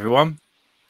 [0.00, 0.38] Everyone.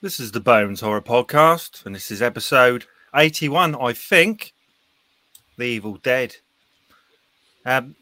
[0.01, 4.53] This is the Bones Horror Podcast, and this is episode 81, I think.
[5.59, 6.37] The Evil Dead.
[7.67, 7.97] Um,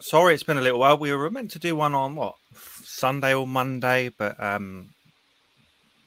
[0.00, 0.98] sorry, it's been a little while.
[0.98, 4.90] We were meant to do one on what Sunday or Monday, but um,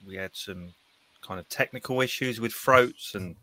[0.08, 0.76] we had some
[1.23, 3.38] kind of technical issues with throats and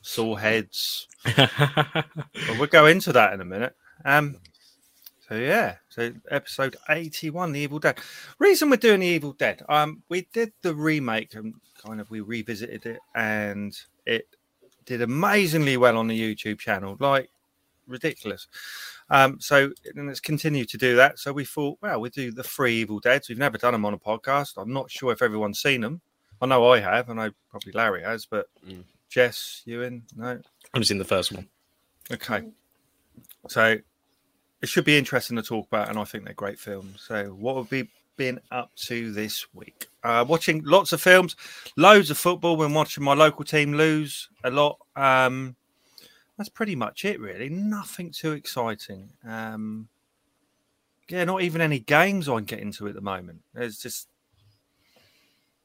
[0.00, 1.08] sore heads.
[1.36, 2.06] but
[2.50, 3.74] we'll go into that in a minute.
[4.04, 4.36] Um,
[5.30, 7.98] so yeah, so episode eighty-one, The Evil Dead.
[8.40, 12.20] Reason we're doing The Evil Dead, um, we did the remake and kind of we
[12.20, 14.26] revisited it, and it
[14.86, 17.30] did amazingly well on the YouTube channel, like
[17.86, 18.48] ridiculous.
[19.08, 21.20] Um, so and it's continued to do that.
[21.20, 23.28] So we thought, well, we do the three Evil Deads.
[23.28, 24.54] We've never done them on a podcast.
[24.56, 26.00] I'm not sure if everyone's seen them.
[26.42, 28.82] I know I have, and I probably Larry has, but Mm.
[29.08, 30.40] Jess, Ewan, no.
[30.74, 31.48] I've seen the first one.
[32.12, 32.44] Okay.
[33.48, 33.76] So
[34.62, 37.02] it should be interesting to talk about, and I think they're great films.
[37.06, 39.88] So, what have we been up to this week?
[40.02, 41.36] Uh, watching lots of films,
[41.76, 42.56] loads of football.
[42.56, 44.78] Been watching my local team lose a lot.
[44.96, 45.56] Um,
[46.36, 47.48] that's pretty much it, really.
[47.48, 49.10] Nothing too exciting.
[49.26, 49.88] Um,
[51.08, 53.40] yeah, not even any games I can get into at the moment.
[53.52, 54.08] There's just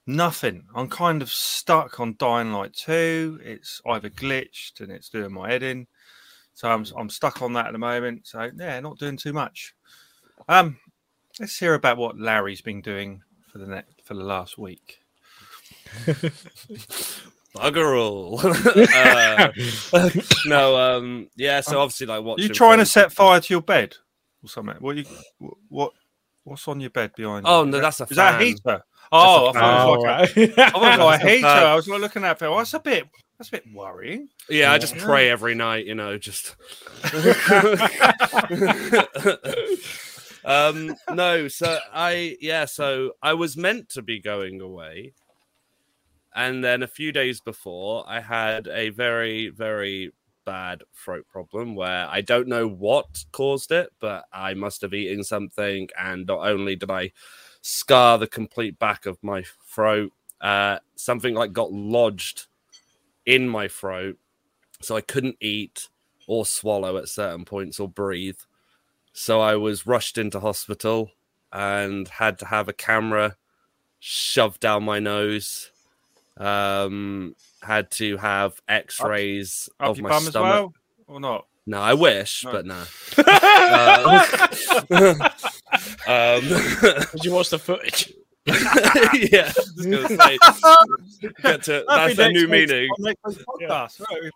[0.07, 0.65] nothing.
[0.75, 3.39] I'm kind of stuck on Dying Light 2.
[3.43, 5.87] It's either glitched and it's doing my head in.
[6.55, 8.25] So I'm I'm stuck on that at the moment.
[8.25, 9.75] So yeah, not doing too much.
[10.47, 10.77] Um,
[11.39, 14.99] let's hear about what Larry's been doing for the next for the last week.
[17.55, 18.39] Bugger all.
[19.93, 20.09] uh,
[20.45, 21.61] no, um, yeah.
[21.61, 23.95] So obviously, like what you trying to set fire to your bed
[24.43, 24.77] or something?
[24.79, 25.05] What you
[25.69, 25.91] what
[26.43, 27.45] what's on your bed behind?
[27.47, 27.71] Oh you?
[27.71, 28.81] no, that's a is that a heater?
[29.15, 29.61] Oh, I fan.
[29.61, 31.41] thought it was like a, I thought it was like a That's a heater.
[31.47, 31.63] fan.
[31.65, 32.47] I was like looking at her.
[32.47, 34.29] Oh, that's a bit that's a bit worrying.
[34.49, 35.85] Yeah, I just pray every night.
[35.85, 36.55] You know, just.
[40.45, 45.11] um no so i yeah so i was meant to be going away
[46.35, 50.11] and then a few days before i had a very very
[50.45, 55.23] bad throat problem where i don't know what caused it but i must have eaten
[55.23, 57.11] something and not only did i
[57.67, 59.43] scar the complete back of my
[59.73, 60.11] throat
[60.41, 62.45] uh something like got lodged
[63.25, 64.17] in my throat
[64.81, 65.89] so i couldn't eat
[66.27, 68.37] or swallow at certain points or breathe
[69.17, 71.09] so I was rushed into hospital
[71.53, 73.37] and had to have a camera
[74.01, 75.71] shoved down my nose.
[76.35, 77.33] Um,
[77.63, 80.33] had to have X-rays Up of my stomach.
[80.35, 80.73] well,
[81.07, 81.45] or not?
[81.65, 82.51] No, I wish, No.
[82.51, 82.83] but no.
[84.91, 85.29] um,
[86.07, 86.41] um,
[87.11, 88.13] Did you watch the footage?
[88.47, 90.37] yeah, I gonna say,
[91.41, 92.89] get to, that's a new meaning.
[92.99, 94.01] Podcast.
[94.01, 94.31] Right.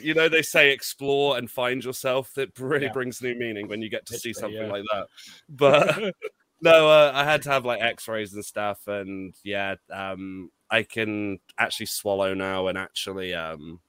[0.00, 2.92] you know they say explore and find yourself that really Yeah.
[2.92, 4.70] brings new meaning when you get to see something yeah.
[4.70, 5.06] like that
[5.48, 6.14] but
[6.62, 11.40] no uh, i had to have like x-rays and stuff and yeah um i can
[11.58, 13.80] actually swallow now and actually um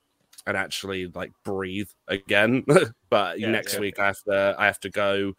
[0.48, 2.66] and actually like breathe again
[3.12, 3.80] but Yeah, next yeah.
[3.80, 5.34] week i have to i have to go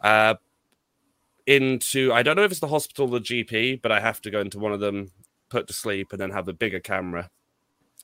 [0.00, 0.34] uh
[1.46, 4.30] into i don't know if it's the hospital or the gp but i have to
[4.30, 5.10] go into one of them
[5.48, 7.30] put to sleep and then have a bigger camera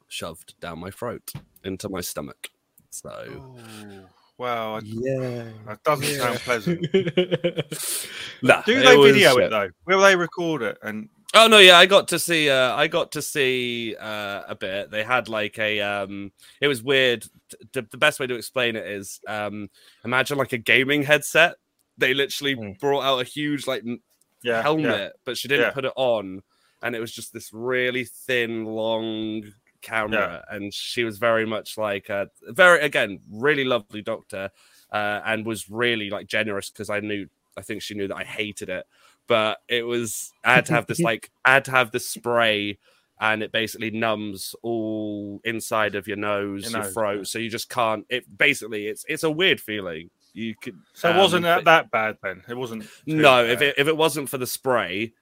[0.09, 1.33] shoved down my throat
[1.65, 2.51] into my stomach.
[2.91, 4.05] So Oh,
[4.39, 6.87] wow, I- yeah, that doesn't sound pleasant.
[8.43, 9.45] nah, Do they was video shit.
[9.45, 9.71] it though?
[9.87, 10.79] Will they record it?
[10.83, 12.51] And Oh no, yeah, I got to see.
[12.51, 14.91] Uh, I got to see uh, a bit.
[14.91, 15.81] They had like a.
[15.81, 16.31] Um,
[16.61, 17.25] it was weird.
[17.73, 19.71] The, the best way to explain it is um,
[20.05, 21.55] imagine like a gaming headset.
[21.99, 22.73] They literally Hmm.
[22.81, 23.83] brought out a huge like
[24.43, 25.09] yeah, helmet, yeah.
[25.25, 25.71] but she didn't Yeah.
[25.73, 26.43] put it on,
[26.83, 29.53] and it was just this really thin, long
[29.83, 30.45] camera.
[30.51, 34.51] And she was very much like a very again really lovely doctor,
[34.93, 38.25] uh, and was really like generous because I knew I think she knew that I
[38.25, 38.87] hated it,
[39.27, 42.79] but it was I had to have this like I had to have this spray.
[43.21, 47.23] And it basically numbs all inside of your nose, Your your, nose, throat, yeah.
[47.25, 48.05] so you just can't.
[48.09, 50.11] It basically, it's it's a weird feeling.
[50.35, 52.43] You could So it um, wasn't that, that bad then.
[52.49, 52.85] It wasn't.
[52.85, 55.13] too no, if it if it wasn't for the spray,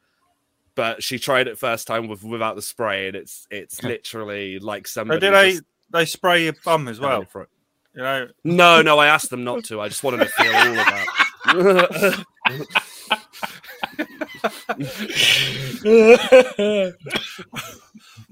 [0.74, 4.86] but she tried it first time with without the spray, and it's it's literally like
[4.86, 5.20] So somebody.
[5.20, 7.18] did they just they spray your bum as well?
[7.18, 7.48] your throat.
[7.94, 9.80] You know, No, no, I asked them not to.
[9.80, 12.26] I just wanted to feel all of that.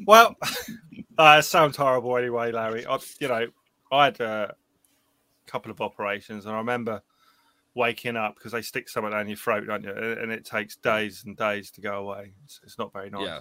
[0.06, 0.36] well,
[1.18, 2.86] uh, sounds horrible anyway, Larry.
[2.86, 3.48] I, you know,
[3.90, 4.54] I had a
[5.50, 7.02] couple of operations, and I remember
[7.74, 9.92] waking up because they stick something down your throat, don't you?
[9.92, 12.32] And it takes days and days to go away.
[12.44, 13.26] It's, it's not very nice.
[13.26, 13.40] Yeah.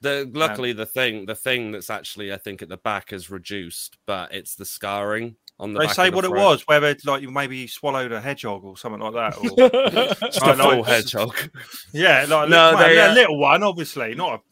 [0.00, 3.98] The luckily the thing the thing that's actually I think at the back is reduced,
[4.06, 5.80] but it's the scarring on the.
[5.80, 9.00] They say the what it was, whether like you maybe swallowed a hedgehog or something
[9.00, 9.36] like that.
[9.36, 11.36] Or, Just a full hedgehog.
[11.92, 14.44] yeah, like No, well, they, a uh, little one, obviously, not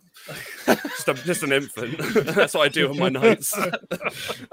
[0.66, 1.98] just, a, just an infant.
[2.34, 3.56] That's what I do on my nights.
[3.58, 3.62] I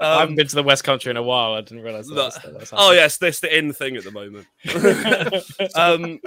[0.00, 1.54] Um, been to the West Country in a while.
[1.54, 2.14] I didn't realize that.
[2.14, 2.24] No.
[2.24, 4.46] was- that oh yes, this the in thing at the moment.
[5.74, 6.20] um,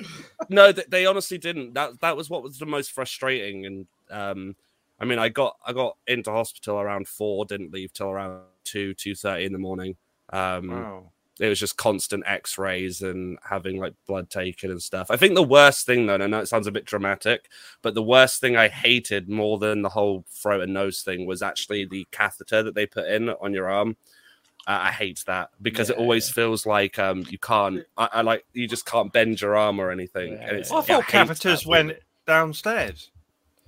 [0.50, 1.74] no, th- they honestly didn't.
[1.74, 3.66] That that was what was the most frustrating.
[3.66, 4.56] And um,
[5.00, 8.94] I mean, I got I got into hospital around four, didn't leave till around two
[8.94, 9.96] two thirty in the morning.
[10.32, 11.12] Um, wow.
[11.40, 15.12] It was just constant x-rays and having like blood taken and stuff.
[15.12, 17.50] I think the worst thing though and i know it sounds a bit dramatic
[17.82, 21.42] but the worst thing i hated more than the whole throat and nose thing was
[21.42, 23.98] actually the catheter that they put in on your arm.
[24.66, 28.46] Uh, i hate that because it always feels like um you can't I, I like
[28.54, 31.28] you just can't bend your arm or anything Yeah, and it's, I I thought hate
[31.28, 31.94] catheters went
[32.26, 33.12] downstairs.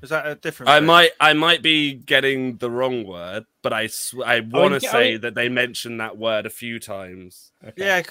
[0.02, 0.70] Is that a different?
[0.70, 0.88] I thing?
[0.88, 4.90] might, I might be getting the wrong word, but I, sw- I want to yeah,
[4.90, 7.52] I say mean- that they mentioned that word a few times.
[7.66, 7.86] Okay.
[7.86, 8.02] Yeah.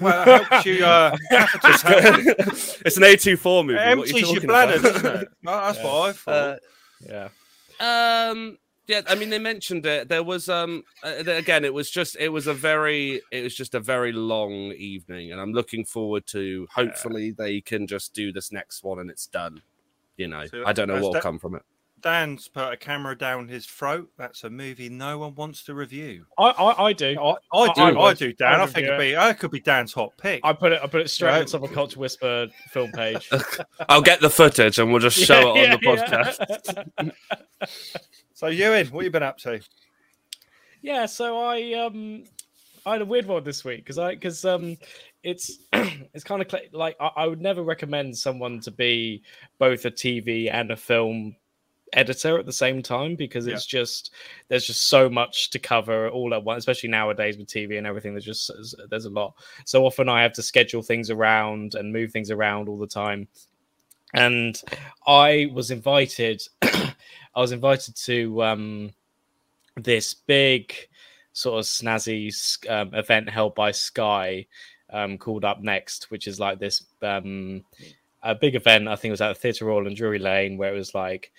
[0.00, 0.84] Well, it helps you.
[0.84, 3.78] Uh, it's an A24 movie.
[3.78, 4.92] It what are you empties your bladder, about?
[4.92, 5.28] doesn't it?
[5.42, 5.84] Well, that's Yeah.
[5.84, 6.58] what I thought.
[7.10, 7.28] Uh,
[7.80, 8.28] Yeah.
[8.30, 10.08] um, yeah, I mean, they mentioned it.
[10.08, 13.74] There was, um, uh, again, it was just, it was a very, it was just
[13.74, 16.66] a very long evening, and I'm looking forward to.
[16.74, 19.60] Hopefully, they can just do this next one and it's done.
[20.18, 21.62] You know, So I don't know what'll that- come from it.
[22.00, 24.08] Dan's put a camera down his throat.
[24.16, 26.26] That's a movie no one wants to review.
[26.38, 27.18] I, I, I do.
[27.20, 28.60] I, I do, I I, do, Dan.
[28.60, 30.40] I I think it'd be, that could be Dan's hot pick.
[30.44, 30.80] I put it.
[30.80, 31.38] I put it straight Right.
[31.38, 33.28] on the top of Culture Whisper film page.
[33.88, 36.86] I'll get the footage and we'll just show Yeah, it on the podcast.
[37.60, 37.66] yeah.
[38.34, 39.60] So, Ewan, what you been up to?
[40.80, 42.22] Yeah, so I um
[42.88, 44.76] I had a weird one this week because I because um
[45.22, 49.22] it's it's kind of like I, I would never recommend someone to be
[49.58, 51.36] both a TV and a film
[51.92, 54.12] editor at the same time because it's just
[54.48, 58.12] there's just so much to cover all at once especially nowadays with tv and everything
[58.12, 58.50] there's just
[58.90, 59.34] there's a lot.
[59.64, 63.28] So often i have to schedule things around and move things around all the time.
[64.14, 64.60] And
[65.06, 66.94] i was invited i
[67.36, 68.90] was invited to um
[69.76, 70.74] this big
[71.32, 72.30] sort of snazzy
[72.68, 74.46] um, event held by Sky
[74.90, 77.64] um, called Up Next, which is like this um,
[78.22, 78.88] a big event.
[78.88, 81.30] I think it was at the Theatre Royal in Drury Lane, where it was like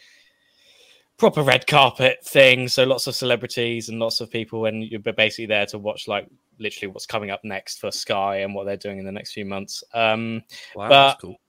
[1.18, 2.68] proper red carpet thing.
[2.68, 6.28] So lots of celebrities and lots of people, and you're basically there to watch like
[6.60, 9.46] literally what's coming up next for Sky and what they're doing in the next few
[9.46, 9.84] months.
[9.94, 10.44] Um,
[10.76, 11.40] Wow, But- that's cool.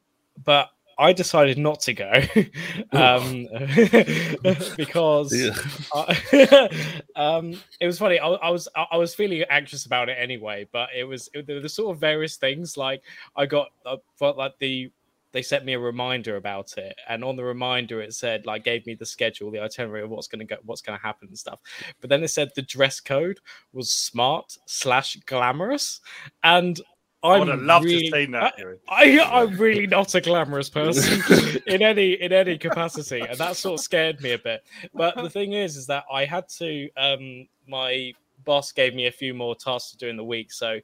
[0.45, 0.71] but
[1.01, 2.13] I decided not to go
[2.93, 3.47] um,
[4.77, 5.55] because Yeah.
[5.95, 8.19] I- um, it was funny.
[8.19, 11.61] I, I was I, was feeling anxious about it anyway, but it was it, were
[11.61, 13.03] the sort of various things like
[13.35, 14.91] I got uh, felt like the
[15.33, 18.85] they sent me a reminder about it, and on the reminder it said like gave
[18.85, 21.39] me the schedule, the itinerary of what's going to go, what's going to happen and
[21.39, 21.61] stuff.
[22.01, 23.41] But then it said the dress code
[23.73, 26.01] was smart slash glamorous,
[26.43, 26.79] and
[27.23, 28.59] I would have loved really- to have seen that.
[28.59, 28.79] Ewan.
[28.89, 31.23] I, I'm really not a glamorous person
[31.67, 34.65] in any in any capacity, and that sort of scared me a bit.
[34.95, 36.89] But the thing is, is that I had to.
[36.97, 38.13] Um, my
[38.45, 40.81] boss gave me a few more tasks to do in the week, so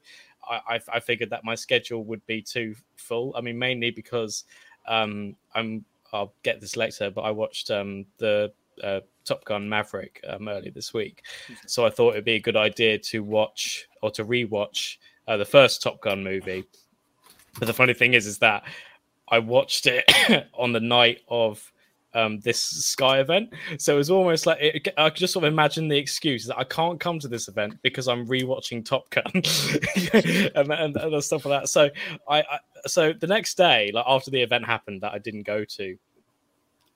[0.47, 3.33] I, I, I figured that my schedule would be too full.
[3.35, 4.43] I mean, mainly because
[4.87, 5.85] um, I'm.
[6.13, 10.71] I'll get this later, but I watched um, the uh, Top Gun Maverick um, earlier
[10.71, 11.23] this week,
[11.65, 14.97] so I thought it'd be a good idea to watch or to rewatch
[15.27, 16.65] uh, the first Top Gun movie.
[17.59, 18.63] But the funny thing is, is that
[19.29, 20.05] I watched it
[20.53, 21.71] on the night of
[22.13, 25.53] um, this Sky event, so it was almost like it, I could just sort of
[25.53, 29.25] imagine the excuse that I can't come to this event because I'm rewatching Top Gun
[30.55, 31.69] and, and, and stuff like that.
[31.69, 31.89] So
[32.27, 35.65] I, I, so the next day, like after the event happened that I didn't go
[35.65, 35.97] to,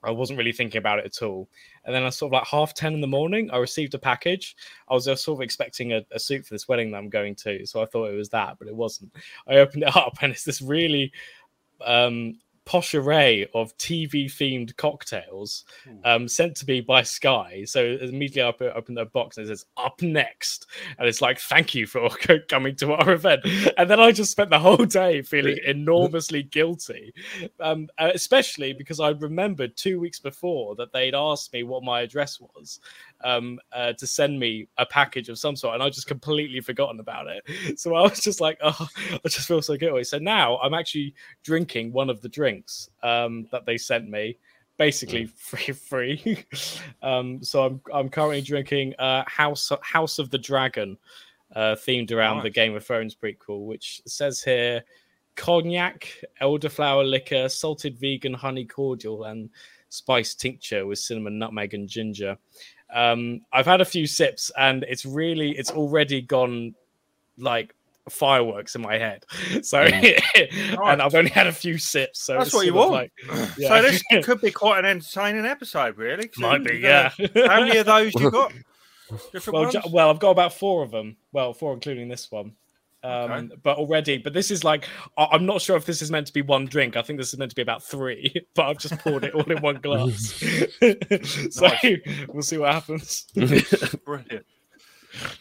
[0.03, 1.47] I wasn't really thinking about it at all.
[1.85, 4.55] And then I sort of like half 10 in the morning, I received a package.
[4.89, 7.35] I was uh, sort of expecting a, a suit for this wedding that I'm going
[7.35, 7.65] to.
[7.65, 9.13] So I thought it was that, but it wasn't.
[9.47, 11.11] I opened it up and it's this really
[11.85, 15.65] um, posh array of TV themed cocktails
[16.05, 17.63] um, sent to me by Sky.
[17.65, 20.67] So immediately I open, open the box and it says up next.
[20.97, 22.09] And it's like, thank you for
[22.49, 23.41] coming to our event.
[23.77, 27.13] And then I just spent the whole day feeling enormously guilty,
[27.59, 32.39] um, especially because I remembered two weeks before that they'd asked me what my address
[32.39, 32.79] was
[33.23, 35.75] um, uh, to send me a package of some sort.
[35.75, 37.43] And I just completely forgotten about it.
[37.77, 40.03] So I was just like, oh, I just feel so guilty.
[40.03, 41.13] So now I'm actually
[41.43, 44.37] drinking one of the drinks um, that they sent me
[44.77, 46.45] basically free free.
[47.01, 50.97] um, so I'm I'm currently drinking uh, House House of the Dragon,
[51.55, 54.83] uh, themed around the Game of Thrones prequel, which says here
[55.35, 56.07] cognac,
[56.41, 59.49] elderflower liquor, salted vegan honey cordial, and
[59.89, 62.37] spice tincture with cinnamon, nutmeg, and ginger.
[62.93, 66.75] Um, I've had a few sips, and it's really it's already gone
[67.37, 67.73] like
[68.09, 69.25] fireworks in my head.
[69.63, 72.21] So, and I've only had a few sips.
[72.21, 72.91] So That's what you want.
[72.91, 73.11] Like,
[73.57, 76.29] So this could be quite an entertaining episode, really.
[76.37, 77.09] might be, yeah.
[77.35, 78.53] How many of those you got?
[79.31, 81.17] Different well, ju- well, I've got about four of them.
[81.31, 82.53] Well, four including this one.
[83.03, 83.55] Um, Okay.
[83.63, 86.33] But already, but this is like, I- I'm not sure if this is meant to
[86.33, 86.95] be one drink.
[86.95, 89.49] I think this is meant to be about three, but I've just poured it all
[89.51, 90.33] in one glass.
[91.51, 91.99] so Nice.
[92.27, 93.25] we'll see what happens.
[94.05, 94.45] Brilliant.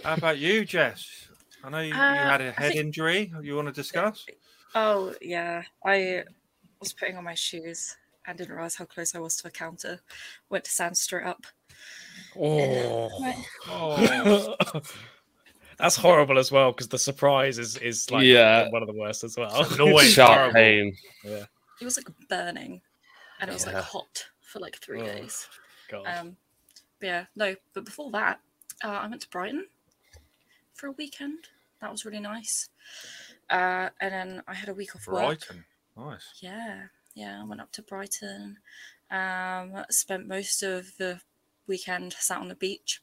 [0.02, 1.28] How about you, Jess?
[1.62, 3.32] I know you, you Uh, had a head think- injury.
[3.42, 4.24] You want to discuss?
[4.74, 6.24] Oh yeah, I
[6.80, 7.94] was putting on my shoes
[8.26, 10.00] and didn't realize how close I was to a counter.
[10.48, 11.44] Went to stand straight up.
[12.36, 13.10] Oh.
[13.20, 13.36] Went-
[13.68, 14.56] Oh,
[15.80, 18.68] That's horrible as well because the surprise is is like Yeah.
[18.68, 19.64] one of the worst as well.
[19.72, 20.08] annoying.
[20.08, 20.52] Sharp horrible.
[20.54, 20.96] pain.
[21.24, 22.82] It was like burning,
[23.40, 23.72] and it was Yeah.
[23.74, 25.04] like hot for like three Oh.
[25.06, 25.48] days.
[25.88, 26.06] God.
[26.06, 26.36] Um,
[26.98, 27.56] but yeah, no.
[27.72, 28.40] But before that,
[28.84, 29.68] uh, I went to Brighton
[30.74, 31.48] for a weekend.
[31.80, 32.68] That was really nice.
[33.48, 35.16] Uh, and then I had a week off work.
[35.48, 35.64] Brighton.
[35.96, 36.24] Nice.
[36.40, 37.40] Yeah, yeah.
[37.40, 38.58] I went up to Brighton.
[39.10, 41.20] Um, spent most of the
[41.66, 43.00] weekend sat on the beach.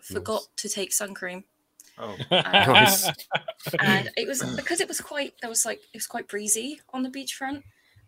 [0.00, 1.44] Forgot to take sun cream,
[2.00, 3.10] Oh, uh, Nice.
[3.80, 5.34] and it was because it was quite.
[5.40, 7.62] There was like it was quite breezy on the beachfront.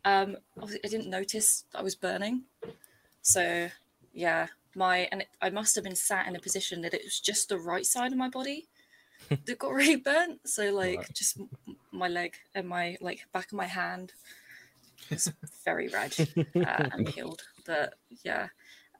[0.05, 2.43] Um, I didn't notice I was burning,
[3.23, 3.69] so
[4.13, 7.21] yeah, my and it, I must have been sat in a position that it was
[7.21, 8.67] just the right side of my body
[9.47, 10.41] that got really burnt.
[10.49, 11.15] So like Right.
[11.15, 11.39] just
[11.93, 14.13] my leg and my like back of my hand
[15.11, 15.31] was
[15.65, 16.15] very red
[16.57, 17.43] uh, and peeled.
[17.67, 17.95] But
[18.25, 18.49] yeah,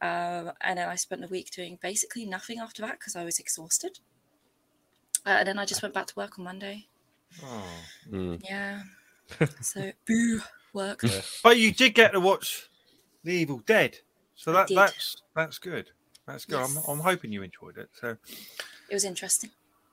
[0.03, 3.39] um, and then I spent the week doing basically nothing after that because I was
[3.39, 3.99] exhausted.
[5.27, 6.87] Uh, and then I just went back to work on Monday.
[7.45, 7.65] oh.
[8.11, 8.41] Mm.
[8.49, 8.83] Yeah.
[9.61, 10.41] So boo
[10.73, 11.01] work.
[11.05, 11.21] Yeah.
[11.45, 12.69] But you did get to watch
[13.23, 13.99] The Evil Dead,
[14.35, 15.91] so I that that's that's good.
[16.27, 16.59] That's good.
[16.59, 16.77] Yes.
[16.89, 17.91] I'm, I'm hoping you enjoyed it.
[18.01, 18.17] So
[18.89, 19.51] It was interesting.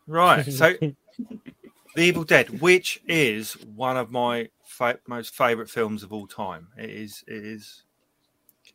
[0.08, 0.74] right, so
[1.96, 6.70] The Evil Dead, which is one of my fa- most favorite films of all time.
[6.78, 7.24] It is.
[7.28, 7.84] It is.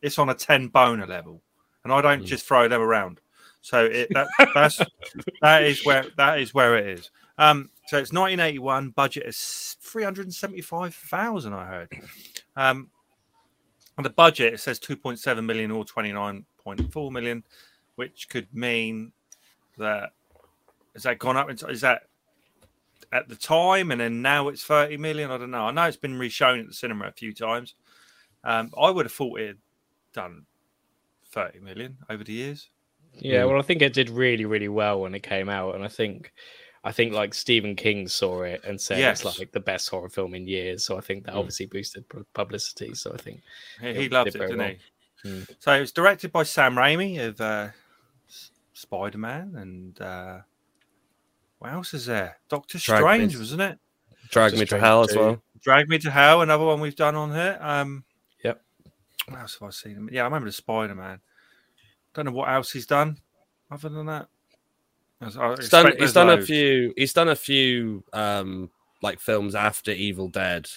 [0.01, 1.43] It's on a ten boner level,
[1.85, 2.27] and I don't Mm.
[2.27, 3.21] just throw them around.
[3.63, 4.81] So it, that that's
[5.41, 7.11] that is where that is where it is.
[7.39, 8.91] Um, so it's 1981.
[8.91, 11.53] Budget is 375,000.
[11.53, 11.89] I heard.
[12.57, 12.91] Um,
[13.97, 17.45] and the budget it says 2.7 million or 29.4 million,
[17.97, 19.13] which could mean
[19.79, 20.11] that
[20.95, 21.51] has that gone up?
[21.51, 22.03] Is that
[23.13, 25.31] at the time and then now it's 30 million?
[25.31, 25.67] I don't know.
[25.67, 27.75] I know it's been reshown at the cinema a few times.
[28.45, 29.59] Um, I would have thought it had
[30.13, 30.47] done
[31.31, 32.71] 30 million over the years.
[33.15, 33.49] Yeah, Mm.
[33.51, 36.33] well, I think it did really, really well when it came out, and I think,
[36.85, 39.25] I think like Stephen King saw it and said Yes.
[39.25, 40.85] it's like the best horror film in years.
[40.85, 41.39] So I think that Mm.
[41.39, 42.05] obviously boosted
[42.35, 42.95] publicity.
[42.95, 43.43] So I think,
[43.81, 44.69] He, It he did loved it, didn't well.
[45.23, 45.29] he?
[45.29, 45.57] Mm.
[45.61, 47.69] So it was directed by Sam Raimi of uh,
[48.73, 50.41] Spider Man and uh,
[51.59, 52.39] what else is there?
[52.49, 53.39] Doctor Drag Strange, Me.
[53.41, 53.79] wasn't it?
[54.31, 55.43] Drag Just me to Strange hell as well.
[55.61, 57.57] Drag Me to Hell, another one we've done on here.
[57.61, 58.05] Um,
[58.43, 58.61] Yep.
[59.29, 60.09] What else have I seen?
[60.11, 61.21] Yeah, I remember the Spider Man.
[62.15, 63.19] Don't know what else he's done
[63.71, 64.29] other than that.
[65.21, 65.93] I was- I He's done.
[65.99, 66.95] He's done a few.
[66.97, 68.71] He's done a few um
[69.03, 70.69] like films after Evil Dead.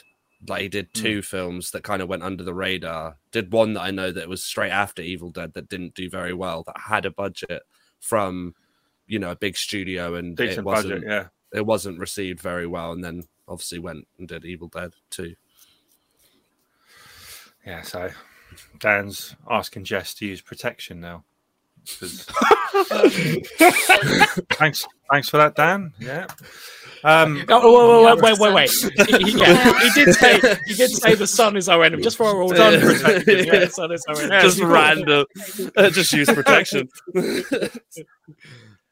[0.48, 3.18] Like he did two films that kind of went under the radar.
[3.32, 6.34] Did one that I know that was straight after Evil Dead that didn't do very
[6.34, 6.64] well.
[6.64, 7.64] That had a budget
[8.00, 8.54] from,
[9.08, 11.02] you know, a big studio and it wasn't.
[11.02, 11.04] budget.
[11.08, 11.28] Yeah.
[11.58, 15.36] It wasn't received very well, and then obviously went and did Evil Dead too.
[17.66, 17.82] Yeah.
[17.82, 18.10] So
[18.80, 21.24] Dan's asking Jess to use protection now.
[24.52, 25.94] thanks, thanks for that, Dan.
[26.00, 26.28] Yeah.
[27.04, 28.72] Um, oh, wait, Yeah, wait, wait, wait, wait.
[29.22, 32.02] He, he- yeah, he did say he did say the sun is our enemy.
[32.02, 33.60] Just for our all Sun protection, Yeah, yeah.
[33.60, 34.34] the sun is our enemy.
[34.36, 35.26] Yeah, just you- random.
[35.94, 36.90] just use protection.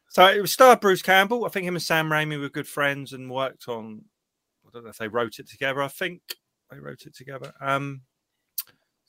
[0.10, 1.46] So it was star Bruce Campbell.
[1.46, 4.03] I think him and Sam Raimi were good friends and worked on.
[4.67, 5.82] I don't know if they wrote it together.
[5.82, 6.22] I think
[6.70, 7.51] they wrote it together.
[7.60, 8.01] Um,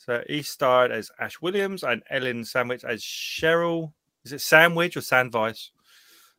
[0.05, 3.93] so he starred as Ash Williams and Ellen Sandwich as Cheryl.
[4.25, 5.71] Is it Sandwich or Sandvice?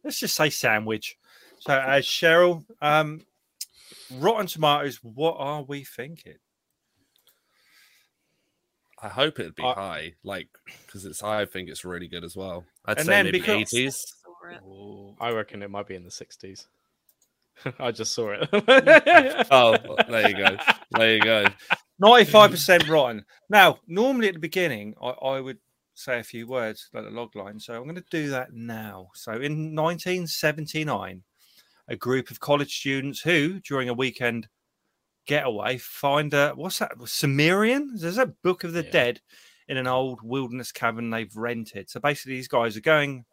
[0.04, 1.18] Let's just say Sandwich.
[1.60, 3.22] So as Cheryl, um,
[4.14, 5.00] Rotten Tomatoes.
[5.04, 6.36] What are we thinking?
[9.02, 10.48] I hope it'd be I- high, like
[10.86, 11.24] because it's.
[11.24, 12.66] I think it's really good as well.
[12.86, 13.98] I'd And say then maybe because- eighties.
[13.98, 15.14] Saw.
[15.20, 16.68] I reckon it might be in the sixties.
[17.80, 18.48] I just saw it.
[19.52, 20.58] Oh, there you go.
[20.92, 21.46] There you go.
[22.02, 23.26] 95% rotten.
[23.50, 25.60] Now, normally at the beginning, I, I would
[25.94, 27.60] say a few words like the log line.
[27.60, 29.10] So I'm going to do that now.
[29.14, 31.24] So in 1979,
[31.88, 34.48] a group of college students who, during a weekend
[35.26, 36.94] getaway, find a what's that?
[37.06, 37.92] Sumerian?
[37.96, 38.92] There's a Book of the Yeah.
[38.92, 39.22] Dead
[39.68, 41.90] in an old wilderness cabin they've rented.
[41.90, 43.26] So basically, these guys are going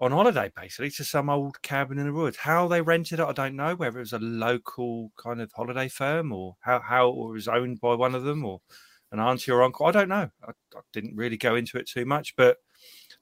[0.00, 2.36] on holiday basically to some old cabin in the woods.
[2.36, 3.74] How they rented it, I don't know.
[3.74, 7.80] Whether it was a local kind of holiday firm or how how it was owned
[7.80, 8.60] by one of them or
[9.10, 9.86] an auntie or uncle.
[9.86, 10.30] I don't know.
[10.46, 12.58] I, I didn't really go into it too much, but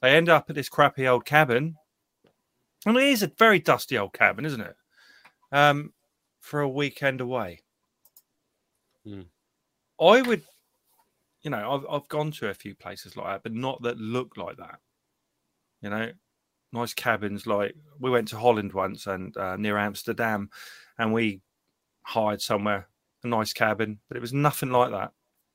[0.02, 1.76] they end up at this crappy old cabin.
[2.84, 4.76] And it is a very dusty old cabin, isn't it?
[5.52, 5.92] Um,
[6.40, 7.62] for a weekend away.
[9.04, 9.22] Hmm.
[10.00, 10.42] I would,
[11.42, 14.36] you know, I've I've gone to a few places like that, but not that look
[14.36, 14.78] like that.
[15.80, 16.12] You know,
[16.72, 17.46] nice cabins.
[17.46, 20.50] Like we went to Holland once and uh, near Amsterdam,
[20.98, 21.40] and we
[22.02, 22.88] hired somewhere
[23.24, 25.12] a nice cabin, but it was nothing like that.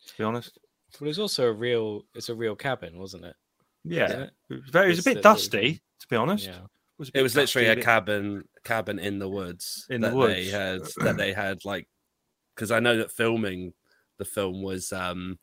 [0.07, 0.57] To be honest,
[0.99, 2.05] But it's also a real.
[2.15, 3.35] It's a real cabin, wasn't it?
[3.83, 4.31] yeah, it?
[4.49, 4.85] it was very.
[4.87, 6.47] It was a bit dusty, to be honest.
[6.47, 6.59] Yeah.
[6.97, 10.33] was, a It was literally a cabin cabin in the woods In the woods.
[10.33, 11.87] they had that they had like
[12.55, 13.73] because I know that filming
[14.19, 15.39] the film was um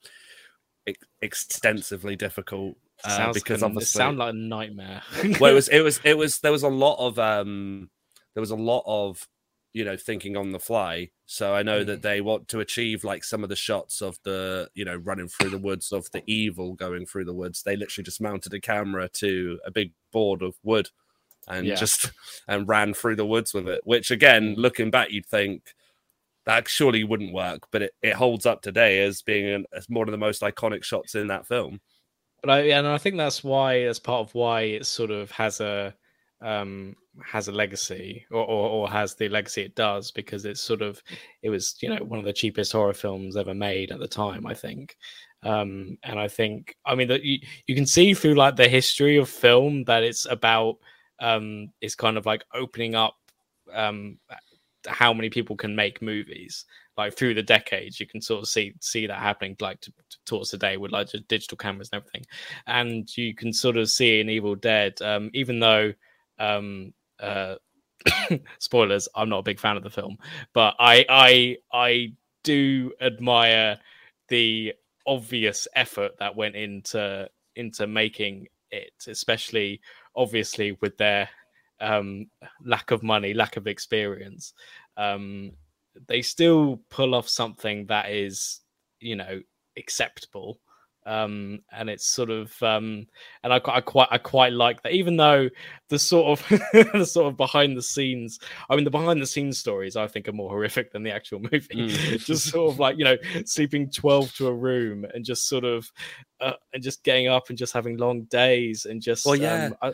[0.86, 5.02] ex- extensively difficult uh, because like, obviously it sound like a nightmare.
[5.40, 7.90] well it was it was it was there was a lot of um
[8.34, 9.28] there was a lot of
[9.72, 11.86] you know thinking on the fly so i know Mm.
[11.86, 15.28] that they want to achieve like some of the shots of the you know running
[15.28, 18.60] through the woods of the evil going through the woods they literally just mounted a
[18.60, 20.88] camera to a big board of wood
[21.46, 21.74] and Yeah.
[21.76, 22.10] just
[22.48, 24.58] and ran through the woods with it which again Mm.
[24.58, 25.74] looking back you'd think
[26.46, 30.08] that surely wouldn't work but it, it holds up today as being an, as one
[30.08, 31.80] of the most iconic shots in that film
[32.42, 35.60] but I and I think that's why that's part of why it sort of has
[35.60, 35.94] a
[36.40, 40.82] um has a legacy or, or or has the legacy it does because it's sort
[40.82, 41.02] of
[41.42, 44.46] it was you know one of the cheapest horror films ever made at the time
[44.46, 44.96] I think.
[45.42, 49.16] Um and I think I mean that you, you can see through like the history
[49.16, 50.76] of film that it's about
[51.20, 53.16] um it's kind of like opening up
[53.72, 54.18] um
[54.86, 56.64] how many people can make movies
[56.98, 60.16] like through the decades you can sort of see see that happening like to, to,
[60.26, 62.24] towards today with like just digital cameras and everything.
[62.66, 65.92] And you can sort of see in evil dead um even though
[66.38, 67.54] um uh
[68.58, 70.16] spoilers i'm not a big fan of the film
[70.52, 72.12] but i i i
[72.44, 73.78] do admire
[74.28, 74.72] the
[75.06, 79.80] obvious effort that went into into making it especially
[80.14, 81.28] obviously with their
[81.80, 82.26] um
[82.64, 84.52] lack of money lack of experience.
[84.96, 85.52] Um
[86.06, 88.60] they still pull off something that is
[89.00, 89.40] you know
[89.76, 90.58] acceptable
[91.06, 93.06] um and it's sort of um
[93.42, 95.48] and I, I quite i quite like that even though
[95.88, 99.58] the sort of the sort of behind the scenes i mean the behind the scenes
[99.58, 102.18] stories i think are more horrific than the actual movie Mm.
[102.26, 105.90] just sort of like you know sleeping 12 to a room and just sort of
[106.40, 109.66] uh, and just getting up and just having long days and just Well, yeah.
[109.66, 109.92] um, I,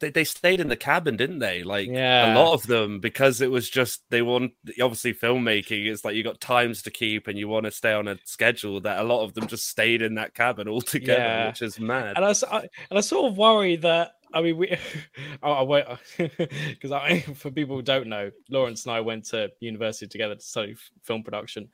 [0.00, 1.62] they, they stayed in the cabin, didn't they?
[1.62, 2.32] Like Yeah.
[2.32, 5.86] a lot of them, because it was just they want obviously filmmaking.
[5.86, 8.80] It's like you got times to keep, and you want to stay on a schedule.
[8.80, 11.46] That a lot of them just stayed in that cabin altogether, Yeah.
[11.48, 12.16] which is mad.
[12.16, 14.76] and I, I- and I sort of worry that I mean we
[15.42, 15.84] I, I wait
[16.18, 20.40] because I for people who don't know Lawrence and I went to university together to
[20.42, 21.68] study film production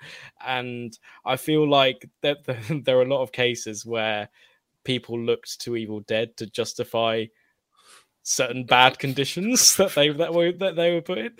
[0.46, 2.38] and I feel like that
[2.84, 4.28] there are a lot of cases where
[4.84, 7.24] people looked to Evil Dead to justify
[8.24, 11.32] certain bad conditions that they that were that they were put in.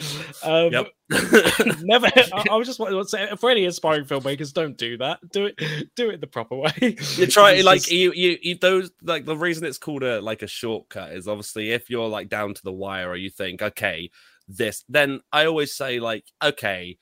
[0.43, 0.89] Um, Yep.
[1.83, 2.07] never.
[2.07, 5.19] I, I was just want to say for any aspiring filmmakers, don't do that.
[5.31, 5.61] Do it.
[5.95, 6.73] Do it the proper way.
[6.81, 10.43] you try like just- you, you you those like the reason it's called a like
[10.43, 14.11] a shortcut is obviously if you're like down to the wire or you think okay
[14.49, 16.99] this then i always say like okay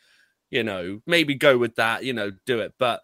[0.50, 3.00] you know maybe go with that you know do it but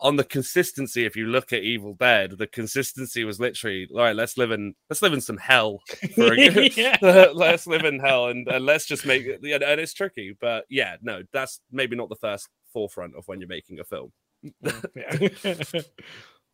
[0.00, 4.14] on the consistency if you look at evil dead the consistency was literally all right
[4.16, 5.78] let's live in let's live in some hell
[6.14, 6.96] for a good, Yeah.
[7.34, 10.64] let's live in hell and, and let's just make it yeah, and it's tricky but
[10.68, 14.12] yeah no that's maybe not the first forefront of when you're making a film
[14.62, 15.28] Yeah.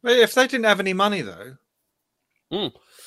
[0.04, 1.56] Well, if they didn't have any money though,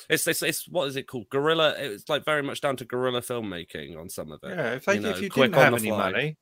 [0.08, 1.28] It's, it's it's what is it called?
[1.30, 1.74] Guerrilla.
[1.76, 4.50] It's like very much down to guerrilla filmmaking on some of it.
[4.56, 6.10] yeah, if they you know, if you didn't have any fly.
[6.12, 6.36] money,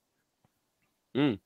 [1.16, 1.38] Mm.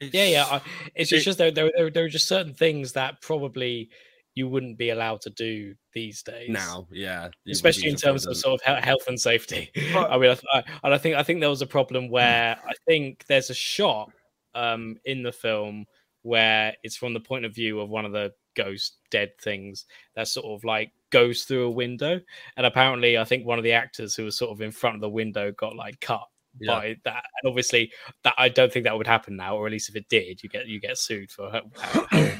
[0.00, 0.44] Yeah, yeah.
[0.50, 0.60] I,
[0.94, 3.90] it's, It- it's just there, there, there, are just certain things that probably
[4.34, 6.50] you wouldn't be allowed to do these days.
[6.50, 9.70] Now, yeah, especially in terms of sort of health and safety.
[9.94, 12.58] But- I mean, I, I, and I think I think there was a problem where
[12.66, 14.10] I think there's a shot
[14.54, 15.86] um, in the film
[16.22, 19.84] where it's from the point of view of one of the ghost dead things
[20.16, 22.20] that sort of like goes through a window,
[22.58, 25.00] and apparently I think one of the actors who was sort of in front of
[25.00, 26.26] the window got like cut.
[26.60, 26.74] Yeah.
[26.74, 27.92] By that, and obviously,
[28.24, 30.48] that I don't think that would happen now, or at least if it did, you
[30.48, 31.50] get you get sued for.
[31.50, 31.62] How,
[32.10, 32.32] how-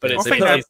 [0.00, 0.64] but Yeah, it's, I it's-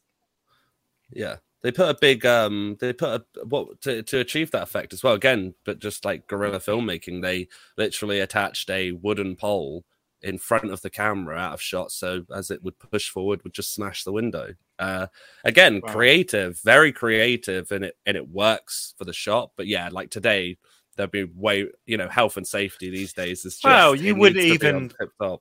[1.11, 4.93] Yeah, they put a big um, they put a what to to achieve that effect
[4.93, 5.13] as well.
[5.13, 9.83] Again, but just like guerrilla filmmaking, they literally attached a wooden pole
[10.23, 11.91] in front of the camera out of shot.
[11.91, 14.53] So as it would push forward, would just smash the window.
[14.77, 15.07] Uh,
[15.43, 15.93] again, Wow.
[15.93, 19.51] creative, very creative, and it and it works for the shot.
[19.55, 20.57] But yeah, like today,
[21.01, 24.37] there'd be way you know health and safety these days is just Well, you wouldn't
[24.37, 25.37] needs to be on even-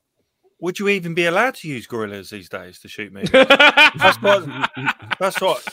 [0.61, 3.23] Would you even be allowed to use gorillas these days to shoot me?
[3.33, 4.46] That's what.
[5.18, 5.66] That's what.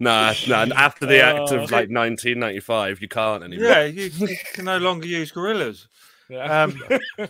[0.00, 0.66] Nah, nah.
[0.76, 3.66] After the act of like 1995, you can't anymore.
[3.68, 5.88] Yeah, you, you can no longer use gorillas.
[6.28, 6.62] Yeah.
[6.64, 6.78] Um,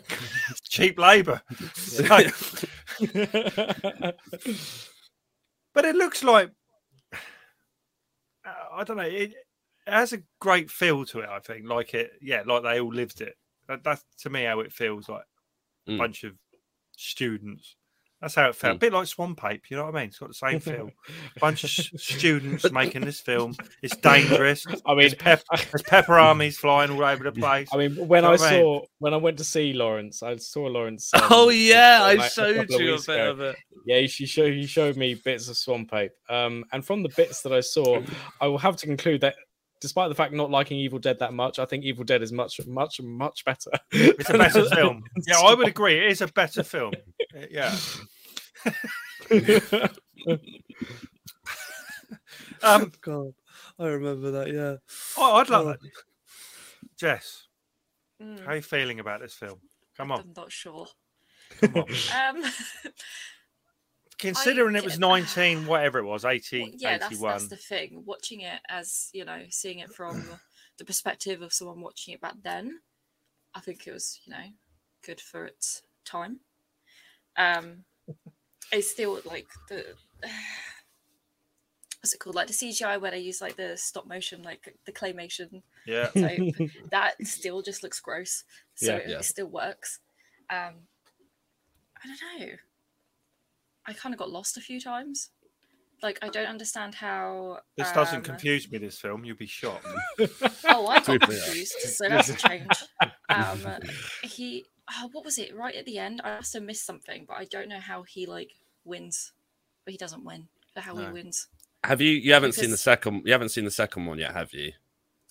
[0.68, 1.42] cheap labour.
[5.74, 6.50] But it looks like
[7.12, 7.18] uh,
[8.72, 9.02] I don't know.
[9.02, 9.34] It,
[9.86, 11.28] it has a great feel to it.
[11.28, 13.36] I think, like it, yeah, like they all lived it.
[13.68, 15.24] That, that's to me how it feels like
[15.88, 15.98] a Mm.
[15.98, 16.32] bunch of
[16.96, 17.76] students.
[18.20, 18.74] That's how it felt.
[18.74, 18.80] A Mm.
[18.80, 20.08] bit like Swamp Ape, you know what I mean?
[20.08, 20.90] It's got the same feel.
[21.36, 23.54] A bunch of s- students making this film.
[23.82, 23.94] It's
[24.48, 24.64] dangerous.
[24.86, 27.68] I mean, There's, pep- there's pepper armies flying all over the place.
[27.72, 28.62] I mean, when know I I mean?
[28.62, 31.12] saw when I went to see Lawrence, I saw Lawrence.
[31.12, 33.30] um, Oh yeah, like, I a showed couple you a bit ago.
[33.32, 33.56] of it.
[33.84, 36.12] Yeah, he she showed he showed me bits of Swamp Ape.
[36.30, 38.00] Um, and from the bits that I saw,
[38.40, 39.36] I will have to conclude that
[39.80, 42.64] despite the fact not liking Evil Dead that much, I think Evil Dead is much,
[42.66, 43.70] much, much better.
[43.92, 45.04] It's a better film.
[45.26, 45.98] Yeah, I would agree.
[46.04, 46.92] It is a better film.
[47.36, 47.76] Uh, Yeah.
[52.62, 53.32] Um, God,
[53.78, 54.48] I remember that.
[54.52, 54.76] Yeah.
[55.22, 55.62] I- I'd Oh.
[55.62, 55.76] love
[56.98, 57.42] Jess,
[58.22, 59.60] Mm, how are you feeling about this film?
[59.96, 60.86] Come on, I'm not sure.
[61.60, 62.36] come on.
[62.36, 62.44] Um,
[64.18, 67.32] Considering it was 19, whatever it was, 80, well, yeah, that's, 81.
[67.32, 68.02] that's the thing.
[68.06, 70.26] Watching it as you know, seeing it from
[70.78, 72.80] the perspective of someone watching it back then,
[73.54, 74.44] I think it was you know
[75.04, 76.40] good for its time.
[77.36, 77.84] Um,
[78.72, 79.84] it's still like the
[82.00, 84.92] what's it called, like the CGI where they use like the stop motion, like the
[84.92, 86.08] claymation Yeah.
[86.08, 86.54] type.
[86.90, 88.44] that still just looks gross.
[88.76, 88.96] So Yeah.
[88.98, 89.20] it, Yeah.
[89.20, 89.98] still works.
[90.48, 90.86] Um,
[92.02, 92.56] I don't know.
[93.86, 95.30] I kind of got lost a few times.
[96.02, 97.60] Like I don't understand how.
[97.76, 99.24] This doesn't um, confuse me, this film.
[99.24, 99.86] You'll be shocked.
[100.68, 101.72] Oh, I got confused.
[101.80, 102.68] So that's a change.
[103.28, 103.60] Um,
[104.22, 104.64] he.
[104.92, 105.54] Oh, what was it?
[105.56, 108.26] Right at the end, I must have missed something, but I don't know how he
[108.26, 108.50] like
[108.84, 109.32] wins.
[109.84, 110.48] But he doesn't win.
[110.74, 111.06] But how No.
[111.06, 111.48] he wins.
[111.84, 112.10] Have you?
[112.10, 113.22] You haven't seen the second.
[113.24, 114.72] You haven't seen the second one yet, have you?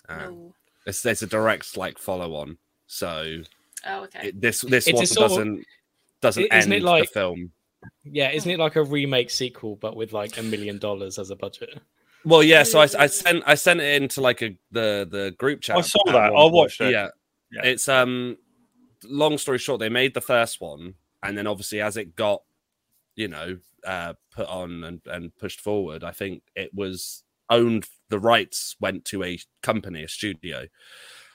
[0.09, 0.53] Um, no.
[0.87, 2.57] it's, there's a direct like follow on.
[2.87, 3.41] So
[3.85, 4.29] Oh, okay.
[4.29, 5.65] it, this this It's a one sort of- doesn't
[6.21, 7.51] doesn't isn't end it like- the film.
[8.03, 11.35] Yeah, isn't it like a remake sequel, but with like a million dollars as a
[11.35, 11.79] budget?
[12.23, 12.63] Well, yeah.
[12.63, 15.77] So I, I sent I sent it into like a the the group chat.
[15.77, 16.33] I saw that.
[16.33, 16.91] I watched it.
[16.91, 17.09] Yeah.
[17.51, 17.61] Yeah.
[17.63, 18.37] it's um.
[19.07, 22.41] Long story short, they made the first one, and then obviously as it got,
[23.15, 27.85] you know, uh, put on and and pushed forward, I think it was owned.
[28.09, 30.65] The rights went to a company, a studio,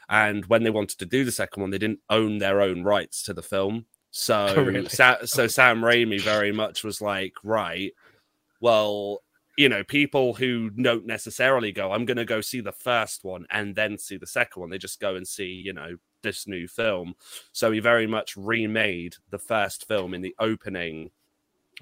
[0.09, 3.23] and when they wanted to do the second one, they didn't own their own rights
[3.25, 3.87] to the film.
[4.11, 4.89] So, Oh, really?
[4.89, 7.93] Sa- so Sam Raimi very much was like, right,
[8.61, 9.23] well,
[9.57, 13.47] you know, people who don't necessarily go, I'm going to go see the first one
[13.51, 14.71] and then see the second one.
[14.71, 17.15] They just go and see, you know, this new film.
[17.53, 21.11] So he very much remade the first film in the opening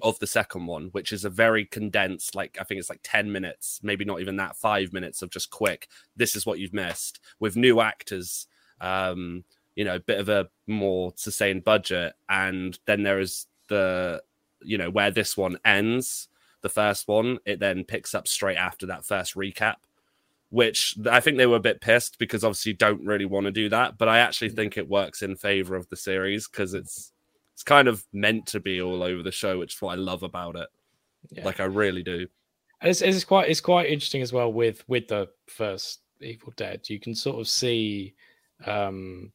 [0.02, 3.30] of the second one, which is a very condensed, like I think it's like 10
[3.30, 5.88] minutes, maybe not even that, five minutes of just quick.
[6.16, 8.46] This is what you've missed with new actors.
[8.80, 9.44] Um,
[9.78, 12.14] you know, a bit of a more sustained budget.
[12.28, 14.20] And then there is the,
[14.60, 16.26] you know, where this one ends,
[16.62, 19.76] the first one, it then picks up straight after that first recap,
[20.50, 23.52] which I think they were a bit pissed because obviously you don't really want to
[23.52, 23.98] do that.
[23.98, 27.12] But I actually think it works in favor of the series because it's,
[27.54, 30.24] it's kind of meant to be all over the show, which is what I love
[30.24, 30.68] about it.
[31.30, 31.44] Yeah.
[31.44, 32.26] Like I really do.
[32.80, 36.88] And it's, it's quite it's quite interesting as well with with the first Evil Dead.
[36.88, 38.14] You can sort of see
[38.66, 39.32] um,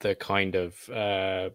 [0.00, 1.50] the kind of uh,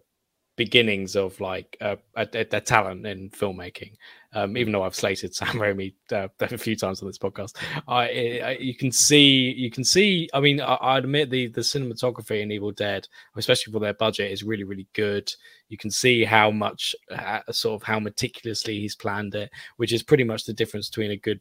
[0.56, 3.94] beginnings of like uh, a, a, a talent in filmmaking.
[4.34, 7.56] Um, even though I've slated Sam Raimi uh, a few times on this podcast,
[7.88, 10.28] I, I you can see you can see.
[10.32, 14.30] I mean, I, I admit the the cinematography in Evil Dead, especially for their budget,
[14.30, 15.32] is really really good.
[15.68, 20.02] You can see how much uh, sort of how meticulously he's planned it which is
[20.02, 21.40] pretty much the difference between a good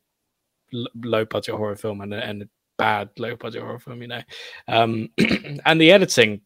[0.74, 4.08] l- low budget horror film and a, and a bad low budget horror film you
[4.08, 4.22] know
[4.68, 5.10] um
[5.66, 6.42] and the editing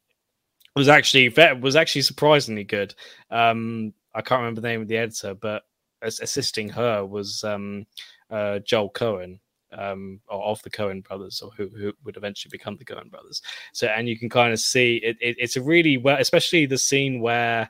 [0.76, 2.94] was actually ve- was actually surprisingly good
[3.32, 5.64] um i can't remember the name of the editor but
[6.02, 7.86] assisting her was um
[8.30, 9.40] uh joel Coen
[9.72, 13.42] um or of the Coen brothers or who, who would eventually become the Coen brothers
[13.74, 16.78] so and you can kind of see it, it it's a really well especially the
[16.78, 17.70] scene where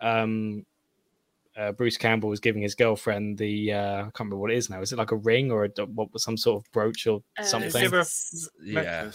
[0.00, 0.64] um
[1.54, 4.70] uh, Bruce Campbell was giving his girlfriend the uh, I can't remember what it is
[4.70, 4.80] now.
[4.80, 7.82] Is it like a ring or a, what some sort of brooch or Uh, something?
[7.82, 9.10] Give her- it's- Yeah.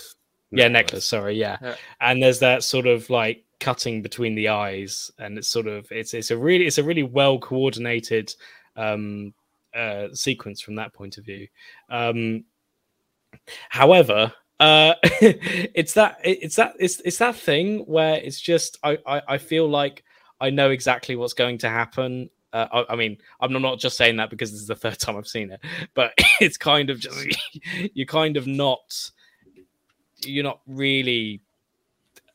[0.52, 1.58] Yeah necklace sorry yeah.
[1.62, 1.76] Yeah.
[2.02, 6.14] and there's that sort of like cutting between the eyes and it's sort of it's
[6.14, 8.34] it's a really it's a really well coordinated
[8.76, 9.34] um
[9.76, 11.48] uh sequence from that point of view
[11.90, 12.44] um
[13.70, 19.22] however uh it's that it's that it's it's that thing where it's just i i,
[19.28, 20.04] I feel like
[20.40, 23.98] i know exactly what's going to happen uh, I, I mean, I'm not- not just
[23.98, 25.60] saying that because this is the third time I've seen it,
[25.94, 27.38] but it's kind of just
[27.94, 29.12] you're kind of not
[30.24, 31.42] you're not really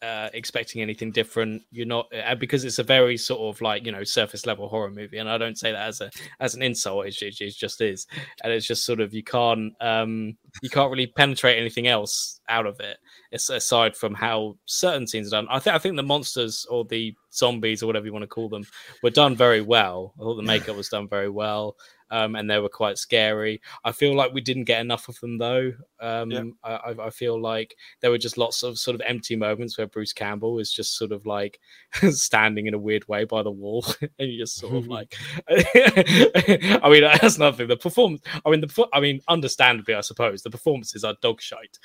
[0.02, 1.62] uh, expecting anything different.
[1.70, 4.90] You're not uh, because it's a very sort of like you know surface level horror
[4.90, 7.06] movie, and I don't say that as a as an insult.
[7.06, 8.06] It, it, it just is,
[8.42, 12.66] and it's just sort of you can't um you can't really penetrate anything else out
[12.66, 12.98] of it.
[13.32, 15.46] Aside from how certain scenes are done.
[15.48, 18.48] I think I think the monsters or the zombies or whatever you want to call
[18.48, 18.66] them
[19.02, 20.14] were done very well.
[20.18, 21.76] I thought the makeup was done very well.
[22.12, 23.60] Um, and they were quite scary.
[23.84, 25.72] I feel like we didn't get enough of them though.
[25.98, 26.44] Um, Yeah.
[26.62, 29.86] I, I- I feel like there were just lots of sort of empty moments where
[29.86, 31.58] Bruce Campbell is just sort of like
[32.10, 33.84] standing in a weird way by the wall,
[34.18, 35.16] and you just sort of like.
[35.48, 37.66] I mean, that's nothing.
[37.68, 38.22] The performance.
[38.44, 38.86] I mean, the.
[38.92, 41.78] I mean, understandably, I suppose the performances are dog shite,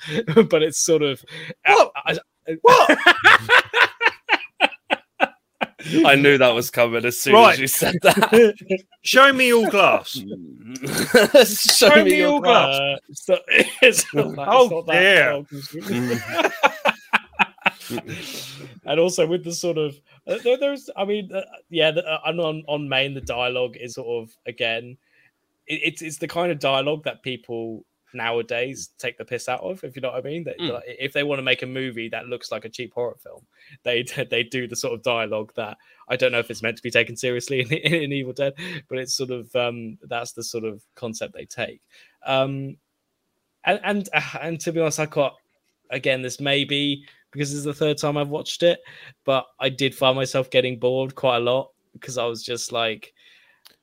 [0.50, 1.24] but it's sort of.
[1.66, 1.92] What?
[1.96, 2.18] I-
[2.62, 2.98] What?
[6.04, 7.52] I knew that was coming as soon Right.
[7.54, 8.54] as you said that.
[9.02, 10.10] Show me all glass.
[10.84, 12.74] Show, Show me me your your glass.
[12.78, 13.38] Uh, so,
[13.82, 15.30] it's not that, Oh, it's not that dear.
[15.32, 15.46] dog.
[18.86, 22.20] and also with the sort of uh, there, there's i mean uh, yeah the, uh,
[22.26, 24.94] and on on main the dialogue is sort of again
[25.66, 29.82] it, it's it's the kind of dialogue that people nowadays take the piss out of
[29.84, 30.72] if you know what i mean That- Mm.
[30.74, 33.46] like, if they want to make a movie that looks like a cheap horror film
[33.82, 35.76] they they do the sort of dialogue that
[36.08, 38.54] i don't know if it's meant to be taken seriously in, in evil dead
[38.88, 41.80] but it's sort of um that's the sort of concept they take
[42.26, 42.76] um
[43.64, 45.34] and and, uh, and to be honest i got
[45.90, 48.80] again this may be because this is the third time I've watched it,
[49.26, 53.12] but I did find myself getting bored quite a lot because I was just like,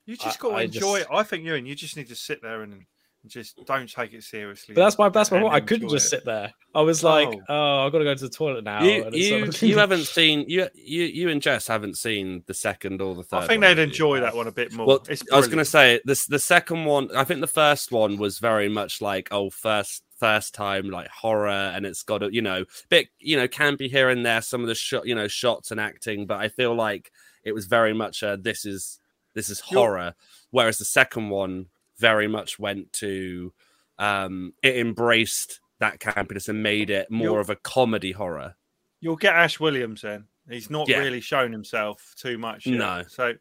[0.04, 1.14] You just I- got to I enjoy just- it.
[1.14, 2.86] I think you and you just need to sit there and
[3.28, 4.74] just don't take it seriously.
[4.74, 5.54] but that's my that's my point.
[5.54, 6.10] I couldn't just it.
[6.10, 6.52] sit there.
[6.74, 7.42] I was like, Oh.
[7.48, 8.82] oh, I've got to go to the toilet now.
[8.82, 12.42] You, and you, sort of- you haven't seen you, you you and Jess haven't seen
[12.46, 13.36] the second or the third.
[13.38, 13.84] I think one, they'd have you?
[13.84, 14.86] enjoy that one a bit more.
[14.86, 16.26] Well, It's I was going to say this.
[16.26, 20.54] The second one, I think the first one was very much like oh, first first
[20.54, 24.08] time like horror, and it's got a you know bit you know can be here
[24.08, 27.10] and there some of the shot you know shots and acting, but I feel like
[27.44, 28.98] it was very much a this is
[29.34, 30.14] this is You're- horror,
[30.50, 31.66] whereas the second one
[31.98, 33.52] very much went to
[33.98, 38.54] um it embraced that campiness and made it more You're- of a comedy horror.
[39.00, 40.24] You'll get Ash Williams then.
[40.48, 40.98] He's not Yeah.
[40.98, 42.66] really shown himself too much.
[42.66, 42.78] Yet.
[42.78, 43.02] No.
[43.08, 43.34] So,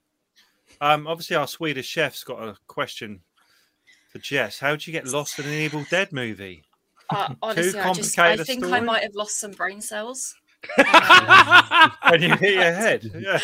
[0.82, 3.22] um, obviously, our Swedish chef's got a question
[4.12, 4.60] for Jess.
[4.60, 6.63] How would you get lost in an Evil Dead movie?
[7.10, 10.36] Uh, honestly, I just I complicated a think I might have lost some brain cells.
[12.10, 13.12] When you hit your head.
[13.15, 13.39] Yeah.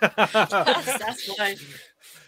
[0.00, 1.56] that's, that's why.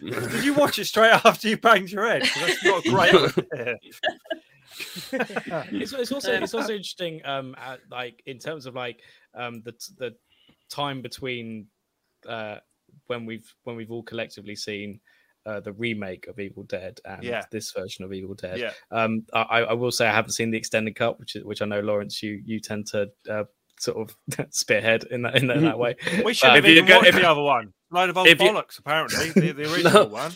[0.03, 2.23] Did you watch it straight after you banged your head?
[2.23, 3.77] That's not a great.
[5.13, 9.01] it's, it's also it's also interesting um at, like in terms of like
[9.35, 10.15] um the the
[10.69, 11.67] time between
[12.29, 12.57] uh
[13.07, 15.01] when we've when we've all collectively seen
[15.47, 17.45] uh, the remake of Evil Dead and Yeah.
[17.51, 18.59] this version of Evil Dead.
[18.59, 18.73] yeah.
[18.91, 21.65] Um, I, I will say I haven't seen the extended cut, which is, which I
[21.65, 23.45] know Lawrence you you tend to uh,
[23.79, 25.97] sort of spearhead in that in that, in that way.
[26.25, 27.73] We should Uh, have if you even go- if- the other one.
[27.93, 29.31] Load of old if you- bollocks, apparently.
[29.31, 30.33] The, the original one.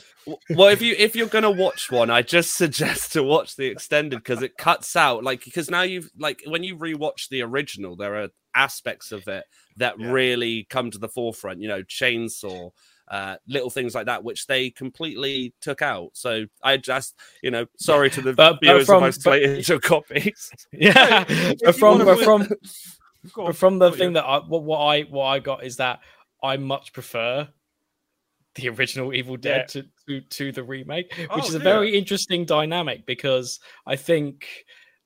[0.51, 4.17] well if you if you're gonna watch one i just suggest to watch the extended
[4.17, 8.15] because it cuts out like because now you've like when you rewatch the original there
[8.23, 9.45] are aspects of it
[9.77, 10.11] that Yeah.
[10.11, 12.71] really come to the forefront you know chainsaw
[13.09, 17.67] uh little things like that which they completely took out so i just you know
[17.77, 21.25] sorry to the But- but viewers from- of my but- slated copies Yeah,
[21.63, 22.49] but from but from
[23.37, 26.01] But from the thing that I what, what I what I got is that
[26.45, 27.49] I much prefer
[28.55, 31.65] the original Evil Dead to, to to the remake, which Oh, is a yeah.
[31.65, 34.47] very interesting dynamic because I think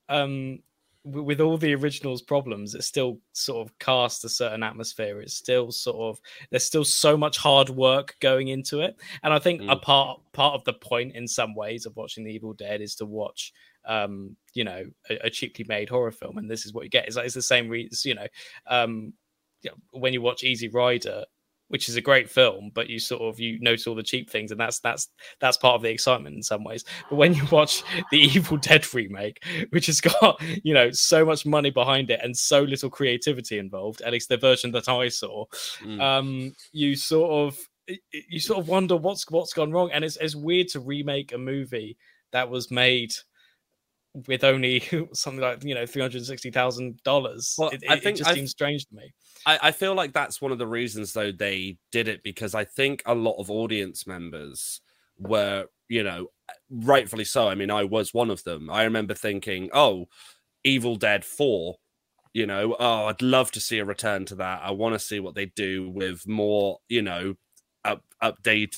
[0.07, 0.59] um
[1.05, 5.19] w- with all the original's problems, it still sort of casts a certain atmosphere.
[5.21, 6.21] It's still sort of
[6.51, 9.81] there's still so much hard work going into it, and I think a Mm.
[9.81, 13.05] part part of the point in some ways of watching the Evil Dead is to
[13.05, 13.51] watch
[13.85, 17.07] um you know a, a cheaply made horror film and this is what you get
[17.07, 18.27] it's like it's the same reason you know
[18.67, 19.13] um
[19.61, 21.23] you know, when you watch easy rider
[21.67, 24.49] which is a great film but you sort of you notice all the cheap things
[24.49, 27.83] and that's that's that's part of the excitement in some ways but when you watch
[28.09, 32.35] the evil dead remake which has got you know so much money behind it and
[32.35, 35.45] so little creativity involved at least the version that i saw
[35.83, 36.01] Mm.
[36.01, 37.59] um you sort of
[38.11, 41.37] you sort of wonder what's what's gone wrong and it's, it's weird to remake a
[41.37, 41.97] movie
[42.31, 43.11] that was made
[44.27, 44.81] with only
[45.13, 47.55] something like you know three hundred sixty thousand dollars.
[47.57, 49.13] Well, It, I think it just I- seems strange to me.
[49.45, 52.65] I, I feel like that's one of the reasons though they did it because I
[52.65, 54.81] think a lot of audience members
[55.17, 56.27] were, you know,
[56.69, 57.47] rightfully so.
[57.47, 58.69] I mean, I was one of them.
[58.69, 60.07] I remember thinking, oh,
[60.65, 61.75] Evil Dead 4,
[62.33, 64.61] you know, oh, I'd love to see a return to that.
[64.61, 67.35] I want to see what they do with more, you know,
[67.85, 68.75] up updated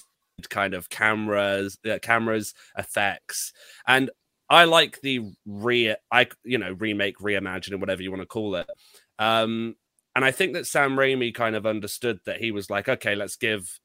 [0.50, 3.52] kind of cameras, uh, cameras, effects.
[3.88, 4.12] And
[4.52, 8.70] I like the re I you know, remake, reimagining, whatever you want to call it.
[9.18, 9.76] Um
[10.16, 13.38] and I think that Sam Raimi kind of understood that he was like, okay, let's
[13.38, 13.80] give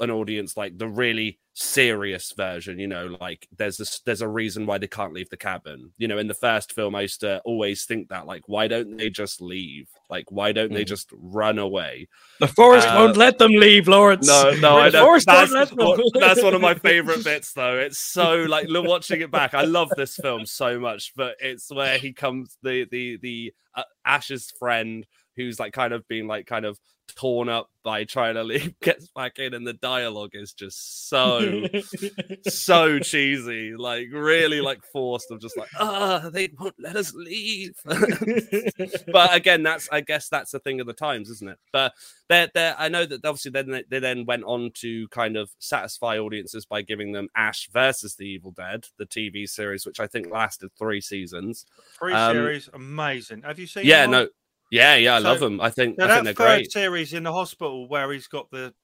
[0.00, 2.78] an audience like the really serious version.
[2.78, 5.92] You know, like there's this, there's a reason why they can't leave the cabin.
[5.98, 8.96] You know, in the first film, I used to always think that, like, why don't
[8.96, 9.88] they just leave?
[10.10, 10.88] Like, why don't they Mhm.
[10.88, 12.08] just run away?
[12.40, 14.26] The forest Uh, won't let them leave, Lawrence.
[14.26, 15.04] No, no, I The know.
[15.04, 15.86] forest That's, won't let them.
[15.86, 17.78] one- that's one of my favorite bits, though.
[17.78, 19.52] It's so like watching it back.
[19.54, 23.82] I love this film so much, but it's where he comes the the the uh,
[24.04, 26.78] Ash's friend who's like kind of being like kind of
[27.16, 31.64] torn up by trying to leave gets back in, and the dialogue is just so
[32.48, 35.30] so cheesy, like really like forced.
[35.30, 37.72] of just like, ah, they won't let us leave.
[39.12, 41.58] but again, that's I guess that's the thing of the times, isn't it?
[41.72, 41.92] But
[42.28, 45.50] they they I know that obviously then they, they then went on to kind of
[45.58, 50.06] satisfy audiences by giving them Ash versus the Evil Dead, the TV series, which I
[50.06, 51.64] think lasted three seasons.
[51.98, 53.42] Three Um, series, amazing.
[53.42, 53.86] Have you seen?
[53.86, 54.28] Yeah, no?
[54.70, 55.60] Yeah, yeah, I So- love them.
[55.60, 56.72] I think I that think they're third great.
[56.72, 58.74] series in the hospital where he's got the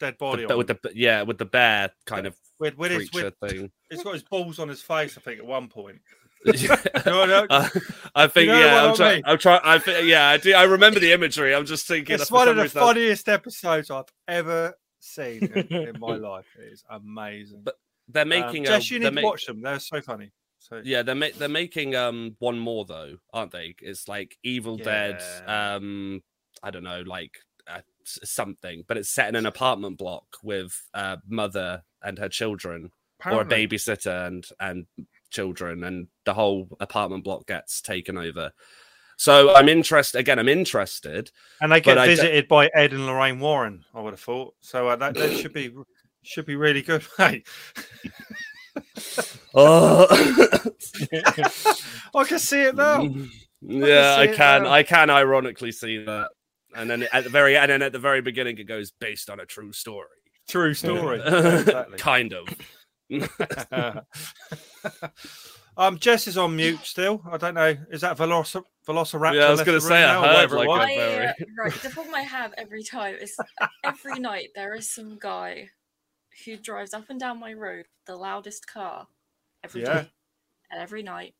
[0.00, 3.12] dead body The- on with the yeah, with the bear kind of with, with his
[3.12, 3.70] with, thing.
[3.90, 5.16] he's got his balls on his face.
[5.16, 6.00] I think at one point.
[6.46, 6.76] Yeah.
[7.06, 7.68] No, no, Uh,
[8.14, 9.22] I think know yeah, I'm trying.
[9.24, 9.60] I'm trying.
[9.64, 10.52] I think yeah, I do.
[10.52, 11.54] I remember the imagery.
[11.54, 12.14] I'm just thinking.
[12.16, 16.44] it's one of the funniest episodes I've ever seen in, in my life.
[16.58, 17.62] It is amazing.
[17.64, 17.76] But
[18.08, 18.64] They're Um, making.
[18.64, 19.62] Jess, you need to ma- watch them.
[19.62, 20.32] They're so funny.
[20.64, 23.74] So Yeah, they're ma- they're making um one more though, aren't they?
[23.82, 25.22] It's like Evil Dead.
[25.46, 26.22] Um,
[26.62, 27.32] I don't know, like
[27.66, 32.92] uh, something, but it's set in an apartment block with a mother and her children,
[33.26, 34.86] or a babysitter and and
[35.30, 38.52] children, and the whole apartment block gets taken over.
[39.18, 40.18] So I'm interested.
[40.18, 41.30] Again, I'm interested.
[41.60, 43.84] and they get visited by Ed and Lorraine Warren.
[43.94, 44.54] I would have thought.
[44.60, 45.74] So uh, that, that should be
[46.22, 47.04] should be really good.
[49.54, 50.06] Oh,
[52.14, 53.02] I can see it now.
[53.60, 54.66] yeah, I see it can.
[54.66, 56.28] I can ironically see that.
[56.76, 59.30] And then at the very end, and then at the very beginning, it goes based
[59.30, 60.08] on a true story.
[60.48, 61.20] True story.
[61.24, 61.98] exactly.
[61.98, 62.48] kind of.
[65.76, 67.22] um, Jess is on mute still.
[67.30, 67.76] I don't know.
[67.90, 69.34] Is that Veloci- Velociraptor?
[69.34, 70.80] Yeah, I was gonna say, I now, heard like was?
[70.80, 73.36] a- I, very- uh, right, the problem I have every time is
[73.84, 75.68] every night there is some guy
[76.44, 79.06] who drives up and down my road the loudest car
[79.64, 80.04] every day Yeah.
[80.70, 81.34] and every night,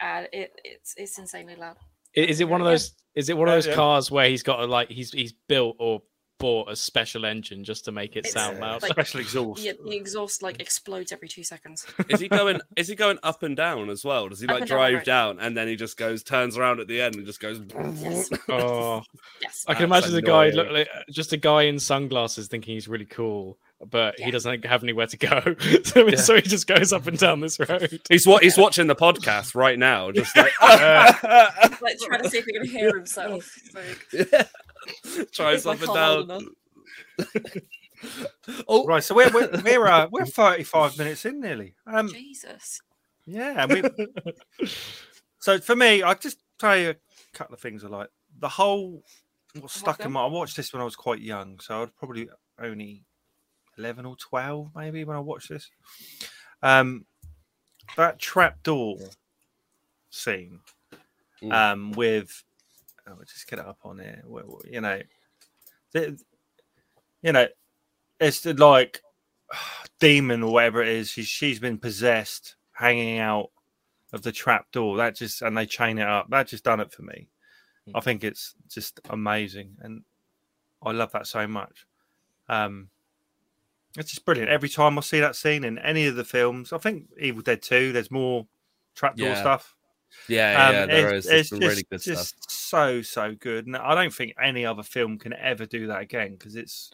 [0.00, 1.76] and it it's it's insanely loud.
[2.14, 2.72] Is it one of Yeah.
[2.72, 2.94] those?
[3.14, 3.74] Is it one of those yeah.
[3.74, 6.02] cars where he's got a like he's he's built or
[6.38, 8.80] bought a special engine just to make it It's, sound loud?
[8.82, 9.60] like- Special exhaust.
[9.60, 11.84] Yeah, the exhaust like explodes every two seconds.
[12.08, 12.60] Is he going?
[12.76, 14.28] Is he going up and down as well?
[14.28, 15.04] Does he like and down, drive right.
[15.04, 17.60] down and then he just goes, turns around at the end and just goes?
[17.96, 19.02] Yes, oh,
[19.42, 19.64] yes.
[19.66, 22.86] I can That's imagine the guy look like just a guy in sunglasses thinking he's
[22.86, 25.40] really cool, but he doesn't have anywhere to go,
[25.84, 26.16] so, Yeah.
[26.16, 28.00] so he just goes up and down this road.
[28.08, 28.42] He's what?
[28.42, 32.66] He's watching the podcast right now, just like Like trying to see if he can
[32.66, 33.48] hear himself.
[34.12, 36.46] It's like, tries up and down.
[38.68, 41.74] oh, Right, so we're we're we're, uh, we're thirty five minutes in nearly.
[41.86, 42.80] Um, Jesus.
[43.26, 43.66] yeah.
[43.66, 43.82] We,
[45.38, 46.96] so for me, I just tell you a
[47.36, 48.08] couple of things I like.
[48.40, 49.02] The whole
[49.58, 50.22] what stuck in my.
[50.24, 52.28] I watched this when I was quite young, so I'd probably
[52.60, 53.04] only
[53.78, 55.70] eleven or twelve, maybe when I watched this.
[56.62, 57.06] Um,
[57.96, 58.98] that trap door
[60.10, 60.60] scene,
[61.42, 61.52] Mm.
[61.52, 62.42] um, with
[63.06, 64.24] oh, I'll just get it up on here.
[64.68, 65.00] You know,
[65.92, 66.18] the,
[67.22, 67.46] you know,
[68.18, 69.02] it's the, like
[70.00, 71.10] demon or whatever it is.
[71.10, 73.50] She's she's been possessed, hanging out
[74.12, 74.96] of the trap door.
[74.96, 76.28] That just and they chain it up.
[76.30, 77.28] That just done it for me.
[77.94, 80.02] I think it's just amazing, and
[80.82, 81.86] I love that so much.
[82.48, 82.90] Um,
[83.96, 84.50] it's just brilliant.
[84.50, 87.62] Every time I see that scene in any of the films, I think Evil Dead
[87.62, 88.46] Two, there's more
[88.94, 89.40] trapdoor Yeah.
[89.40, 89.74] stuff.
[90.28, 91.30] yeah, Um, yeah, there it's, is.
[91.30, 92.50] There's it's just, really good just stuff.
[92.50, 96.32] so so good, and I don't think any other film can ever do that again
[96.32, 96.90] because it's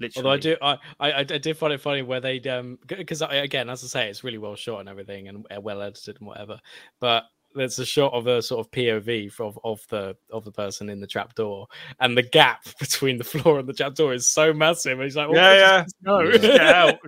[0.00, 0.26] literally.
[0.26, 3.70] Although I do, I, I, I did find it funny where they'd um because again,
[3.70, 6.58] as I say, it's really well shot and everything and uh, well edited and whatever.
[7.00, 7.24] But
[7.56, 11.00] there's a shot of a sort of POV of, of the of the person in
[11.00, 11.66] the trapdoor,
[12.00, 14.92] and the gap between the floor and the trapdoor is so massive.
[14.92, 16.98] And he's like, well, Yeah, no, Just get out.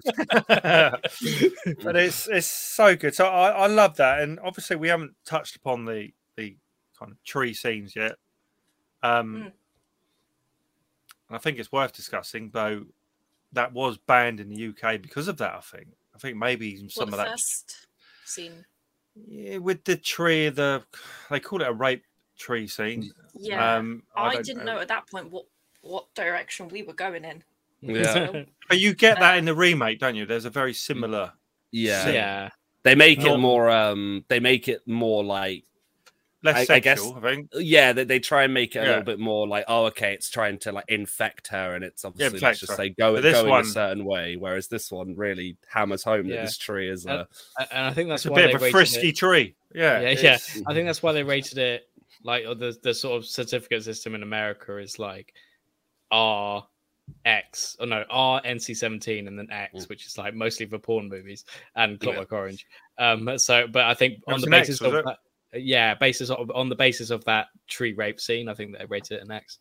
[1.82, 3.14] but it's it's so good.
[3.14, 6.56] So I, I love that, and obviously we haven't touched upon the the
[6.98, 8.16] kind of tree scenes yet.
[9.02, 9.44] Um, Mm.
[11.28, 12.84] and I think it's worth discussing, though.
[13.52, 15.54] That was banned in the UK because of that.
[15.54, 15.88] I think.
[16.14, 17.86] I think maybe even Well, some the of that first
[18.24, 18.64] scene.
[19.26, 20.48] Yeah, with the tree.
[20.48, 20.82] The
[21.30, 22.04] they call it a rape
[22.38, 23.12] tree scene.
[23.38, 24.78] Yeah, Um, I, don't didn't know.
[24.78, 25.46] at that point what
[25.82, 27.42] what direction we were going in.
[27.80, 28.44] Yeah.
[28.68, 30.26] But you get that in the remake, don't you?
[30.26, 31.32] There's a very similar.
[31.70, 32.08] Yeah.
[32.08, 32.48] yeah,
[32.82, 35.64] They make Not- it more um they make it more like
[36.52, 37.48] Less I- I guess- I think.
[37.54, 38.88] yeah, they, they try and make it a Yeah.
[38.88, 42.36] little bit more like, oh, okay, it's trying to like infect her, and it's obviously
[42.36, 42.76] infect let's just her.
[42.76, 44.36] say go, But this go in one- a certain way.
[44.36, 47.24] Whereas this one really hammers home that this tree is Uh,
[47.58, 49.16] a and I think that's It's a why bit they of a rated frisky It,
[49.16, 49.54] tree.
[49.74, 50.38] Yeah, Yeah, yeah.
[50.66, 51.88] I think that's why they rated it
[52.24, 55.34] like the the sort of certificate system in America is like
[56.10, 56.66] R
[57.24, 59.88] X or no R NC seventeen and then X, Mm.
[59.88, 61.44] which is like mostly for porn movies
[61.76, 61.96] and Yeah.
[61.98, 62.66] Clockwork Orange.
[62.98, 65.04] Um, so but I think on the an X, basis of it?
[65.04, 65.18] that,
[65.54, 69.18] yeah, basis of on the basis of that tree rape scene, I think they rated
[69.18, 69.58] it an X.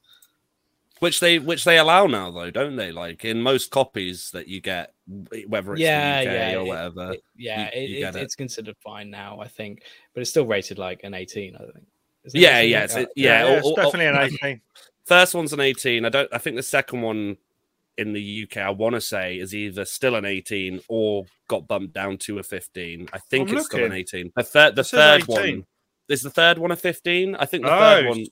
[1.00, 2.92] which they which they allow now though, don't they?
[2.92, 4.94] Like in most copies that you get,
[5.48, 7.12] whether it's Yeah, the UK yeah, or it- whatever.
[7.14, 8.24] It- yeah, you- you it- get it.
[8.24, 9.84] it's considered fine now, I think,
[10.14, 11.56] but it's still rated like an eighteen.
[11.56, 11.86] I think.
[12.26, 13.46] Isn't yeah, yeah, it's, uh, it- yeah.
[13.46, 14.62] yeah, or- it's or- definitely or- an 18.
[15.06, 16.04] First one's an 18.
[16.04, 16.28] I don't.
[16.34, 17.38] I think the second one
[17.98, 21.94] in the UK, I want to say, is either still an 18 or got bumped
[21.94, 23.08] down to a 15.
[23.14, 24.34] I think I'm it's still an 18.
[24.36, 25.28] The third, the It third 18.
[25.56, 25.66] one
[26.10, 27.36] is the third one a 15.
[27.36, 28.26] I think the third Oh, one.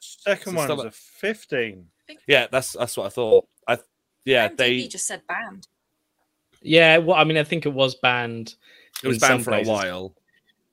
[0.00, 1.86] second one still was a- a 15.
[2.26, 3.46] Yeah, that's that's what I thought.
[3.66, 3.78] I
[4.24, 5.68] yeah, IMDb they just said banned.
[6.62, 8.54] Yeah, well, I mean, I think it was banned.
[9.02, 10.14] it was banned for a while.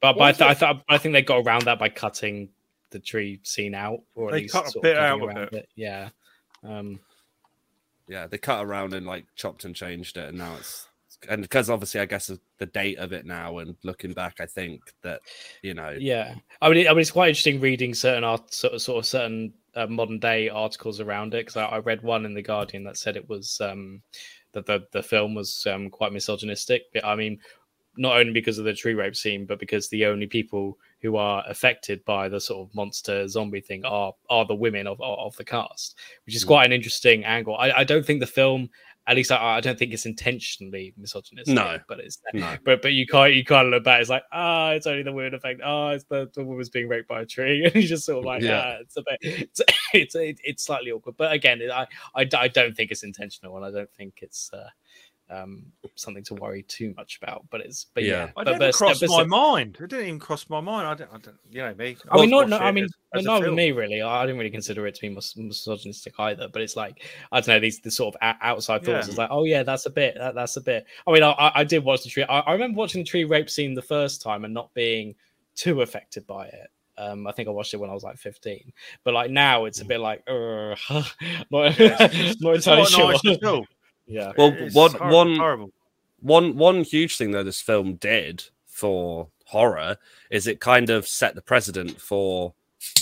[0.01, 0.58] But, but I, th- I it?
[0.58, 2.49] thought I think they got around that by cutting
[2.91, 5.36] the tree scene out, or at They least cut a sort bit cutting out of
[5.36, 5.70] around it.
[5.76, 6.10] Yeah.
[6.64, 6.99] Um,
[8.08, 10.88] Yeah, they cut around and like chopped and changed it, and now it's
[11.30, 14.82] and because obviously I guess the date of it now and looking back, I think
[15.01, 15.21] that
[15.61, 16.36] you know yeah.
[16.61, 19.53] I mean, I mean, it's quite interesting reading certain art, sort of, sort of certain
[19.76, 22.97] uh, modern day articles around it because I, I read one in the Guardian that
[22.97, 24.01] said it was um,
[24.53, 26.84] that the the film was um, quite misogynistic.
[26.93, 27.39] But I mean,
[27.97, 31.43] not only because of the tree rape scene, but because the only people who are
[31.47, 35.36] affected by the sort of monster zombie thing are are the women of of, of
[35.38, 35.95] the cast,
[36.26, 36.47] which is Mm.
[36.47, 37.55] quite an interesting angle.
[37.57, 38.69] I, I don't think the film,
[39.08, 41.53] at least I, I don't think it's intentionally misogynistic.
[41.53, 41.78] No.
[41.88, 42.56] but it's no.
[42.64, 44.01] but but you can't you can't look back.
[44.01, 45.62] It's like ah, it's only the women effect.
[45.64, 48.26] Ah, it's the, the woman's being raped by a tree, and you just sort of
[48.26, 48.64] like Yeah.
[48.66, 49.62] ah, it's a bit it's
[49.93, 51.18] it's it's, it's slightly awkward.
[51.18, 54.49] But again, I, I I don't think it's intentional, and I don't think it's.
[54.51, 54.70] Uh,
[55.30, 55.65] um,
[55.95, 58.11] something to worry too much about, but it's but Yeah.
[58.11, 59.78] yeah, I but, didn't but, cross but- my mind.
[59.82, 60.88] It didn't even cross my mind.
[60.88, 61.97] I don't, I don't you know me.
[62.11, 64.01] I mean, I'll not, no, I mean, as- as not with me really.
[64.01, 66.47] I didn't really consider it to be mis- misogynistic either.
[66.47, 69.07] But it's like I don't know these the sort of o- outside thoughts.
[69.07, 69.09] Yeah.
[69.11, 70.15] It's like, oh yeah, that's a bit.
[70.15, 70.86] That, that's a bit.
[71.07, 72.23] I mean, I, I I did watch the tree.
[72.23, 75.15] I, I remember watching the tree rape scene the first time and not being
[75.55, 76.67] too affected by it.
[76.97, 78.71] Um, I think I watched it when I was like 15.
[79.03, 80.76] But like now, it's a bit like, uh,
[81.51, 83.11] not, It's not It's entirely not sure.
[83.11, 83.65] nice at all.
[84.08, 84.32] Yeah.
[84.38, 85.72] Well, It's one- horrible, one- horrible.
[86.22, 89.97] One one huge thing though this film did for horror
[90.32, 92.53] is it kind of set the precedent for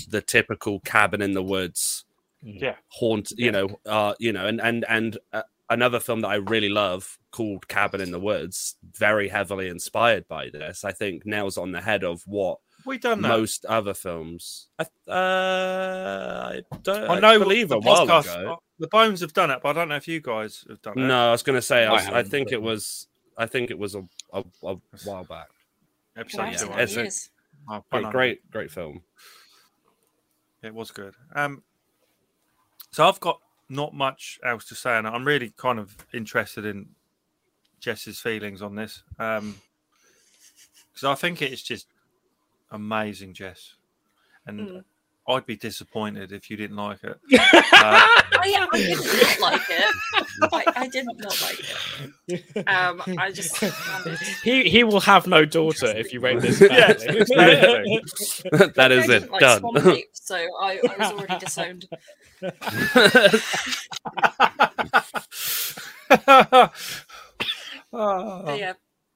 [0.10, 2.04] the typical cabin in the woods
[2.41, 2.76] Yeah.
[2.89, 6.68] haunt you know uh you know and and and uh, another film that i really
[6.70, 11.72] love called cabin in the woods very heavily inspired by this i think nails on
[11.72, 13.27] the head of what We done that.
[13.29, 18.53] most other films i uh i don't I know believe the a while podcast- ago
[18.53, 20.97] uh, The Bones have done it, but I don't know if you guys have done
[20.99, 21.01] it.
[21.05, 23.07] no i was gonna say i, I was, I think it was
[23.38, 24.03] i think it was a,
[24.34, 24.75] a, a
[25.05, 25.47] while back
[26.15, 26.65] Episode Wow, yeah, two.
[26.65, 27.13] it's I it's been think.
[27.13, 27.29] a-
[27.69, 29.01] Oh, great great great film
[30.61, 31.15] It was good.
[31.34, 31.63] Um,
[32.91, 36.89] so I've got not much else to say, and I'm really kind of interested in
[37.79, 39.55] Jess's feelings on this, um,
[40.93, 41.88] because I think it's just
[42.74, 43.76] amazing, Jess,
[44.45, 44.84] and Mm.
[45.26, 47.17] I'd be disappointed if you didn't like it.
[47.76, 48.07] Uh,
[48.45, 49.95] I, I did not like it.
[50.53, 51.59] I, I did not like
[52.28, 52.67] it.
[52.67, 53.57] Um, I just
[54.43, 57.26] he he will have no daughter if you rate this Yes, badly.
[58.76, 61.88] that I it like done Swan so I, I was already disowned.
[67.93, 68.41] Oh.
[68.45, 68.74] But yeah,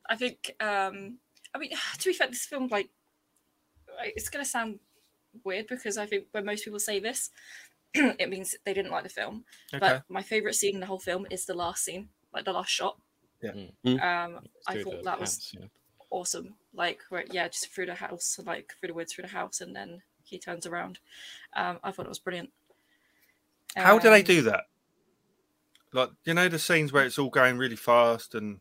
[0.10, 0.56] I think.
[0.60, 1.18] Um,
[1.54, 2.90] I mean, to be fair, this film like
[3.98, 4.80] like, it's gonna sound
[5.44, 7.30] weird because I think when most people say this,
[7.94, 9.46] it means they didn't like the film.
[9.74, 9.80] Okay.
[9.80, 12.70] But my favorite scene in the whole film is the last scene, like the last
[12.70, 13.00] shot.
[13.42, 13.52] Yeah.
[13.86, 14.02] Mm.
[14.02, 15.68] Um, I thought the that was yeah.
[16.10, 16.56] awesome.
[16.74, 19.76] Like, where, yeah, just through the house, like through the woods, through the house, and
[19.76, 21.00] then he turns around.
[21.56, 22.52] Um, I thought it was brilliant.
[23.76, 24.66] How do they Um, do that?
[25.94, 28.60] Like, you know, the scenes where it's all going really fast, and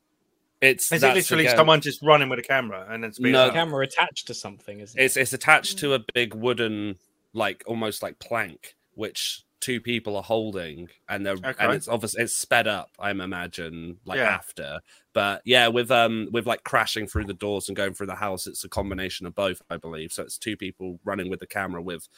[0.67, 3.47] It's is it literally again- someone just running with a camera and then speeding No.
[3.47, 3.53] up?
[3.55, 5.05] camera attached to something, isn't it?
[5.05, 6.99] It's it's attached to a big wooden,
[7.33, 11.55] like almost like plank, which two people are holding, and they're Okay.
[11.59, 12.91] and it's obviously it's sped up.
[12.99, 14.29] I'm imagine like Yeah.
[14.35, 14.81] after,
[15.13, 18.47] but yeah, with um with like crashing through the doors and going through the house,
[18.47, 20.13] it's a combination of both, I believe.
[20.13, 22.09] So it's two people running with the camera with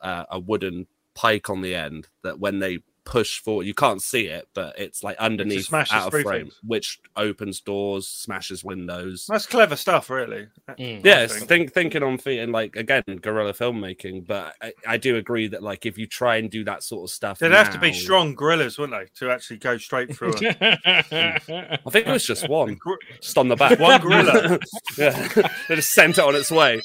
[0.00, 4.26] uh, a wooden pike on the end that when they push forward, you can't see
[4.26, 6.60] it, but it's like underneath smashes out of frame, things.
[6.66, 9.26] which opens doors, smashes windows.
[9.28, 10.48] That's clever stuff, really.
[10.68, 11.02] Mm.
[11.02, 11.48] Yeah, think.
[11.48, 14.26] think, thinking on feet and like again, guerrilla filmmaking.
[14.26, 17.14] But I, I do agree that like if you try and do that sort of
[17.14, 20.56] stuff, They'd have to be strong gorillas, wouldn't they, to actually go straight through it?
[20.84, 23.78] I think it was just one, Gr- just on the back.
[23.86, 24.58] One gorilla.
[24.98, 25.28] yeah,
[25.68, 26.80] they just sent it on its way.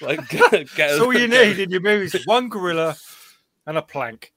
[0.00, 2.96] like, get, get That's all you need in your movies: one gorilla
[3.66, 4.32] and a plank.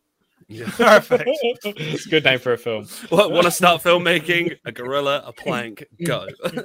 [0.48, 0.66] Yeah.
[0.70, 1.24] Perfect.
[1.64, 2.88] it's a good name for a film.
[3.12, 4.58] Want to start filmmaking?
[4.66, 6.28] A gorilla, a plank, go.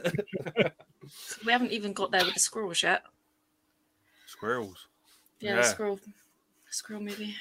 [1.45, 3.03] We haven't even got there with the squirrels yet.
[4.27, 4.87] Squirrels.
[5.39, 5.57] Yeah, Yeah.
[5.57, 6.01] the squirrel,
[6.71, 7.35] squirrel movie.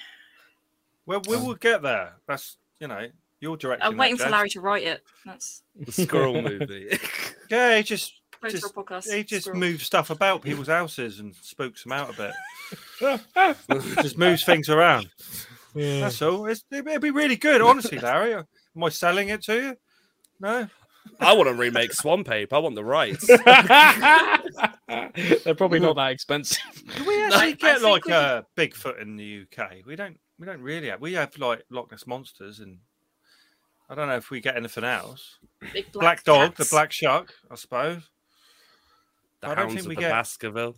[1.05, 2.15] Well, we um, will get there.
[2.28, 3.07] That's you know
[3.39, 3.88] your direction.
[3.88, 5.01] I'm waiting for Larry to write it.
[5.26, 6.99] That's the squirrel movie.
[7.49, 9.13] Yeah, he just Photo Just- podcast.
[9.13, 9.59] he just squirrel.
[9.61, 12.34] moves stuff about people's houses and spooks them out a bit.
[14.01, 15.10] Just moves things around.
[15.76, 16.45] That's all.
[16.45, 18.34] It's, it'd be really good, honestly, Larry.
[18.34, 19.78] Am I selling it to you?
[20.39, 20.68] No.
[21.20, 22.54] I want to remake Swamp Ape.
[22.54, 23.28] I want the rights.
[25.43, 26.62] They're probably not that expensive.
[26.95, 29.86] Do we I actually get like we a Bigfoot in the UK?
[29.86, 30.18] We don't.
[30.39, 31.01] We don't really have.
[31.01, 32.80] We have like Loch Ness monsters, and
[33.89, 35.38] I don't know if we get anything else.
[35.74, 38.01] Big Black, dog, the black shark, I suppose.
[39.41, 40.76] The I don't Hounds think of we the get- Baskerville.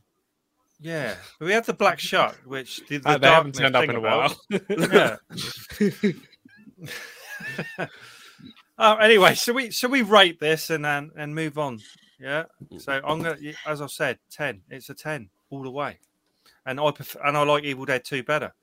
[0.80, 3.84] Yeah, but we have the black shark, which the, the Uh, they haven't turned up
[3.86, 4.36] in a while.
[4.50, 5.18] Yeah.
[8.78, 11.80] oh, anyway, so we so we rate this and then and move on.
[12.20, 12.44] Yeah.
[12.78, 14.62] So I'm gonna, as I said, ten.
[14.70, 16.00] It's a ten all the way,
[16.66, 18.54] and I prefer, and I like Evil Dead Two better.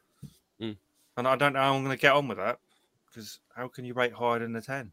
[0.61, 0.77] Mm.
[1.17, 2.59] And I don't know how I'm going to get on with that
[3.07, 4.93] because how can you rate higher than a ten?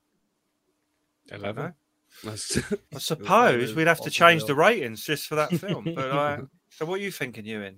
[1.31, 1.35] I.
[1.35, 1.73] Eleven.
[2.27, 2.35] I
[2.97, 5.85] suppose we'd have to change the ratings just for that film.
[5.95, 6.37] But uh,
[6.79, 7.75] so, what are you thinking, Ewan?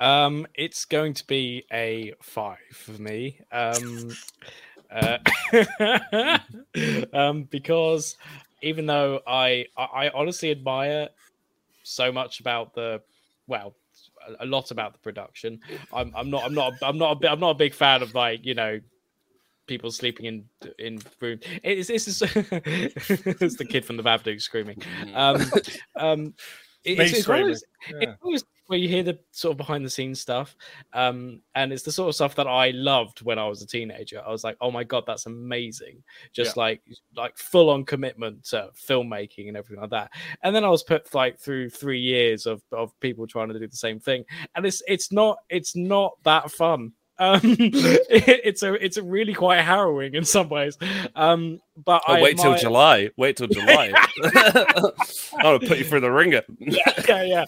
[0.00, 3.38] Um, it's going to be a five for me.
[3.52, 4.16] Um,
[4.90, 5.18] uh,
[7.12, 8.16] um, because
[8.62, 11.10] even though I, I I honestly admire
[11.84, 13.00] so much about the
[13.46, 13.76] well
[14.26, 15.60] a- a lot about the production
[15.92, 18.14] i'm i'm not i'm not i'm not a, bi- i'm not a big fan of
[18.14, 18.80] like you know
[19.66, 20.44] people sleeping in
[20.78, 24.80] in room it's it's, it's, it's the kid from the babadook screaming
[25.14, 25.40] um
[25.96, 29.58] um it- Me it's, it's one of it's always where you hear the sort of
[29.58, 30.56] behind the scenes stuff
[30.94, 34.22] um and it's the sort of stuff that i loved when i was a teenager.
[34.24, 36.02] I was like oh my god that's amazing.
[36.32, 36.80] Just like
[37.16, 40.12] like full on commitment to filmmaking and everything like that.
[40.42, 43.68] And then i was put like through three years of of people trying to do
[43.68, 44.24] the same thing.
[44.54, 49.32] And it's it's not it's not that fun um it- it's a it's a really
[49.34, 50.76] quite harrowing in some ways
[51.14, 53.10] um but Oh, I wait till July.
[53.16, 53.92] Wait till July.
[55.38, 56.42] I'll put you through the ringer.
[56.58, 57.44] yeah, yeah.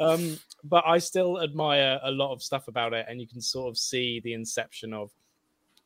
[0.00, 3.68] Um, but I still admire a lot of stuff about it, and you can sort
[3.68, 5.10] of see the inception of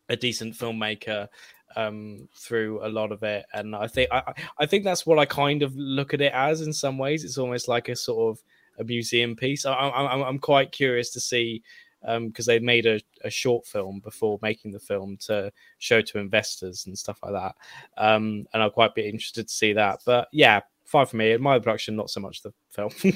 [0.08, 1.28] a decent filmmaker
[1.76, 3.44] um, through a lot of it.
[3.52, 6.60] And I think I, I- think that's what I kind of look at it as
[6.62, 7.24] in some ways.
[7.24, 8.42] It's almost like a sort of
[8.78, 9.66] a museum piece.
[9.66, 11.62] I, I, I'm, I'm quite curious to see
[12.02, 16.86] because they made a, a short film before making the film to show to investors
[16.86, 17.54] and stuff like that.
[17.96, 20.00] Um, and I'll quite be interested to see that.
[20.04, 21.36] But yeah, five for me.
[21.36, 22.90] My production, not so much the film.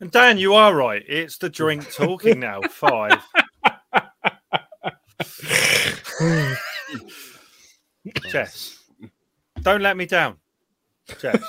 [0.00, 1.02] And Dan, you are right.
[1.08, 2.60] It's the drink talking now.
[2.70, 3.22] Five.
[8.30, 8.84] Jess,
[9.62, 10.36] don't let me down.
[11.18, 11.42] Jess,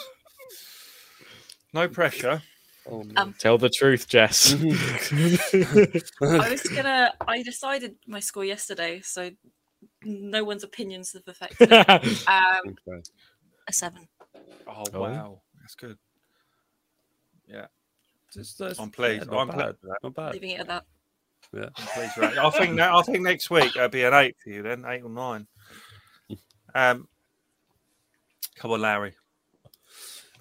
[1.74, 2.41] no pressure.
[2.89, 4.53] Oh, Um, Tell the truth, Jess.
[6.21, 7.13] I was gonna.
[7.27, 9.31] I decided my score yesterday, so
[10.03, 11.69] no one's opinions have affected.
[11.71, 12.27] it.
[12.27, 13.01] Um, okay.
[13.67, 14.07] a seven.
[14.67, 15.01] Oh, Oh.
[15.01, 15.97] wow, that's good.
[18.33, 19.25] Just, uh, I'm pleased.
[19.25, 19.79] yeah, not I'm bad.
[19.79, 19.95] pleased.
[20.03, 20.33] Not bad.
[20.33, 20.83] Leaving it at that.
[21.53, 21.69] Yeah.
[21.77, 22.45] I'm pleased with that.
[22.45, 25.01] I think that, I think next week it'll be an eight for you then, eight
[25.01, 25.47] or nine.
[26.75, 27.07] Um,
[28.57, 29.15] come on, Larry.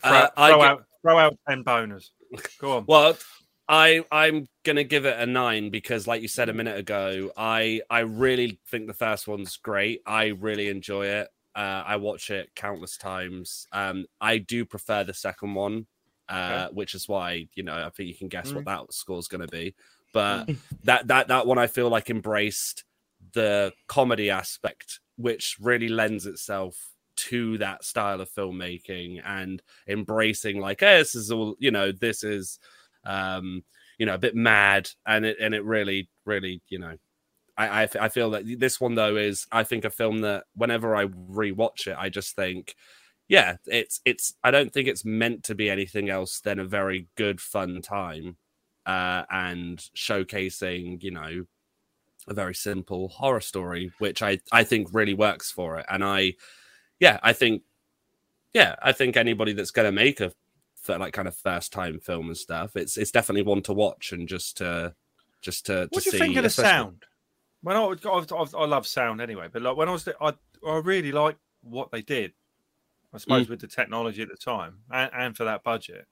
[0.03, 2.11] Throw, Uh, throw gi- out, throw out ten boners.
[2.59, 2.84] Go on.
[2.87, 3.16] Well,
[3.68, 7.82] I I'm gonna give it a nine because, like you said a minute ago, I
[7.91, 10.03] I really think the first one's great.
[10.07, 11.28] I really enjoy it.
[11.55, 13.66] Uh, I watch it countless times.
[13.72, 15.87] Um, I do prefer the second one,
[16.28, 19.41] uh, which is why you know I think you can guess what that score's going
[19.41, 19.74] to be.
[20.12, 20.51] But
[20.84, 22.84] that that that one I feel like embraced
[23.32, 30.81] the comedy aspect, which really lends itself to that style of filmmaking and embracing like,
[30.81, 32.59] hey, this is all you know, this is
[33.05, 33.64] um,
[33.99, 36.97] you know, a bit mad, and it and it really, really, you know,
[37.57, 40.95] I, I, I feel that this one though is I think a film that whenever
[40.97, 42.75] I rewatch it, I just think,
[43.29, 44.35] yeah, it's it's.
[44.45, 48.37] I don't think it's meant to be anything else than a very good fun time,
[48.87, 51.45] uh, and showcasing you know
[52.29, 55.87] a very simple horror story, which I I think really works for it.
[55.89, 56.35] And I,
[57.01, 57.62] yeah, I think,
[58.53, 60.32] yeah, I think anybody that's going to make a
[60.80, 64.12] for like kind of first time film and stuff, it's it's definitely one to watch
[64.12, 64.94] and just to
[65.42, 65.88] just to.
[65.90, 67.05] What to do you see, think of the sound?
[67.62, 70.32] When I, I, I, I love sound anyway, but like when I was, I,
[70.66, 72.32] I really like what they did.
[73.12, 73.20] I Mm.
[73.20, 76.07] suppose with the technology at the time and, and for that budget.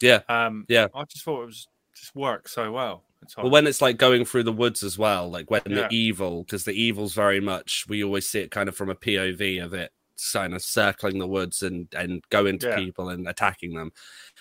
[0.00, 0.88] Yeah, Um, Yeah.
[0.94, 3.04] I just thought it was just worked so well.
[3.38, 5.86] Well, when it's like going through the woods as well, like when Yeah.
[5.88, 8.94] the evil, because the evil's very much we always see it kind of from a
[8.94, 9.92] POV of it,
[10.32, 12.76] kind of circling the woods and and going to Yeah.
[12.76, 13.92] people and attacking them,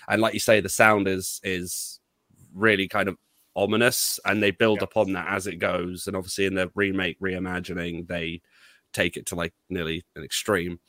[0.07, 1.99] and like you say, the sound is is
[2.53, 3.17] really kind of
[3.55, 4.85] ominous, and they build Yeah.
[4.85, 8.41] upon that as it goes, and obviously in the remake reimagining, they
[8.93, 10.79] take it to like nearly an extreme.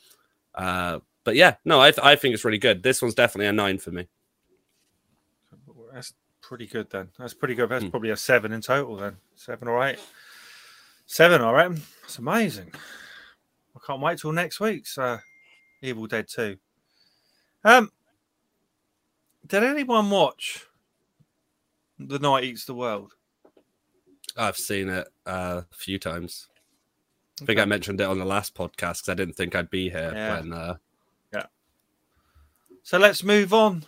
[0.55, 2.83] Uh, but yeah, no, I th- I think it's really good.
[2.83, 4.09] This one's definitely a nine for me.
[5.93, 7.11] That's pretty good then.
[7.19, 7.69] That's pretty good.
[7.69, 7.91] That's Hmm.
[7.91, 9.17] probably a seven in total then.
[9.37, 9.99] Seven or eight.
[11.07, 11.71] Seven, all right.
[12.03, 12.73] That's amazing.
[13.77, 15.19] I can't wait till next week's uh,
[15.83, 16.57] Evil Dead 2.
[17.65, 17.91] Um,
[19.47, 20.67] did anyone watch
[21.99, 23.13] The Night Eats the World?
[24.37, 26.49] I've seen it uh, a few times.
[27.43, 29.91] I think I mentioned it on the last podcast because I didn't think I'd be
[29.91, 30.41] here Yeah.
[30.41, 30.53] when.
[30.53, 30.75] Uh,
[32.87, 33.87] So let's move on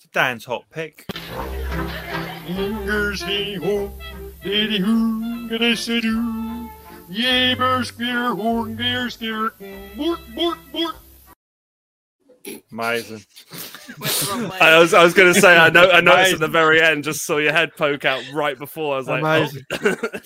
[0.00, 1.04] to Dan's hot pick.
[2.46, 3.92] Fingers hey ho,
[4.42, 5.46] diddy hoo,
[7.08, 7.22] gonna say.
[7.22, 9.52] Yay, bear spear, horn, bear steer,
[9.96, 10.96] bork, bork, bork.
[12.72, 13.24] Amazing.
[13.98, 14.58] Went the wrong way.
[14.60, 16.34] I was I was going to say I know I noticed Amazing.
[16.34, 19.20] at the very end just saw your head poke out right before I was like
[19.20, 19.64] Amazing.
[19.72, 19.96] oh.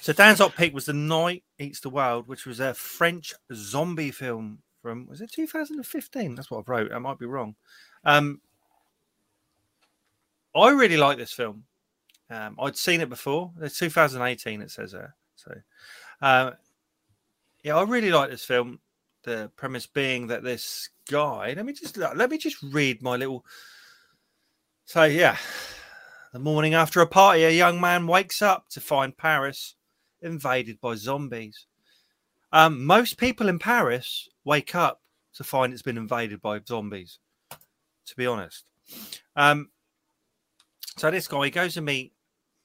[0.00, 4.10] So Dan's hot pick was The Night Eats the World, which was a French zombie
[4.10, 6.34] film from was it 2015?
[6.34, 6.92] That's what I wrote.
[6.92, 7.54] I might be wrong.
[8.04, 8.40] Um,
[10.56, 11.64] I really like this film.
[12.30, 13.52] Um, I'd seen it before.
[13.60, 14.60] It's 2018.
[14.60, 15.14] It says there.
[15.38, 15.54] So,
[16.20, 16.50] uh,
[17.62, 18.80] yeah, I really like this film.
[19.22, 21.54] The premise being that this guy.
[21.56, 23.44] Let me just let me just read my little.
[24.84, 25.36] So yeah,
[26.32, 29.74] the morning after a party, a young man wakes up to find Paris
[30.22, 31.66] invaded by zombies.
[32.52, 35.02] Um, most people in Paris wake up
[35.34, 37.18] to find it's been invaded by zombies.
[37.50, 38.64] To be honest,
[39.36, 39.68] um,
[40.96, 42.14] so this guy goes to meet.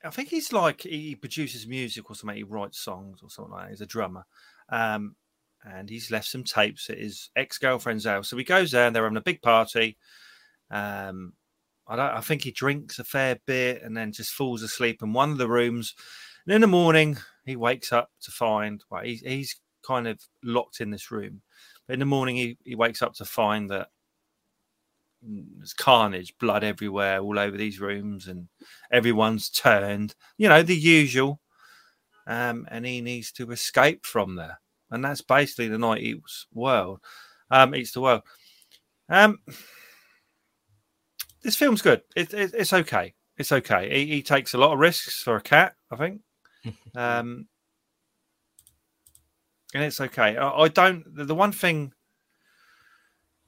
[0.03, 2.37] I think he's like he produces music or something.
[2.37, 3.69] He writes songs or something like that.
[3.71, 4.25] He's a drummer,
[4.69, 5.15] um,
[5.63, 8.29] and he's left some tapes at his ex girlfriend's house.
[8.29, 9.97] So he goes there and they're having a big party.
[10.69, 11.33] Um,
[11.87, 12.17] I.
[12.17, 15.37] I think he drinks a fair bit and then just falls asleep in one of
[15.37, 15.95] the rooms.
[16.45, 20.81] And in the morning, he wakes up to find well, he's he's kind of locked
[20.81, 21.41] in this room.
[21.87, 23.89] But in the morning, he, he wakes up to find that
[25.25, 28.47] there's carnage, blood everywhere, all over these rooms, and
[28.91, 30.15] everyone's turned.
[30.37, 31.39] You know the usual.
[32.25, 37.01] Um, and he needs to escape from there, and that's basically the night eats world.
[37.51, 38.21] Um, eats the world.
[39.09, 39.39] Um,
[41.43, 42.01] this film's good.
[42.15, 43.13] It, it, it's okay.
[43.37, 43.89] It's okay.
[44.05, 46.21] He, he takes a lot of risks for a cat, I think.
[46.95, 47.47] Um,
[49.73, 50.37] and it's okay.
[50.37, 51.03] I, I don't.
[51.13, 51.91] The, the one thing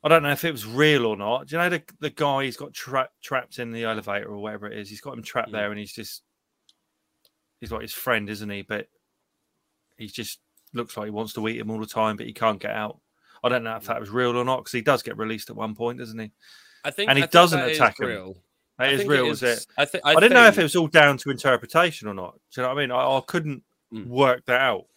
[0.06, 1.48] I don't know if it was real or not.
[1.48, 4.68] Do you know the the guy he's got tra- trapped in the elevator or whatever
[4.68, 4.90] it is?
[4.90, 6.22] He's got him trapped there, and he's just
[7.60, 8.62] he's like his friend, isn't he?
[8.62, 8.88] But
[9.98, 10.40] he just
[10.74, 13.00] looks like he wants to eat him all the time, but he can't get out.
[13.44, 15.56] I don't know if that was real or not because he does get released at
[15.56, 16.32] one point, doesn't he?
[16.84, 18.08] I think And he I think doesn't that is attack him.
[18.08, 18.38] real.
[18.78, 19.66] That I is think real, is it?
[19.78, 22.34] I think I, didn't know if it was all down to interpretation or not.
[22.54, 22.92] Do you know what I mean?
[22.92, 24.08] I, I couldn't Mm.
[24.08, 24.88] work that out.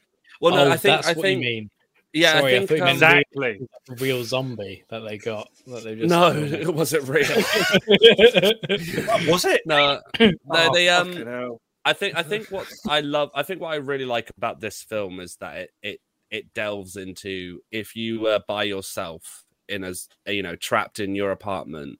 [0.40, 1.70] Well, no, oh, I think that's I what think you mean.
[2.12, 3.68] Yeah, Sorry, I I think thought um, Exactly.
[3.86, 5.48] The real zombie that they got.
[5.66, 7.28] That they just no, it wasn't real.
[9.30, 9.62] Was it?
[9.66, 11.58] no, no, Oh, they um.
[11.84, 14.82] I think I think what I love I think what I really like about this
[14.82, 16.00] film is that it it,
[16.30, 21.30] it delves into if you were by yourself in as you know trapped in your
[21.30, 21.98] apartment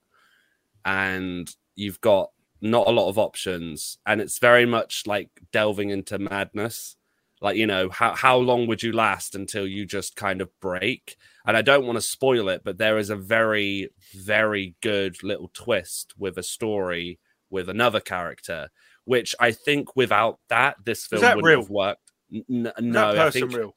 [0.85, 2.31] and you've got
[2.61, 6.97] not a lot of options and it's very much like delving into madness
[7.41, 11.17] Like, you know, how how long would you last until you just kind of break?
[11.47, 15.51] And I don't want to spoil it, but there is a very, very good little
[15.55, 17.19] twist with a story
[17.51, 18.69] with another character,
[19.05, 21.61] which I think without that, this film that wouldn't real?
[21.63, 22.13] have worked.
[22.51, 23.75] N- no, I think real?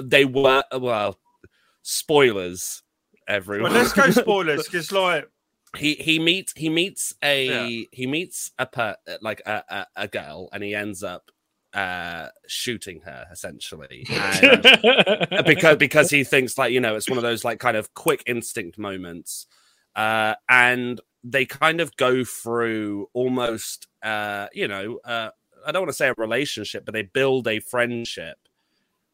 [0.00, 1.18] they were well.
[1.82, 2.82] Spoilers,
[3.28, 3.72] everyone.
[3.72, 5.28] Well, let's go spoilers because like
[5.76, 7.84] he he meets he meets a Yeah.
[7.92, 11.30] he meets a per like a, a a girl and he ends up
[11.74, 14.06] uh shooting her essentially.
[14.10, 17.76] And, uh, because because he thinks like you know it's one of those like kind
[17.76, 19.46] of quick instinct moments.
[19.96, 25.30] Uh and they kind of go through almost uh you know uh
[25.66, 28.36] i don't want to say a relationship but they build a friendship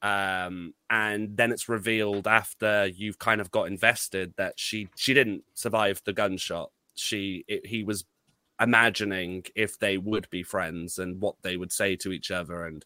[0.03, 5.45] um and then it's revealed after you've kind of got invested that she she didn't
[5.55, 6.71] survive the gunshot.
[6.95, 8.05] She it, he was
[8.61, 12.65] imagining if they would be friends and what they would say to each other.
[12.67, 12.85] And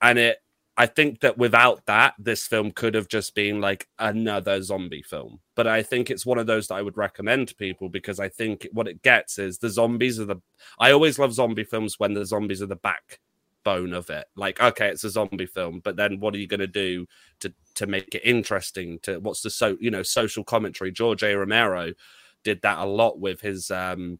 [0.00, 0.38] and it
[0.76, 5.40] i think that without that this film could have just been like another zombie film.
[5.54, 8.28] But i think it's one of those that i would recommend to people because i
[8.28, 10.40] think what it gets is the zombies are the
[10.78, 14.26] i always love zombie films when the zombies are the backbone of it.
[14.36, 17.06] Like okay it's a zombie film but then what are you going to do
[17.40, 18.98] to to make it interesting?
[19.04, 20.92] To what's the so you know social commentary?
[20.92, 21.34] George a.
[21.34, 21.92] Romero
[22.42, 24.18] did that a lot with his um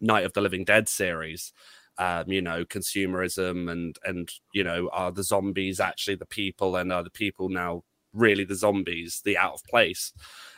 [0.00, 1.52] night of the living dead series
[2.00, 6.90] um, you know, consumerism and and you know, are the zombies actually the people, and
[6.92, 10.12] are the people now really the zombies, the out of place?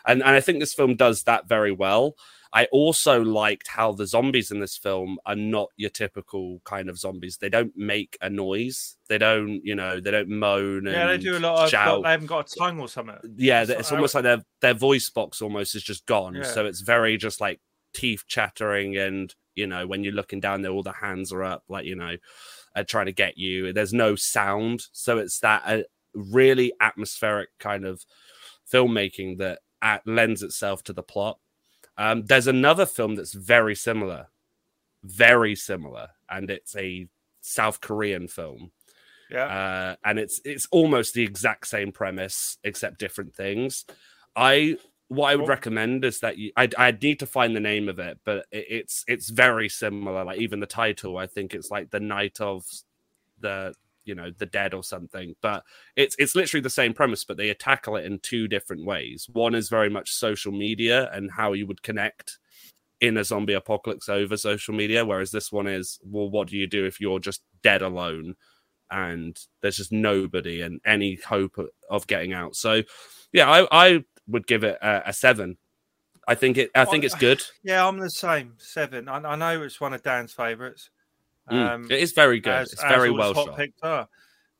[0.07, 2.15] And and I think this film does that very well.
[2.55, 6.99] I also liked how the zombies in this film are not your typical kind of
[6.99, 7.39] zombies.
[7.39, 8.97] They don't make a noise.
[9.09, 10.85] They don't, you know, they don't moan.
[10.85, 11.71] yeah, they do a lot of.
[11.71, 13.17] shout They haven't got a tongue or something.
[13.37, 16.35] yeah, It's almost like their their voice box almost is just gone.
[16.35, 16.43] Yeah.
[16.43, 17.59] So it's very just like
[17.93, 21.65] teeth chattering, and you know when you're looking down there, all the hands are up,
[21.69, 22.17] like you know,
[22.77, 23.73] uh, trying to get you.
[23.73, 25.83] There's no sound, so it's that uh,
[26.15, 28.05] really atmospheric kind of
[28.73, 31.39] filmmaking that uh, lends itself to the plot.
[31.99, 34.29] Um, there's another film that's very similar,
[35.05, 37.09] very similar, and it's a
[37.43, 38.73] South Korean film
[39.29, 43.85] Yeah, uh, and it's it's almost the exact same premise except different things.
[44.37, 44.79] I
[45.13, 47.99] what I would recommend is that you I'd, I'd need to find the name of
[47.99, 50.25] it, but it, it's it's very similar.
[50.25, 52.65] Like even the title, I think it's like the night of
[53.39, 55.35] the you know the dead or something.
[55.43, 55.65] But
[55.97, 59.29] it's it's literally the same premise, but they tackle it in two different ways.
[59.31, 62.39] One is very much social media and how you would connect
[63.01, 66.67] in a zombie apocalypse over social media, whereas this one is well, what do you
[66.67, 68.37] do if you're just dead alone?
[68.93, 71.57] and there's just nobody and any hope
[71.89, 72.55] of getting out.
[72.55, 72.83] So,
[73.33, 75.57] yeah, I, I would give it a, a seven.
[76.27, 76.71] I think it.
[76.75, 77.43] I think it's good.
[77.63, 78.55] yeah, I'm the same.
[78.59, 79.09] Seven.
[79.09, 80.91] I, I know it's one of Dan's favourites.
[81.51, 82.53] Mm, it is very good.
[82.53, 83.59] as- it's very well shot.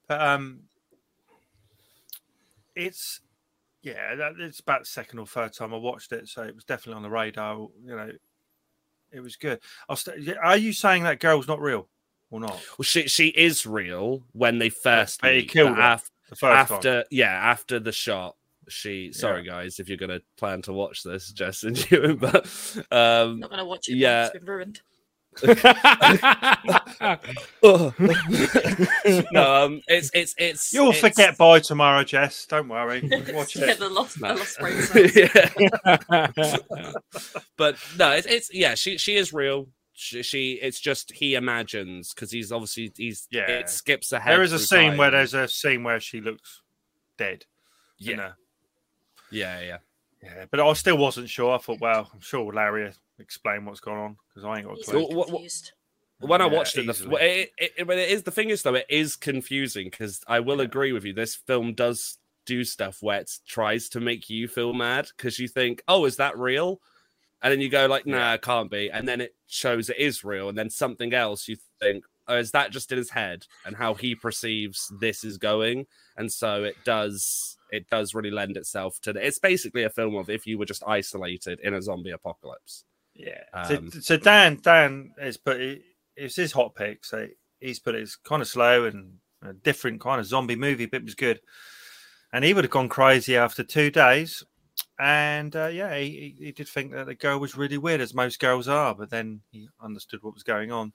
[0.09, 0.61] But um,
[2.75, 3.21] it's
[3.83, 6.65] yeah, that, it's about the second or third time I watched it, so it was
[6.65, 7.57] definitely on the radar.
[7.85, 8.11] You know,
[9.13, 9.61] it was good.
[9.89, 11.89] I'll st- are you saying that girl's not real
[12.31, 12.61] or not?
[12.79, 16.77] Well, she she is real when they first he killed her af- The first time.
[16.77, 18.37] after yeah after the shot.
[18.69, 22.47] She sorry guys if you're gonna plan to watch this, Jess and you, but
[22.91, 23.97] um, Not gonna watch it.
[23.97, 24.09] yeah.
[24.09, 24.81] Yeah, it's been ruined.
[29.33, 32.47] no, um, it's it's it's You'll it's- forget by tomorrow, Jess.
[32.47, 33.01] Don't worry.
[33.33, 33.79] Watch yeah, it.
[33.79, 34.77] the lost, the lost brain
[35.15, 36.27] yeah.
[37.57, 39.69] but no, it's, it's yeah, she she is real.
[39.95, 43.49] She, she it's just he imagines because he's obviously he's Yeah.
[43.51, 44.33] It skips ahead.
[44.35, 46.61] There is a through scene where there's a scene where she looks
[47.19, 47.45] dead.
[47.99, 48.33] you yeah know.
[49.33, 49.79] Yeah yeah.
[50.23, 51.53] Yeah, but I still wasn't sure.
[51.53, 54.79] I thought, well, I'm sure Larry will explain what's going on because I ain't got
[54.79, 55.01] a clue.
[55.03, 55.73] What- what- confused.
[56.21, 58.87] When I watched it, the, it, it, it, it is the thing is though it
[58.89, 60.63] is confusing because I will Yeah.
[60.67, 61.13] agree with you.
[61.13, 65.49] This film does do stuff where it tries to make you feel mad because you
[65.49, 66.81] think, oh, is that real?
[67.43, 68.35] And then you go like, nah, Yeah.
[68.35, 68.89] it can't be.
[68.93, 70.49] And then it shows it is real.
[70.49, 73.95] And then something else you think, oh, is that just in his head and how
[73.95, 75.87] he perceives this is going?
[76.17, 80.15] And so it does, it does really lend itself to the, it's basically a film
[80.15, 82.85] of if you were just isolated in a zombie apocalypse.
[83.15, 83.41] Yeah.
[83.53, 85.83] Um, so, so Dan, Dan has put it,
[86.15, 87.05] it's his hot pick.
[87.05, 87.27] So
[87.59, 90.99] he's put it, it's kind of slow and a different kind of zombie movie, but
[90.99, 91.41] it was good.
[92.33, 94.45] And he would have gone crazy after two days.
[94.99, 98.39] And uh, yeah, he, he did think that the girl was really weird, as most
[98.39, 98.95] girls are.
[98.95, 100.93] But then he understood what was going on.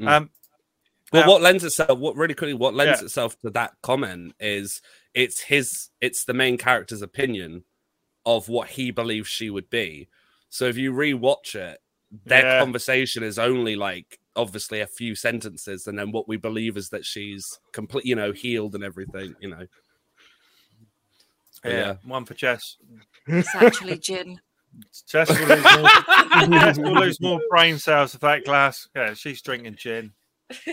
[0.00, 0.08] Mm.
[0.08, 0.30] Um,
[1.12, 3.06] Well, Now- what lends itself, what really quickly, what lends Yeah.
[3.06, 4.82] itself to that comment is
[5.16, 7.64] it's his, it's the main character's opinion
[8.24, 10.08] of what he believes she would be.
[10.50, 11.80] So if you rewatch it,
[12.24, 12.60] their Yeah.
[12.60, 17.04] conversation is only like obviously a few sentences, and then what we believe is that
[17.04, 19.34] she's complete, you know, healed and everything.
[19.40, 19.66] You know.
[21.64, 21.94] Yeah, yeah.
[22.04, 22.76] one for Jess.
[23.26, 24.40] It's actually gin.
[25.08, 28.88] Jess will lose more, Jess will lose more brain cells with that glass.
[28.94, 30.12] Yeah, she's drinking gin.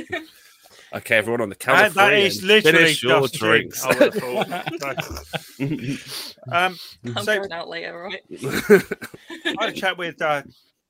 [0.93, 2.21] Okay, everyone on the count That, of that three.
[2.25, 3.83] is and literally finish your just drinks.
[3.83, 5.25] I would have thought.
[6.51, 6.77] um,
[7.15, 8.21] I'm So- out later, right?
[8.31, 10.43] I had a chat with uh,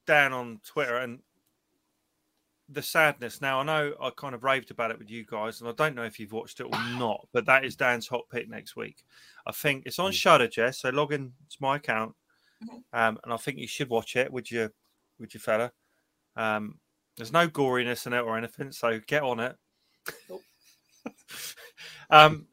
[0.06, 1.20] Dan on Twitter and
[2.70, 3.40] the sadness.
[3.42, 5.96] Now I know I kind of raved about it with you guys, and I don't
[5.96, 9.04] know if you've watched it or not, but that is Dan's hot pick next week.
[9.48, 10.80] I think it's on Shudder, Jess.
[10.80, 12.14] So log in to my account,
[12.64, 12.84] Mhm.
[12.94, 14.72] um, and I think you should watch it with your
[15.20, 15.72] with your fella.
[16.36, 16.80] Um,
[17.16, 19.56] there's no goriness in it or anything, so get on it.
[20.30, 20.42] Nope.
[22.10, 22.48] um,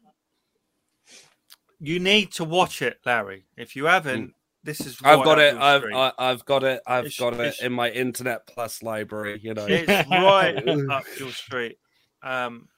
[1.79, 3.47] you need to watch it, Larry.
[3.57, 5.57] If you haven't, this is I've got it.
[5.57, 5.85] I've.
[5.95, 6.83] I, I've got it.
[6.87, 9.41] I've It's- got it in my Internet Plus library.
[9.43, 9.67] You know.
[9.69, 11.79] It's right up your street.
[12.23, 12.69] Um,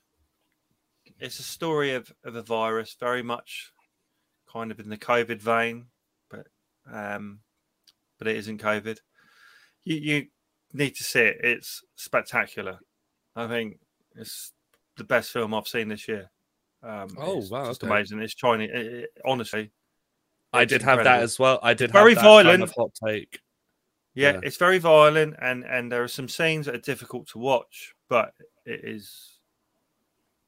[1.19, 3.73] it's a story of, of a virus, very much
[4.53, 5.87] kind of in the COVID vein,
[6.31, 6.47] but
[6.93, 7.41] um,
[8.19, 8.99] but it isn't COVID.
[9.85, 10.27] You you
[10.73, 11.39] need to see it.
[11.43, 12.79] It's spectacular.
[13.35, 13.81] I think
[14.15, 14.53] it's
[14.97, 16.31] the best film I've seen this year.
[16.83, 17.93] Um, Oh, it's wow, Just okay.
[17.93, 18.21] amazing.
[18.21, 18.71] It's Chinese.
[18.73, 19.71] It, it- honestly,
[20.53, 21.59] I did have that as well.
[21.63, 22.63] I did Very have that kind violent.
[22.65, 23.41] of hot take.
[24.15, 24.41] Yeah, Yeah.
[24.43, 28.35] it's very violent, and and there are some scenes that are difficult to watch, but
[28.67, 29.39] it is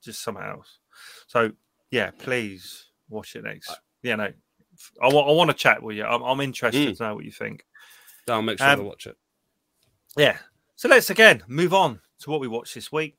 [0.02, 0.78] just something else.
[1.28, 1.52] So
[1.90, 3.72] yeah, please watch it next.
[4.02, 4.30] You know,
[5.02, 6.04] I want I want to chat with you.
[6.04, 6.96] I'm, I'm interested Mm.
[6.98, 7.64] to know what you think.
[8.28, 9.16] I'll make sure to Um, watch it.
[10.16, 10.36] Yeah.
[10.76, 13.16] So let's again move on to what we watched this week.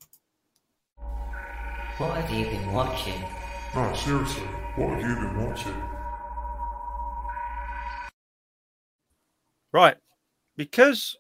[1.97, 3.23] What have you been watching?
[3.73, 4.43] No, seriously,
[4.75, 5.81] what have you been watching?
[9.71, 9.95] Right,
[10.57, 11.15] because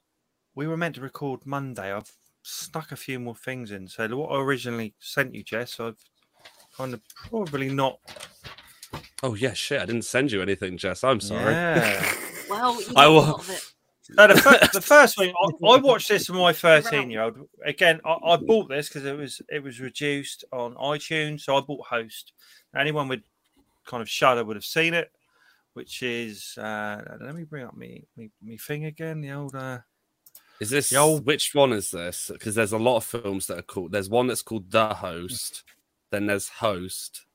[0.53, 2.11] we were meant to record Monday, I've
[2.43, 3.87] stuck a few more things in.
[3.87, 5.97] So what I originally sent you, Jess, I've
[6.75, 7.99] kind of probably not.
[9.23, 9.81] Oh yeah, shit!
[9.81, 11.03] I didn't send you anything, Jess.
[11.03, 11.53] I'm sorry.
[11.53, 12.13] Yeah.
[12.47, 13.73] Well, you I will- lot it.
[14.11, 17.37] No, the, fir- the first thing I, I watched this with my thirteen-year-old.
[17.65, 21.61] Again, I, I bought this because it was it was reduced on iTunes, so I
[21.61, 22.33] bought Host.
[22.77, 23.21] Anyone with
[23.85, 25.11] kind of Shudder would have seen it,
[25.73, 29.21] which is uh, let me bring up me me, me thing again.
[29.21, 29.79] The old uh,
[30.59, 32.29] Is this The old- which one is this?
[32.31, 33.91] Because there's a lot of films that are called.
[33.91, 35.63] There's one that's called The Host.
[36.11, 37.25] Then there's Host.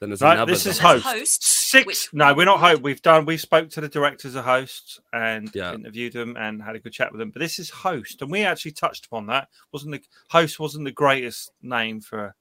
[0.00, 0.52] Then there's Right, another.
[0.52, 1.04] this is Host.
[1.04, 1.86] host, six.
[1.86, 2.82] which- No, we're not host.
[2.82, 3.24] We've done.
[3.24, 5.74] We spoke to the directors of Host and Yeah.
[5.74, 7.30] interviewed them and had a good chat with them.
[7.30, 9.48] But this is Host, and we actually touched upon that.
[9.72, 12.34] wasn't the Host wasn't the greatest name for a,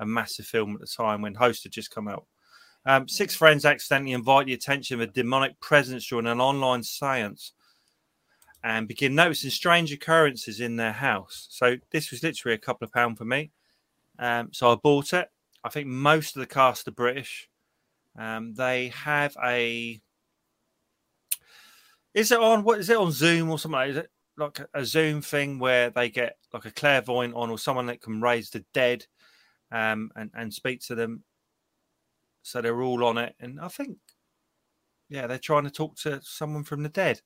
[0.00, 2.26] a massive film at the time when Host had just come out.
[2.86, 7.52] Um, six friends accidentally invite the attention of a demonic presence during an online seance
[8.62, 11.46] and begin noticing strange occurrences in their house.
[11.50, 13.50] So this was literally a couple of pounds for me.
[14.18, 15.30] Um, so I bought it.
[15.64, 17.48] I think most of the cast are British.
[18.18, 20.00] Um, they have a.
[22.14, 23.80] Is it on what is it on Zoom or something?
[23.80, 27.58] Is it like a- a Zoom thing where they get like a clairvoyant on or
[27.58, 29.06] someone that can raise the dead,
[29.72, 31.24] um, and and speak to them?
[32.42, 33.98] So they're all on it, and I think,
[35.08, 37.20] yeah, they're trying to talk to someone from the dead.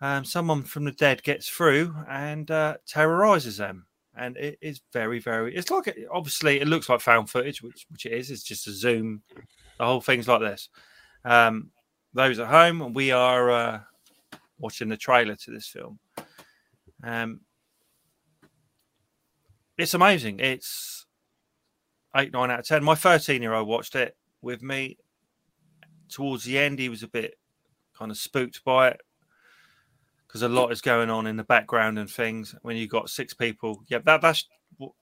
[0.00, 5.18] Um, someone from the dead gets through and uh, terrorizes them, and it is very,
[5.18, 5.56] very.
[5.56, 8.30] It's like obviously it looks like found footage, which which it is.
[8.30, 9.22] It's just a Zoom
[9.78, 10.68] the whole thing's like this.
[11.24, 11.70] Um,
[12.14, 13.80] those at home, we are uh,
[14.58, 15.98] watching the trailer to this film.
[17.02, 17.40] Um,
[19.76, 20.40] it's amazing.
[20.40, 21.06] It's
[22.16, 22.82] eight, nine out of ten.
[22.82, 24.96] My 13 year old watched it with me.
[26.08, 27.34] Towards the end, he was a bit
[27.98, 29.00] kind of spooked by it
[30.26, 32.54] because a lot is going on in the background and things.
[32.62, 34.46] When you've got six people, yeah, that that's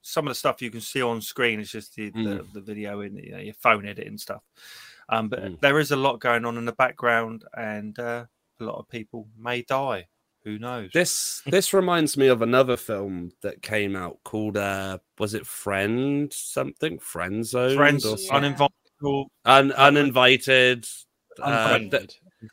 [0.02, 3.00] some of the stuff you can see on screen is just the, the, the video
[3.00, 4.42] in you know, your phone editing stuff.
[5.08, 5.60] Um, but Mm.
[5.60, 8.24] there is a lot going on in the background, and uh,
[8.60, 10.06] a lot of people may die.
[10.44, 10.90] Who knows?
[10.92, 16.30] This this reminds me of another film that came out called uh was it Friend
[16.32, 18.36] something Friend Zone friends, or Yeah.
[18.36, 20.86] uninvited, Un, uninvited
[21.42, 21.78] uh,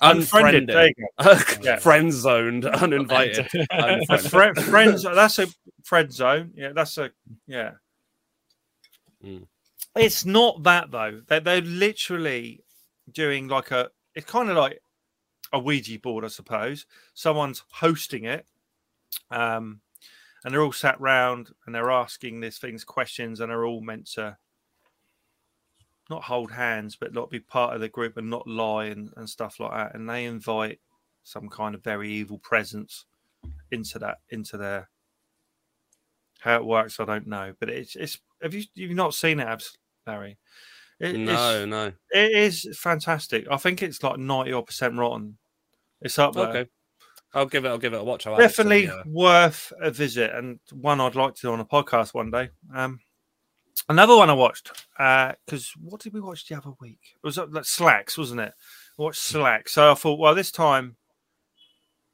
[0.01, 0.69] Unfriended.
[0.69, 0.95] unfriended.
[1.19, 1.77] There Yeah.
[1.77, 3.59] friend zoned uninvited go.
[3.71, 4.31] A unfriended.
[4.31, 5.03] fri- friends.
[5.03, 5.47] That's a
[5.83, 6.51] friend zone.
[6.55, 7.11] Yeah, that's a
[7.47, 7.71] yeah.
[9.23, 9.45] Mm.
[9.95, 11.21] It's not that though.
[11.27, 12.63] They're, they're literally
[13.11, 13.89] doing like a.
[14.15, 14.81] It's kind of like
[15.53, 16.85] a Ouija board, I suppose.
[17.13, 18.45] Someone's hosting it,
[19.29, 19.81] um,
[20.43, 24.07] and they're all sat round and they're asking these things questions, and they're all meant
[24.13, 24.37] to
[26.11, 29.27] not hold hands, but not be part of the group and not lie and, and
[29.27, 29.95] stuff like that.
[29.95, 30.79] And they invite
[31.23, 33.05] some kind of very evil presence
[33.71, 34.89] into that into their
[36.41, 37.53] How it works, I don't know.
[37.59, 38.19] But it's it's.
[38.43, 39.63] Have you you've not seen it,
[40.05, 40.37] Larry?
[40.99, 41.93] It, No, no.
[42.11, 43.47] it is fantastic.
[43.49, 45.37] I think it's like ninety odd percent rotten.
[46.01, 46.47] It's up there.
[46.49, 46.69] Okay.
[47.33, 47.69] I'll give it.
[47.69, 48.27] I'll give it a watch.
[48.27, 51.59] I'll add it to Definitely worth a visit, and one I'd like to do on
[51.59, 52.49] a podcast one day.
[52.75, 52.99] Um,
[53.89, 56.99] another one I watched uh, because what did we watch the other week?
[57.15, 58.53] It was uh, like Slaxx, wasn't it?
[58.99, 60.95] I watched Slaxx, so I thought, well, this time,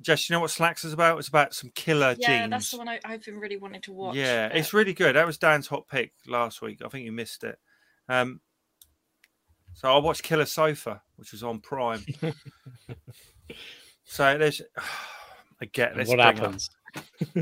[0.01, 1.17] Jess, you know what Slaxx is about?
[1.17, 2.51] It's about some killer Yeah, jeans.
[2.51, 4.15] that's the one I, I've been really wanting to watch.
[4.15, 5.15] Yeah, but- it's really good.
[5.15, 6.81] That was Dan's hot pick last week.
[6.85, 7.57] I think you missed it.
[8.07, 8.39] Um,
[9.73, 12.03] so I watched Killer Sofa, which was on Prime.
[14.05, 14.61] so there's,
[15.61, 16.07] I get this.
[16.07, 16.69] what happens?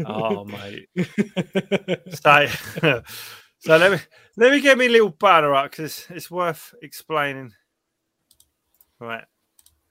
[0.06, 0.88] Oh mate.
[2.22, 2.48] so,
[3.66, 3.98] so let me
[4.38, 7.52] let me get me a little banner up because it's worth explaining.
[9.00, 9.24] Right.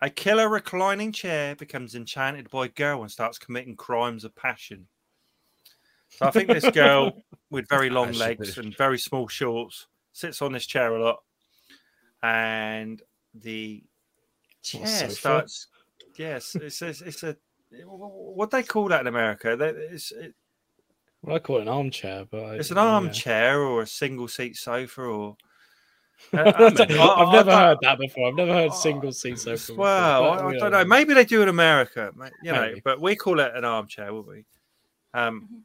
[0.00, 4.86] A killer reclining chair becomes enchanted by a girl and starts committing crimes of passion.
[6.10, 7.12] So I think this girl
[7.50, 11.22] with very long legs and very small shorts sits on this chair a lot,
[12.22, 13.02] and
[13.34, 13.82] the
[14.62, 15.66] chair starts.
[16.16, 17.36] Yes, it's a, it's a
[17.84, 19.56] what they call that in America.
[19.90, 20.34] It's it,
[21.24, 22.82] Well, I call it an armchair, but I, it's an yeah.
[22.84, 25.36] armchair or a single seat sofa or.
[26.32, 28.28] I- I mean, I- I've I never don't- heard that before.
[28.28, 29.72] I've never heard Oh, single seat sofa.
[29.72, 30.84] before, Well, but, I, I don't know.
[30.84, 32.12] Maybe they do in America,
[32.42, 32.82] you know, Maybe.
[32.84, 34.44] but we call it an armchair, would we?
[35.12, 35.64] Um,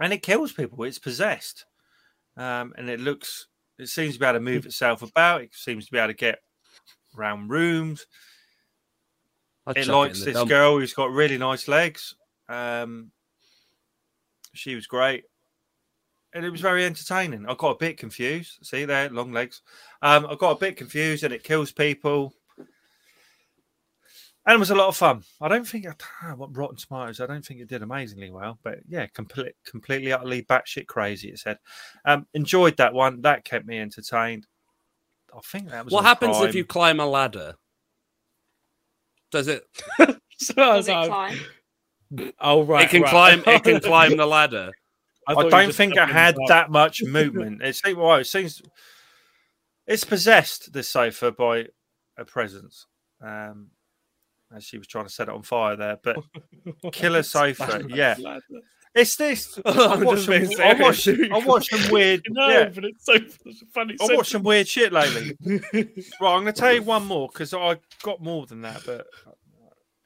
[0.00, 0.82] and it kills people.
[0.84, 1.64] It's possessed,
[2.36, 3.46] um, and it looks.
[3.78, 5.42] It seems to be able to move itself about.
[5.42, 6.38] It seems to be able to get
[7.16, 8.06] around rooms.
[9.66, 10.48] I'll it likes the this dump.
[10.48, 12.14] girl who's got really nice legs.
[12.48, 13.10] Um,
[14.54, 15.24] she was great,
[16.32, 17.46] and it was very entertaining.
[17.46, 18.58] I got a bit confused.
[18.62, 19.62] See there, long legs.
[20.00, 22.34] Um, I got a bit confused, and it kills people.
[24.44, 25.22] And it was a lot of fun.
[25.40, 27.20] I don't think I what Rotten Tomatoes.
[27.20, 31.28] I don't think it did amazingly well, but yeah, complete, completely, utterly batshit crazy.
[31.28, 31.58] It said.
[32.04, 33.20] Um, enjoyed that one.
[33.20, 34.48] That kept me entertained.
[35.32, 35.92] I think that was.
[35.92, 37.54] What on happens if you climb a ladder?
[39.30, 39.64] Does it?
[40.42, 41.38] So Does it climb?
[42.40, 43.10] Oh right, it can right.
[43.10, 43.42] climb.
[43.46, 44.70] It can climb the ladder.
[45.26, 46.48] I, thought you were don't think it had up.
[46.48, 47.62] that much movement.
[47.62, 48.62] It seems well, it seems
[49.86, 51.66] it's possessed this sofa by
[52.16, 52.86] a presence.
[53.20, 53.68] Um,
[54.54, 56.16] as she was trying to set it on fire there, but
[56.92, 58.16] killer sofa, yeah,
[58.94, 59.58] it's this.
[59.64, 61.08] I I'm watched, just being some, I, watched.
[61.08, 62.22] I watched some weird.
[62.28, 63.14] No, yeah, but it's so
[63.72, 63.96] funny.
[64.00, 65.36] I so watched some weird shit lately.
[65.40, 69.06] right, I'm going to tell you one more because I got more than that, but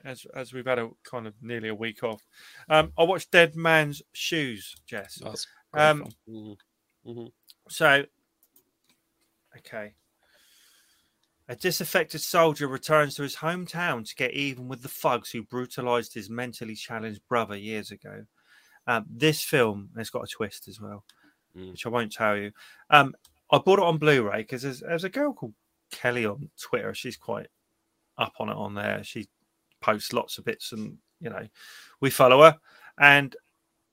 [0.07, 2.23] as as we've had a kind of nearly a week off,
[2.71, 5.21] um, I watched Dead Man's Shoes, Jess.
[5.75, 6.07] Um.
[6.29, 6.57] Mm.
[7.07, 7.33] Mhm.
[7.69, 8.05] So,
[9.59, 9.95] okay.
[11.49, 16.13] A disaffected soldier returns to his hometown to get even with the thugs who brutalized
[16.15, 18.25] his mentally challenged brother years ago.
[18.89, 21.05] Um, this film has got a twist as well,
[21.57, 21.71] Mm.
[21.73, 22.53] which I won't tell you.
[22.91, 23.15] Um,
[23.53, 25.55] I bought it on Blu-ray because there's, there's a girl called
[25.93, 26.93] Kelly on Twitter.
[26.95, 27.47] She's quite
[28.19, 29.05] up on it on there.
[29.05, 29.29] She
[29.81, 31.47] posts lots of bits, and you know,
[32.01, 32.59] we follow her.
[32.99, 33.35] And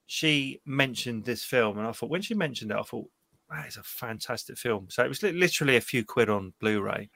[0.06, 3.08] she mentioned this film, and I thought when she mentioned it, I thought
[3.50, 4.86] that is a fantastic film.
[4.90, 7.10] So it was literally a few quid on Blu-ray.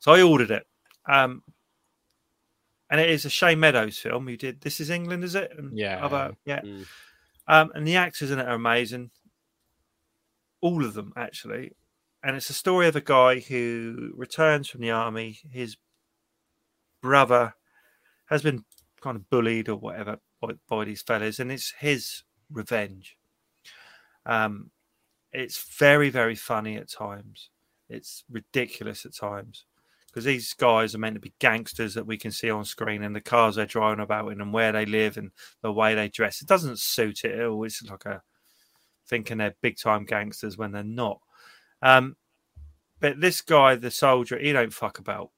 [0.00, 0.66] So I ordered it.
[1.08, 1.42] Um,
[2.90, 4.26] and it is a Shane Meadows film.
[4.26, 5.52] Who did This Is England, is it?
[5.56, 6.04] And Yeah.
[6.04, 6.60] Other, yeah.
[6.60, 6.86] Mm.
[7.46, 9.10] Um, and the actors in it are amazing.
[10.60, 11.72] All of them, actually.
[12.22, 15.38] And it's a story of a guy who returns from the army.
[15.50, 15.76] His
[17.00, 17.54] brother
[18.28, 18.64] has been
[19.00, 23.16] kind of bullied or whatever by, by these fellas, and it's his revenge.
[24.26, 24.70] Um,
[25.32, 27.50] it's very, very funny at times.
[27.88, 29.64] It's ridiculous at times
[30.06, 33.14] because these guys are meant to be gangsters that we can see on screen, and
[33.14, 35.30] the cars they're driving about in, and where they live, and
[35.62, 36.40] the way they dress.
[36.40, 37.64] It doesn't suit it all.
[37.64, 38.22] It's like a
[39.06, 41.20] thinking they're big time gangsters when they're not.
[41.82, 42.16] Um,
[43.00, 45.30] but this guy, the soldier, he don't fuck about.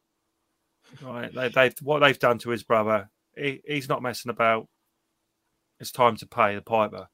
[1.02, 1.32] Right?
[1.34, 3.08] They, they've what they've done to his brother.
[3.36, 4.68] He, he's not messing about.
[5.78, 7.06] It's time to pay the piper.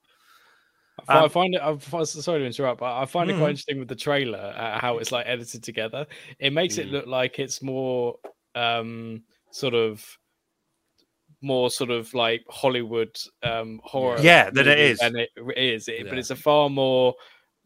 [1.08, 1.60] I I Um, find it.
[1.62, 4.98] I'm sorry to interrupt, but I find it quite interesting with the trailer uh, how
[4.98, 6.06] it's like edited together.
[6.38, 6.92] It makes it Mm.
[6.92, 8.18] look like it's more
[8.54, 10.04] um, sort of
[11.42, 14.18] more sort of like Hollywood um, horror.
[14.20, 14.98] Yeah, that it is.
[15.00, 15.86] And it is.
[15.88, 17.14] It, But it's a far more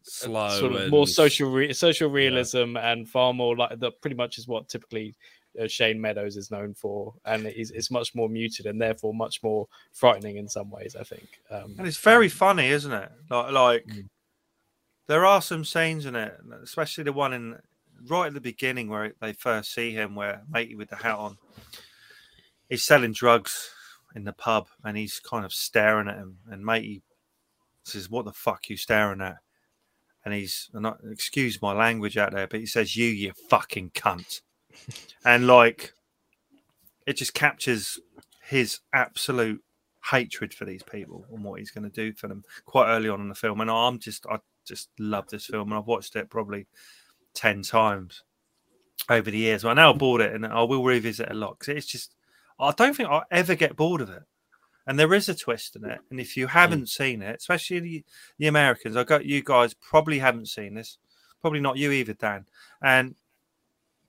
[0.03, 0.49] Slow.
[0.59, 4.01] sort of and- more social re- social realism and far more like that.
[4.03, 5.15] Pretty much is what typically
[5.59, 9.43] uh, Shane Meadows is known for, and it's, it's much more muted and therefore much
[9.43, 10.95] more frightening in some ways.
[10.95, 11.41] I think.
[11.51, 13.11] Um, And it's very funny, isn't it?
[13.31, 14.09] Like, like Mm.
[15.07, 17.59] there are some scenes in it, especially the one in
[18.07, 21.37] right at the beginning where they first see him, where matey with the hat on,
[22.69, 23.71] he's selling drugs
[24.15, 27.03] in the pub, and he's kind of staring at him, and matey
[27.85, 29.39] says, "What the fuck you staring at?"
[30.25, 33.91] And he's, and I, excuse my language out there, but he says, "You, you fucking
[33.91, 34.43] cunt,"
[35.25, 35.93] and like,
[37.07, 37.99] it just captures
[38.43, 39.63] his absolute
[40.11, 43.21] hatred for these people and what he's going to do for them quite early on
[43.21, 43.61] in the film.
[43.61, 46.67] And I'm just, I just love this film, and I've watched it probably
[47.35, 48.23] ten times
[49.09, 49.65] over the years.
[49.65, 52.15] I now bought it, and I will revisit it a lot because it's just,
[52.59, 54.23] I don't think I'll ever get bored of it.
[54.87, 56.89] And there is a twist in it, and if you haven't mm.
[56.89, 58.05] seen it, especially the,
[58.39, 60.99] the Americans, I got you guys probably haven't seen this,
[61.41, 62.47] probably not you either, Dan.
[62.83, 63.15] And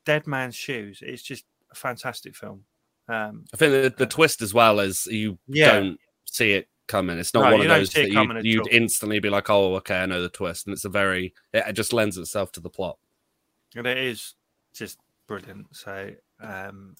[0.06, 2.64] Dead Man's Shoes, it's just a fantastic film.
[3.08, 5.72] Um, I think the, the twist as well is you Yeah.
[5.80, 7.18] don't see it coming.
[7.18, 8.68] It's not No, one of those that you, you'd, all.
[8.72, 11.74] instantly be like, "Oh, okay, I know the twist," and it's a very it it
[11.74, 12.98] just lends itself to the plot.
[13.76, 14.34] and it is
[14.74, 14.98] just
[15.28, 15.68] brilliant.
[15.76, 16.96] So, um,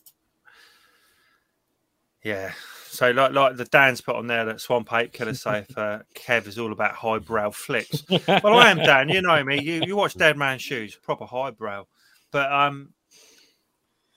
[2.24, 2.52] yeah.
[2.88, 6.48] So, like, like the Dan's put on there that Swamp Ape Killer Safe, uh, Kev
[6.48, 8.04] is all about highbrow flicks.
[8.28, 9.10] well, I am Dan.
[9.10, 9.62] You know me.
[9.62, 11.88] You you watch Dead Man's Shoes, proper highbrow.
[12.32, 12.94] But um,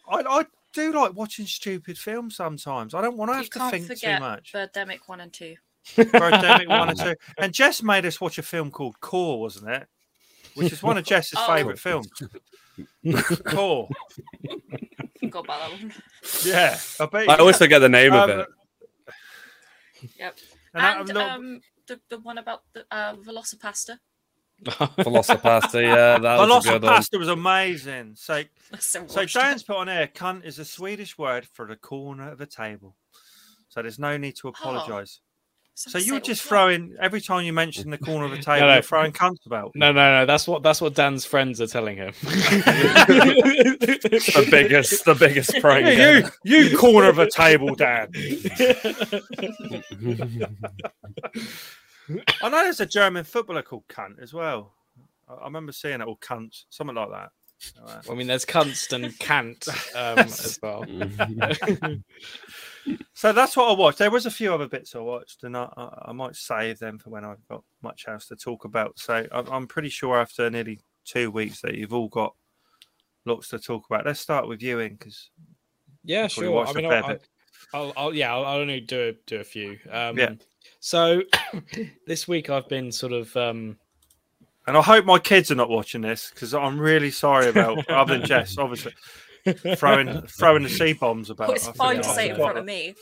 [0.08, 2.94] I I do like watching stupid films sometimes.
[2.94, 4.52] I don't want to have you to can't think too much.
[4.52, 5.56] Birdemic one and two.
[5.96, 7.14] Birdemic one and two.
[7.38, 9.86] And Jess made us watch a film called Core, wasn't it?
[10.54, 11.46] Which is one of Jess's Oh.
[11.54, 12.08] favourite films.
[13.44, 13.88] Core.
[15.20, 15.92] Forgot about that one.
[16.44, 16.78] Yeah.
[17.00, 17.28] I bet.
[17.30, 18.48] I always forget the name Um, of it.
[20.18, 20.38] Yep.
[20.74, 23.98] And, And not- um, the, the one about the uh, VelociPastor.
[24.62, 26.82] VelociPastor, yeah, that was a good.
[26.82, 28.14] VelociPastor was amazing.
[28.16, 28.46] So, I
[28.78, 29.66] still so Dan's it.
[29.66, 32.96] put on air, cunt is a Swedish word for the corner of a table.
[33.68, 34.50] So there's no need to oh.
[34.50, 35.20] apologise.
[35.76, 38.26] So Someone you were say it just was throwing every time you mention the corner
[38.26, 38.74] of a table, no.
[38.74, 39.72] you're throwing cunts about.
[39.74, 40.26] No, no, no.
[40.26, 42.12] That's what that's what Dan's friends are telling him.
[44.14, 45.86] The biggest, the biggest prank.
[45.86, 48.09] Yeah, you, you corner of a table, Dan.
[52.42, 54.74] I know there's a German footballer called Cunt as well.
[55.28, 57.30] I, I remember seeing it, or Cunt, something like that.
[58.11, 60.86] I mean, there's Kunst and Kant um, as well.
[63.16, 63.98] So that's what I watched.
[63.98, 66.98] There was a few other bits I watched, and I, I, I might save them
[66.98, 68.98] for when I've got much else to talk about.
[68.98, 72.34] So I'm, I'm pretty sure after nearly two weeks that you've all got
[73.24, 74.05] lots to talk about.
[74.05, 75.30] Let's start with you, in because
[76.05, 76.46] Yeah, sure.
[76.46, 77.18] I watched a mean, I'll.
[77.72, 79.78] I'll, I'll, yeah, I'll, I'll only do a, do a few.
[79.90, 80.34] Um, Yeah.
[80.80, 81.22] So
[82.06, 83.76] this week I've been sort of um,
[84.66, 88.18] and I hope my kids are not watching this because I'm really sorry about other
[88.18, 88.92] than Jess, obviously
[89.76, 91.48] throwing throwing the C bombs about.
[91.48, 92.94] Well, it's I fine to forget- say it in front of me.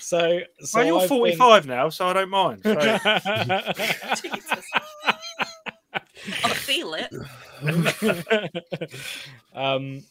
[0.00, 2.60] so, so Well, you're I've been- 45 now, so I don't mind.
[2.62, 2.74] So,
[4.22, 4.64] Jesus.
[6.44, 7.10] I feel it.
[9.54, 10.02] um,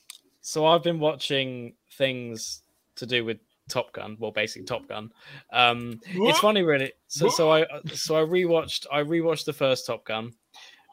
[0.41, 2.61] so I've been watching things
[2.95, 3.37] to do with
[3.69, 5.11] Top Gun, well, basically Top Gun.
[5.51, 6.93] Um, it's funny, really.
[7.07, 10.33] So, so I, so I rewatched, I rewatched the first Top Gun.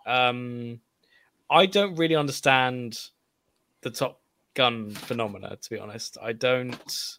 [0.07, 0.81] Um,
[1.51, 2.99] I don't really understand
[3.83, 4.21] the Top
[4.55, 6.17] Gun phenomena, to be honest.
[6.23, 7.19] I don't.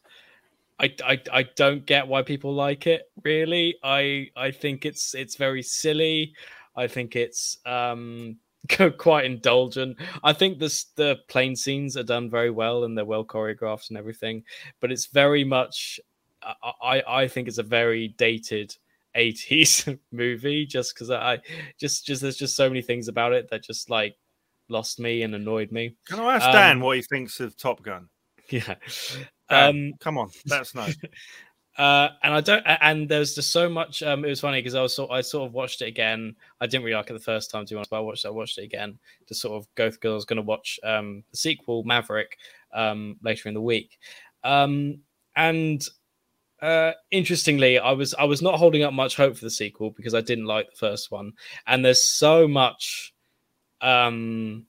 [0.80, 5.36] I, I, I don't get why people like it really i i think it's it's
[5.36, 6.34] very silly
[6.76, 8.38] i think it's um
[8.98, 13.26] quite indulgent i think this the plane scenes are done very well and they're well
[13.26, 14.44] choreographed and everything
[14.80, 16.00] but it's very much
[16.82, 18.76] i i, think it's a very dated
[19.16, 21.40] 80s movie just because i
[21.78, 24.16] just just there's just so many things about it that just like
[24.70, 27.84] lost me and annoyed me can I ask Dan Um, what he thinks of Top
[27.84, 28.08] Gun?
[28.50, 28.76] yeah
[29.50, 30.88] Dan, um come on, that's know.
[31.78, 34.04] Uh, and I don't, and there's just so much.
[34.04, 36.36] Um, it was funny because I was sort, I sort of watched it again.
[36.62, 38.30] I didn't really like it the first time, to be honest, but I watched, I
[38.30, 41.38] watched it again to sort of go because I was going to watch um the
[41.38, 42.38] sequel Maverick
[42.74, 43.98] um later in the week.
[44.44, 45.00] Um,
[45.36, 45.84] and
[46.62, 50.14] uh, interestingly, I was I was not holding up much hope for the sequel because
[50.14, 51.34] I didn't like the first one,
[51.66, 53.14] and there's so much
[53.82, 54.66] um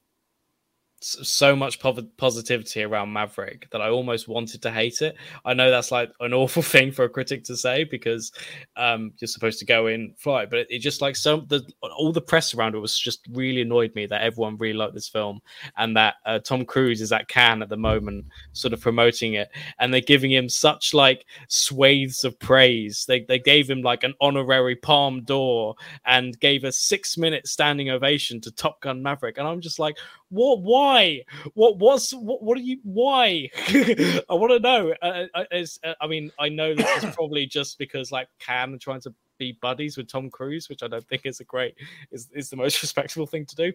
[1.05, 1.79] so much
[2.17, 5.17] positivity around Maverick that I almost wanted to hate it.
[5.45, 8.33] I know that's like an awful thing for a critic to say because
[8.77, 12.13] um, you're supposed to go in fly, but it, it just like so the all
[12.13, 15.41] the press around it was just really annoyed me that everyone really liked this film
[15.77, 19.51] and that uh, Tom Cruise is at Cannes at the moment, sort of promoting it,
[19.79, 23.05] and they're giving him such like swathes of praise.
[23.07, 25.75] They they gave him like an honorary Palme d'Or
[26.07, 29.97] and gave a six minute standing ovation to Top Gun Maverick, and I'm just like,
[30.35, 30.63] what?
[30.63, 31.23] Why?
[31.55, 31.79] What?
[31.79, 32.43] What's what?
[32.43, 32.79] What are you?
[32.83, 33.49] Why?
[33.69, 34.95] I want to know.
[35.01, 39.01] Uh, uh, uh, I mean, I know this is probably just because like Cannes trying
[39.03, 41.75] to be buddies with Tom Cruise, which I don't think is a great
[42.11, 43.73] is is the most respectable thing to do.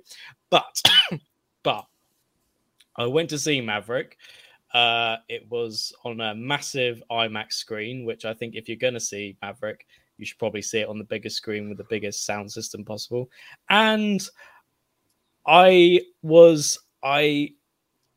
[0.49, 0.81] But
[1.63, 1.85] but
[2.95, 4.17] I went to see Maverick.
[4.73, 8.99] Uh, it was on a massive IMAX screen, which I think if you're going to
[8.99, 9.87] see Maverick,
[10.17, 13.29] you should probably see it on the biggest screen with the biggest sound system possible.
[13.69, 14.21] And
[15.49, 17.49] I was I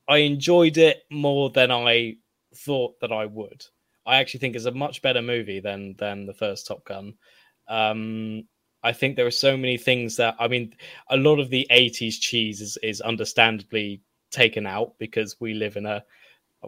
[0.06, 2.16] I enjoyed it more than I
[2.54, 3.64] thought that I would.
[4.04, 7.14] I actually think it's a much better movie than than the first Top Gun.
[7.68, 8.44] Um,
[8.82, 10.74] I think there are so many things that I mean,
[11.08, 15.86] a lot of the '80s cheese is, is understandably taken out because we live in
[15.86, 16.04] a,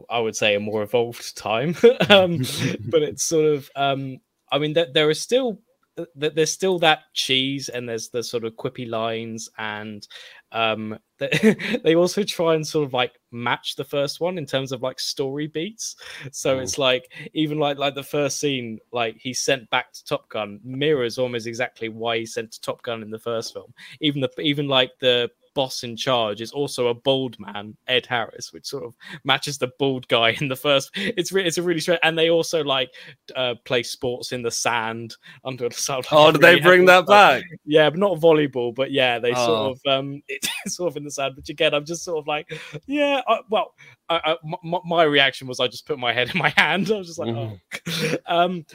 [0.08, 1.76] I would say, a more evolved time.
[2.08, 2.38] um,
[2.88, 4.18] but it's sort of, um,
[4.50, 5.60] I mean, there, there are still
[5.96, 10.08] th- there's still that cheese and there's the sort of quippy lines and
[10.52, 14.72] um they, they also try and sort of like match the first one in terms
[14.72, 15.96] of like story beats
[16.32, 16.62] so Mm.
[16.62, 20.58] it's like even like like the first scene like he's sent back to top gun
[20.64, 24.30] mirrors almost exactly why he sent to top gun in the first film even the
[24.40, 28.85] even like the boss in charge is also a bald man ed harris which sort
[28.85, 28.94] of
[29.24, 32.28] matches the bald guy in the first it's re- it's a really strange and they
[32.31, 32.93] also like
[33.36, 37.40] uh play sports in the sand under the sun Oh, did they bring that stuff.
[37.40, 37.44] back?
[37.64, 38.74] Yeah, but not volleyball.
[38.74, 39.47] But yeah, they Oh.
[39.47, 41.36] sort of um, it's sort of in the sand.
[41.36, 42.52] Which again, I'm just sort of like,
[42.86, 43.20] yeah.
[43.28, 43.74] I, well,
[44.09, 46.90] I, I, my, my reaction was I just put my head in my hand.
[46.90, 48.14] I was just like, Mm-hmm.
[48.26, 48.36] oh.
[48.44, 48.66] um,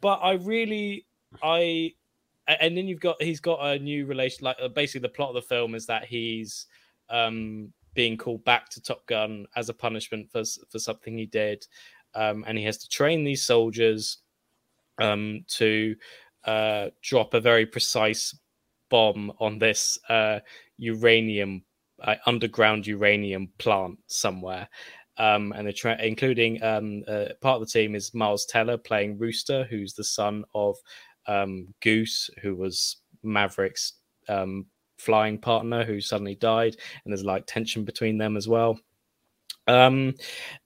[0.00, 1.06] but I really,
[1.42, 1.94] I,
[2.48, 4.44] and then you've got he's got a new relation.
[4.44, 6.66] Like uh, basically, the plot of the film is that he's
[7.10, 11.66] um being called back to Top Gun as a punishment for for something he did,
[12.14, 14.18] um, and he has to train these soldiers
[14.98, 15.94] um to
[16.44, 18.36] uh drop a very precise
[18.90, 20.38] bomb on this uh
[20.76, 21.62] uranium
[22.02, 24.68] uh, underground uranium plant somewhere
[25.18, 29.16] um and they're tra- including um uh, part of the team is miles teller playing
[29.18, 30.76] rooster who's the son of
[31.26, 33.94] um goose who was maverick's
[34.28, 34.66] um
[34.98, 38.78] flying partner who suddenly died and there's like tension between them as well.
[39.66, 40.14] Um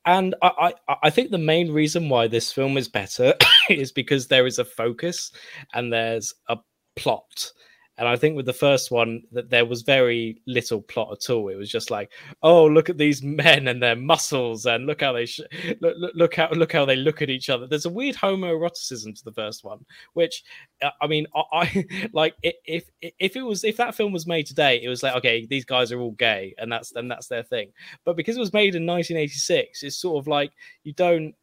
[0.06, 3.34] and I, I i think the main reason why this film is better
[3.70, 5.32] is because there is a focus
[5.74, 6.56] and there's a
[6.96, 7.52] plot
[7.98, 11.48] and i think with the first one that there was very little plot at all.
[11.48, 12.12] It was just like
[12.42, 15.40] oh look at these men and their muscles and look how they sh-
[15.80, 17.66] look, look, look how look how they look at each other.
[17.66, 20.44] There's a weird homoeroticism to the first one which
[20.82, 24.46] uh, i mean i, I like if if it was if that film was made
[24.46, 27.42] today it was like okay these guys are all gay and that's and that's their
[27.42, 27.72] thing.
[28.04, 30.52] But because it was made in 1986 it's sort of like
[30.84, 31.34] you don't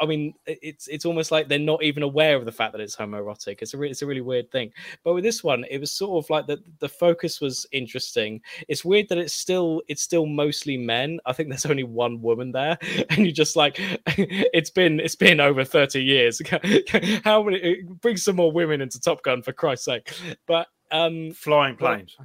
[0.00, 2.94] I mean, it's it's almost like they're not even aware of the fact that it's
[2.94, 3.58] homoerotic.
[3.60, 4.70] It's a re- it's a really weird thing.
[5.02, 8.40] But with this one, it was sort of like the the focus was interesting.
[8.68, 11.18] It's weird that it's still it's still mostly men.
[11.26, 12.78] I think there's only one woman there,
[13.10, 13.76] and you're just like
[14.16, 16.40] it's been it's been over thirty years.
[17.24, 17.82] How many?
[18.00, 20.12] Bring some more women into Top Gun for Christ's sake.
[20.46, 22.16] But um, Flying Well, planes.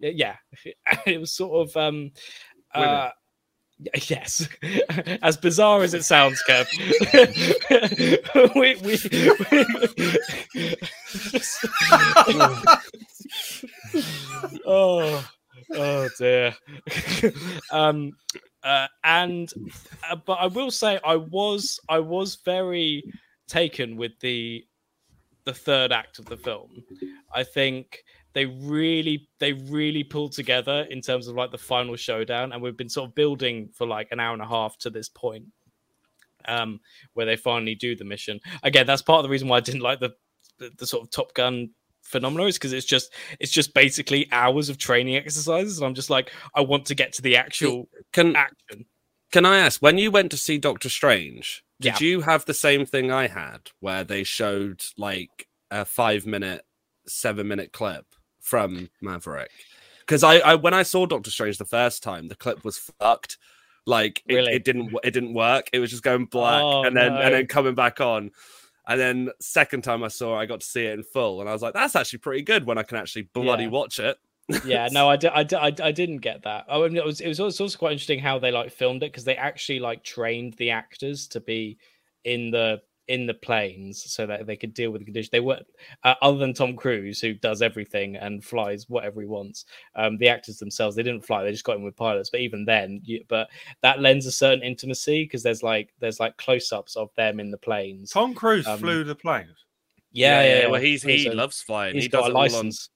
[0.00, 0.36] yeah,
[1.06, 2.10] it was sort of um,
[2.74, 3.10] uh,
[4.08, 4.48] yes,
[5.22, 6.66] as bizarre as it sounds, Kev.
[8.54, 8.98] we, we,
[14.66, 15.28] oh,
[15.74, 16.54] oh dear.
[17.70, 18.12] um,
[18.62, 19.52] uh, and
[20.10, 23.04] uh, but I will say I was I was very
[23.46, 24.64] taken with the
[25.44, 26.82] the third act of the film.
[27.34, 28.02] I think
[28.34, 32.76] they really they really pulled together in terms of like the final showdown and we've
[32.76, 35.44] been sort of building for like an hour and a half to this point
[36.46, 36.80] um
[37.14, 39.80] where they finally do the mission again that's part of the reason why i didn't
[39.80, 40.10] like the
[40.58, 41.70] the, the sort of top gun
[42.02, 46.10] phenomenon is because it's just it's just basically hours of training exercises and i'm just
[46.10, 48.86] like i want to get to the actual Can action
[49.30, 51.62] can I ask when you went to see Doctor Strange?
[51.80, 52.06] Did Yeah.
[52.06, 56.64] you have the same thing I had, where they showed like a five minute,
[57.08, 58.06] seven minute clip
[58.40, 59.50] from Maverick?
[60.00, 63.38] Because I, I when I saw Doctor Strange the first time, the clip was fucked.
[63.86, 64.52] Like it, Really?
[64.52, 65.70] it didn't it didn't work.
[65.72, 67.20] It was just going black Oh, and then no.
[67.20, 68.30] and then coming back on.
[68.86, 71.48] And then second time I saw it, I got to see it in full, and
[71.48, 73.68] I was like, "That's actually pretty good when I can actually bloody Yeah.
[73.70, 74.18] watch it."
[74.64, 77.20] yeah no I, di- I, di- I, didn't get that oh, i mean it was
[77.20, 80.54] it was also quite interesting how they like filmed it because they actually like trained
[80.54, 81.76] the actors to be
[82.24, 85.60] in the in the planes so that they could deal with the condition they were
[86.04, 89.64] uh, other than tom cruise who does everything and flies whatever he wants
[89.96, 92.64] um the actors themselves they didn't fly they just got in with pilots but even
[92.64, 93.48] then you, but
[93.82, 97.58] that lends a certain intimacy because there's like there's like close-ups of them in the
[97.58, 99.64] planes Tom Cruise Um, flew the planes.
[100.12, 101.94] yeah yeah, Well, he's he So loves flying.
[101.94, 102.90] he's he got does a it on license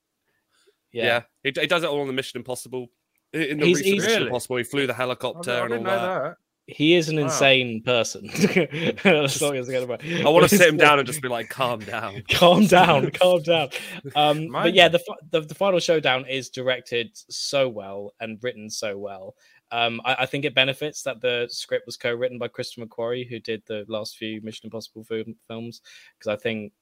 [0.92, 2.88] Yeah, He, he does it all on the Mission Impossible.
[3.32, 4.26] In the He's- recent he's- Mission Really?
[4.26, 5.96] Impossible, he flew the I, helicopter I and all didn't that.
[6.02, 6.36] know that.
[6.66, 7.24] He is an Wow.
[7.24, 8.26] insane person.
[8.32, 10.04] That's not gonna get about.
[10.26, 13.42] I want to sit him down and just be like, "Calm down." calm down, calm
[13.42, 13.68] down.
[14.14, 18.96] Um, but yeah, the, the the final showdown is directed so well and written so
[18.96, 19.34] well.
[19.72, 23.38] Um, I, I think it benefits that the script was co-written by Christopher McQuarrie, who
[23.40, 25.80] did the last few Mission Impossible film, films,
[26.18, 26.72] because I think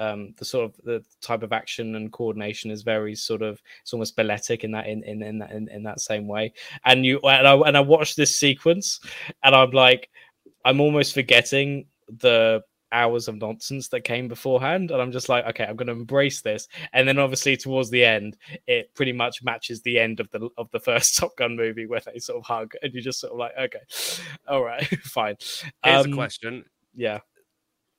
[0.00, 3.92] um, the sort of the type of action and coordination is very sort of it's
[3.92, 6.52] almost balletic in that in in in that in, in that same way.
[6.84, 9.00] And you and I and I watched this sequence,
[9.44, 10.10] and I'm like,
[10.64, 11.86] I'm almost forgetting
[12.18, 12.62] the
[12.92, 16.40] hours of nonsense that came beforehand and i'm just like okay i'm going to embrace
[16.40, 18.36] this and then obviously towards the end
[18.66, 22.00] it pretty much matches the end of the of the first top gun movie where
[22.00, 23.78] they sort of hug and you're just sort of like okay
[24.48, 25.36] all right fine
[25.84, 26.64] Here's Um, a question.
[26.96, 27.20] yeah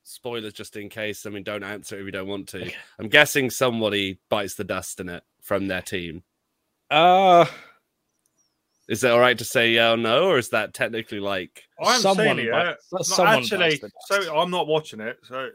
[0.03, 1.25] Spoilers just in case.
[1.25, 2.71] I mean, don't answer if you don't want to.
[2.99, 6.23] I'm guessing somebody bites the dust in it from their team.
[6.89, 7.45] uh
[8.89, 11.63] Is it all right to say yeah or no, or is that technically like?
[11.81, 13.17] I haven't Someone it bites- yet.
[13.17, 14.25] No, actually, bites the dust.
[14.25, 15.17] so I'm not watching it.
[15.23, 15.49] So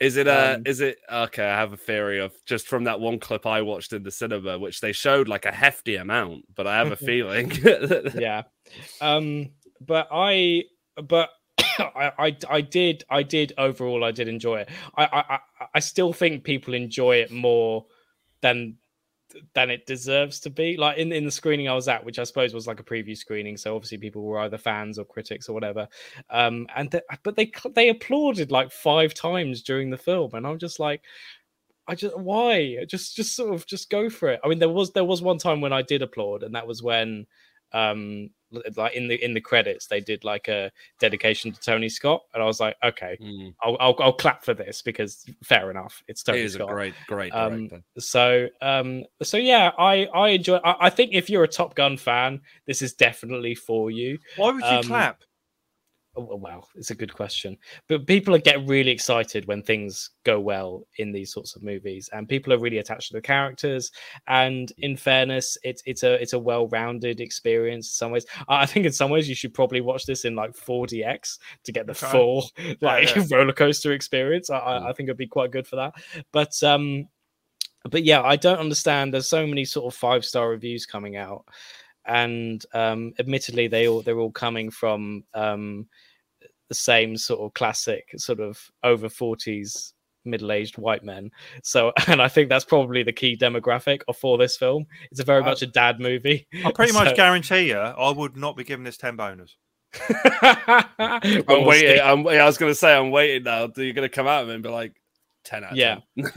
[0.00, 1.44] Is it uh Um, is it okay?
[1.46, 4.58] I have a theory of just from that one clip I watched in the cinema,
[4.58, 7.52] which they showed like a hefty amount, but I have a feeling.
[8.18, 8.42] yeah
[9.00, 9.50] um
[9.80, 10.62] but i
[10.96, 11.28] but
[11.96, 14.70] I, I i did i did overall i did enjoy it.
[14.96, 17.86] I, I i still think people enjoy it more
[18.40, 18.76] than
[19.54, 20.76] than it deserves to be.
[20.76, 23.16] Like in in the screening i was at which i suppose was like a preview
[23.16, 25.88] screening so obviously people were either fans or critics or whatever
[26.30, 30.78] um and but they they applauded like five times during the film and i'm just
[30.78, 31.02] like
[31.86, 32.84] I just why?
[32.86, 34.40] Just just sort of just go for it.
[34.42, 36.82] I mean, there was there was one time when I did applaud, and that was
[36.82, 37.26] when
[37.72, 38.30] um
[38.76, 42.42] like in the in the credits they did like a dedication to Tony Scott, and
[42.42, 46.22] I was like, okay, Mm, I'll I'll, I'll clap for this because fair enough, it's
[46.22, 46.70] he Tony is a Scott.
[46.70, 47.84] great, great Um, director.
[47.98, 50.56] So um so yeah, I I enjoy.
[50.56, 54.18] I, I think if you're a Top Gun fan, this is definitely for you.
[54.36, 55.22] why would you um, clap?
[56.16, 57.58] Oh, wow, it's a good question.
[57.88, 62.28] But people get really excited when things go well in these sorts of movies, and
[62.28, 63.90] people are really attached to the characters.
[64.28, 67.88] And in fairness, it's it's a it's a well-rounded experience.
[67.88, 70.52] In some ways, I think in some ways you should probably watch this in like
[70.52, 72.48] 4DX to get the full
[72.80, 73.24] like yeah.
[73.30, 74.50] roller coaster experience.
[74.50, 75.94] I, I I think it'd be quite good for that.
[76.30, 77.08] But um,
[77.90, 79.12] but yeah, I don't understand.
[79.12, 81.44] There's so many sort of five star reviews coming out,
[82.06, 85.86] and um, admittedly, they all they're all coming from um,
[86.68, 89.92] the same sort of classic sort of over 40s
[90.26, 91.30] middle-aged white men
[91.62, 95.42] so and i think that's probably the key demographic for this film it's a very
[95.42, 98.84] I- much a dad movie I pretty much guarantee you, I would not be giving
[98.84, 99.50] this ten boners.
[100.98, 102.00] I'm we'll waiting.
[102.02, 103.66] I'm, I was going to say I'm waiting now.
[103.68, 104.94] Do You're going to come out of it and be like
[105.44, 105.72] ten out.
[105.72, 105.98] Of Yeah.
[106.18, 106.32] 10.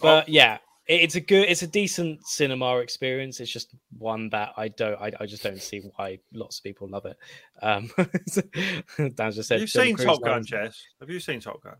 [0.00, 0.60] but yeah it-
[0.92, 5.12] it's a good it's a decent cinema experience it's just one that i don't i,
[5.20, 7.16] I just don't see why lots of people love it
[7.62, 7.90] um
[9.14, 10.46] dan just said Have you Tom seen Cruise Top Gun, loves.
[10.48, 10.82] Jess?
[11.00, 11.76] Have you seen Top Gun?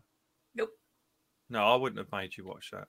[0.55, 0.69] Nope.
[1.49, 2.87] No, I wouldn't have made you watch that.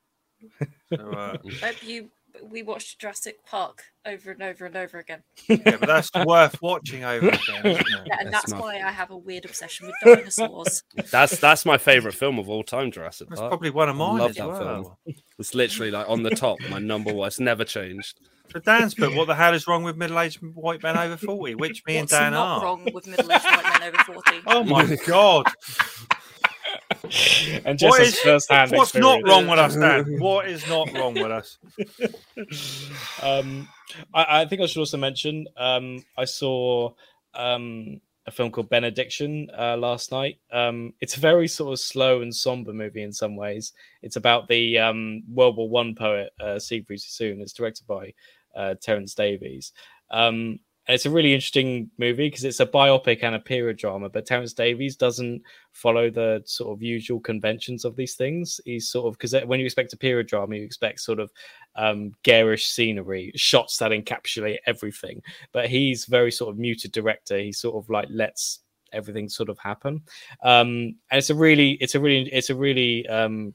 [0.96, 1.36] So, uh,
[1.82, 2.10] you,
[2.42, 5.22] we watched Jurassic Park over and over and over again.
[5.48, 7.66] yeah, but that's worth watching over again.
[7.66, 7.86] Isn't it?
[8.06, 10.82] Yeah, and That's that's my- why I have a weird obsession with dinosaurs.
[11.10, 13.50] That's that's my favorite film of all time, Jurassic That's Park.
[13.50, 14.98] probably one of I mine love as that well.
[15.04, 15.16] film.
[15.42, 17.26] It's literally like on the top, my number one.
[17.26, 18.20] It's never changed.
[18.52, 21.56] So Dan's but what the hell is wrong with middle-aged white men over 40?
[21.56, 22.62] Which me and What's Dan not are.
[22.64, 24.40] wrong with middle-aged white men over 40?
[24.46, 25.46] Oh my god!
[27.64, 30.04] and just What as is- first-hand What's not wrong with us, Dan?
[30.20, 31.58] What is not wrong with us?
[33.22, 33.68] um,
[34.14, 36.92] I, I think I should also mention um, I saw
[37.34, 40.38] um, a film called Benediction uh, last night.
[40.52, 43.72] Um, it's a very sort of slow and somber movie in some ways.
[44.02, 47.40] It's about the um, World War One poet uh, Siegfried Sassoon.
[47.40, 48.14] It's directed by
[48.54, 49.72] uh, Terence Davies.
[50.10, 54.26] Um, it's a really interesting movie because it's a biopic and a period drama, but
[54.26, 58.60] Terence Davies doesn't follow the sort of usual conventions of these things.
[58.64, 61.30] He's sort of because when you expect a period drama, you expect sort of
[61.76, 65.22] um, garish scenery, shots that encapsulate everything.
[65.52, 67.38] But he's very sort of muted director.
[67.38, 68.58] He sort of like lets
[68.92, 70.02] everything sort of happen.
[70.42, 73.54] Um, and it's a really, it's a really, it's a really um,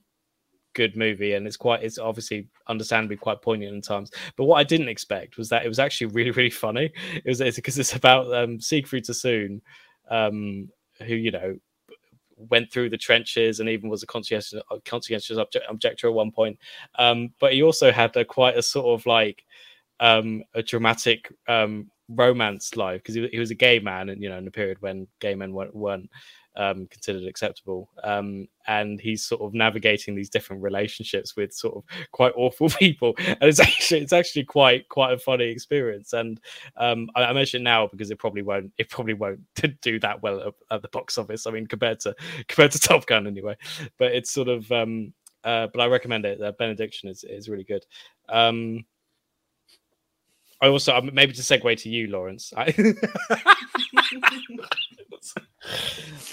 [0.78, 4.12] good movie, and it's quite, it's obviously understandably quite poignant in times.
[4.38, 6.94] But what I didn't expect was that it was actually really, really funny.
[7.16, 9.62] It was because it's about um, Siegfried Sassoon,
[10.10, 10.70] um,
[11.06, 11.58] who you know
[12.38, 16.58] went through the trenches and even was a conscientious, conscientious object, objector at one point.
[17.00, 19.44] Um, but he also had a, quite a sort of like
[20.00, 24.30] um, a dramatic um, romance life because he, he was a gay man, and you
[24.30, 26.10] know, in a period when gay men weren't, weren't
[26.58, 27.90] um, considered acceptable.
[28.04, 33.14] Um, and he's sort of navigating these different relationships with sort of quite awful people,
[33.18, 36.14] and it's actually it's actually quite quite a funny experience.
[36.14, 36.40] And
[36.76, 39.40] um, I, I mention now because it probably won't it probably won't
[39.82, 41.48] do that well at, at the box office.
[41.48, 42.16] I mean, compared to
[42.48, 43.56] compared to Top Gun anyway.
[43.98, 45.14] But it's sort of um,
[45.44, 46.42] uh, but I recommend it.
[46.42, 47.86] Uh, Benediction is is really good.
[48.28, 48.86] Um,
[50.60, 52.52] I also um, maybe to segue to you, Lawrence.
[52.58, 52.74] I...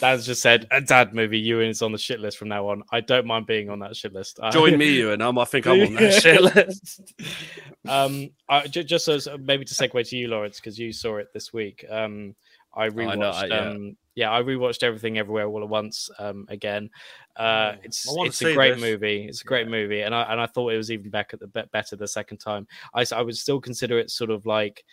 [0.04, 1.38] Dan's just said a dad movie.
[1.38, 2.82] Ewan is on the shit list from now on.
[2.92, 4.38] I don't mind being on that shit list.
[4.52, 5.38] Join me, you and I'm.
[5.38, 7.00] I think I'm on that shit list.
[7.88, 11.32] um, I, ju- just as maybe to segue to you, Lawrence, because you saw it
[11.32, 11.84] this week.
[11.90, 12.34] Um,
[12.76, 13.08] I rewatched.
[13.10, 13.70] I know, I- yeah.
[13.70, 16.08] um, yeah, I rewatched everything everywhere all at once.
[16.18, 16.88] Um, again,
[17.36, 18.80] uh, Oh, it's it's a great this.
[18.80, 19.26] movie.
[19.28, 21.96] It's a great movie, and I and I thought it was even better the better
[21.96, 22.66] the second time.
[22.94, 24.84] I I would still consider it sort of like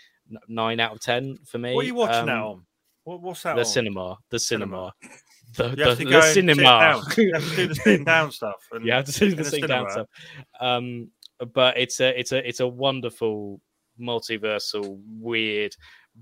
[0.48, 1.76] nine out of ten for me.
[1.76, 2.66] What are you watching Um, on?
[3.04, 3.66] What, what's that The on?
[3.66, 4.94] cinema, the cinema,
[5.58, 7.04] the, You the, the cinema.
[7.18, 8.56] You have to do the sitting down stuff.
[8.72, 10.08] And you have to do the the sitting down stuff.
[10.60, 11.10] Um,
[11.54, 13.60] but it's a it's a it's a wonderful
[14.00, 15.76] multiversal, weird,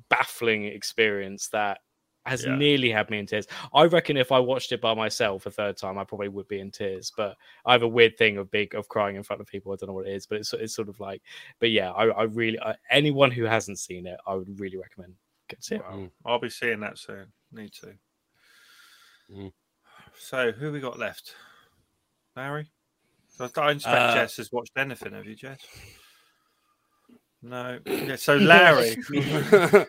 [0.10, 1.80] baffling experience that
[2.26, 2.56] has Yeah.
[2.56, 3.48] nearly had me in tears.
[3.74, 6.60] I reckon if I watched it by myself a third time, I probably would be
[6.60, 7.12] in tears.
[7.16, 7.36] But
[7.66, 9.72] I have a weird thing of big of crying in front of people.
[9.72, 11.22] I don't know what it is, but it's it's sort of like.
[11.60, 15.16] But yeah, I, I really I, anyone who hasn't seen it, I would really recommend
[15.50, 15.82] go see it.
[15.82, 16.10] Wow.
[16.26, 17.28] I'll be seeing that soon.
[17.52, 17.94] Need to.
[19.32, 19.52] Mm.
[20.18, 21.36] So who we got left?
[22.36, 22.70] Larry.
[23.28, 25.14] So I don't expect Uh, Jess has watched anything.
[25.14, 25.60] Have you, Jess?
[27.42, 27.80] No.
[27.86, 28.98] Yeah, so Larry.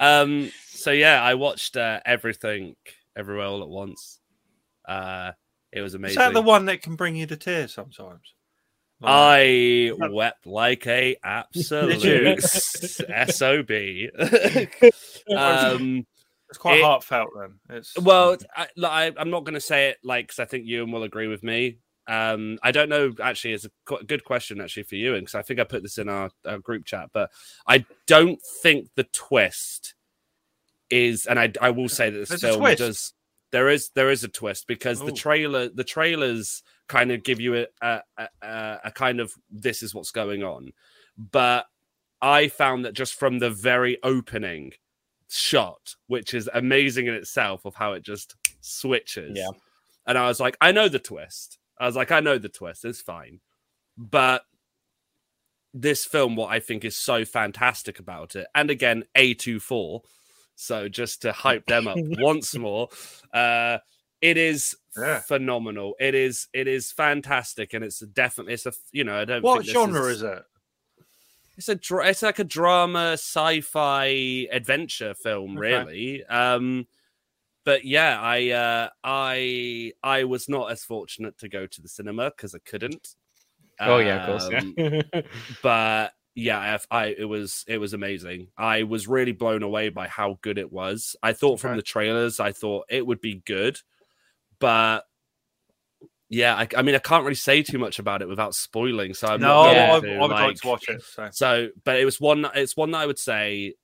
[0.00, 0.50] um.
[0.66, 2.76] So yeah, I watched uh, everything,
[3.16, 4.20] everywhere, all at once.
[4.86, 5.32] Uh,
[5.72, 6.12] it was amazing.
[6.12, 6.34] Is amazing.
[6.34, 8.34] that the one that can bring you to tears sometimes?
[9.00, 13.70] Like- I wept like a absolute sob.
[15.36, 16.06] um,
[16.48, 17.60] it's quite it- heartfelt then.
[17.70, 20.66] It's well, I, like, I, I'm not going to say it like because I think
[20.66, 21.78] Ewan will agree with me.
[22.08, 23.12] Um, I don't know.
[23.22, 25.98] Actually, it's a qu- good question actually for Ewan because I think I put this
[25.98, 27.30] in our, our group chat, but
[27.66, 29.94] I don't think the twist
[30.90, 33.12] is, and I I will say that this There's film does.
[33.52, 37.56] There is there is a twist because the trailer the trailers kind of give you
[37.56, 38.00] a a,
[38.42, 40.72] a a kind of this is what's going on,
[41.16, 41.66] but
[42.20, 44.72] I found that just from the very opening
[45.28, 49.36] shot, which is amazing in itself, of how it just switches.
[49.36, 49.50] Yeah.
[50.06, 51.58] And I was like, I know the twist.
[51.78, 52.84] I was like, I know the twist.
[52.84, 53.40] It's fine.
[53.96, 54.42] But
[55.74, 60.00] this film, what I think is so fantastic about it, and again, A24.
[60.56, 62.88] So just to hype them up once more,
[63.32, 63.78] uh,
[64.20, 65.20] it is Yeah.
[65.20, 65.94] phenomenal.
[66.00, 69.42] It is it is fantastic, and it's definitely it's a you know I don't.
[69.42, 70.42] what think genre is it?
[71.56, 75.66] it's a dra- it's like a drama sci-fi adventure film Okay.
[75.68, 76.86] really um
[77.64, 82.30] but yeah i uh i i was not as fortunate to go to the cinema
[82.30, 83.16] because i couldn't
[83.80, 84.62] Oh yeah, of course.
[84.62, 85.22] Um, Yeah.
[85.62, 90.06] but yeah I, I it was it was amazing i was really blown away by
[90.06, 91.76] how good it was i thought from Okay.
[91.78, 93.80] the trailers i thought it would be good
[94.60, 95.04] but
[96.28, 99.28] yeah I, I mean i can't really say too much about it without spoiling so
[99.28, 101.02] i'm no, not I, going I, I to, would like like- to watch it.
[101.02, 101.28] So.
[101.32, 102.46] so, but it was one.
[102.54, 103.74] It's one that I would say.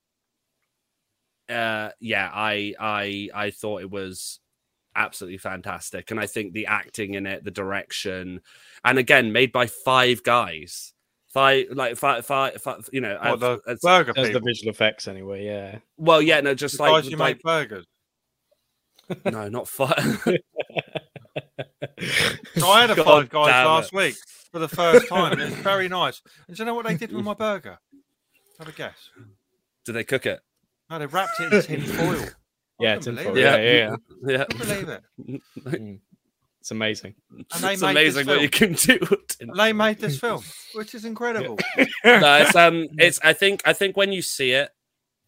[1.49, 4.41] Uh, yeah, I, I, I thought it was
[4.97, 8.41] absolutely fantastic, and I think the acting in it, the direction,
[8.83, 10.95] and again, made by five guys,
[11.29, 15.07] five like five, five, five you know, What, the it's- burger Does the visual effects
[15.07, 15.45] anyway?
[15.45, 15.79] Yeah.
[15.99, 17.85] well, yeah, no, just The like, guys who like make burgers.
[19.25, 20.27] No, not five.
[22.57, 23.97] So I had a God five guys last it.
[23.97, 24.15] week
[24.53, 25.33] for the first time.
[25.33, 26.23] and It was very nice.
[26.47, 27.79] And do you know what they did with my burger?
[28.59, 29.11] Have a guess.
[29.85, 30.41] Did they cook it?
[30.91, 32.29] No, they wrapped it in tin foil.
[32.81, 34.37] Yeah, couldn't tinfoil, believe yeah, yeah, yeah.
[34.39, 34.45] yeah.
[34.51, 36.01] I believe it.
[36.61, 37.15] It's amazing.
[37.31, 38.99] And they It's amazing what you can do.
[39.55, 41.59] they made this film, which is incredible.
[41.77, 41.87] no,
[42.41, 43.21] it's um, it's.
[43.23, 44.71] I think I think when you see it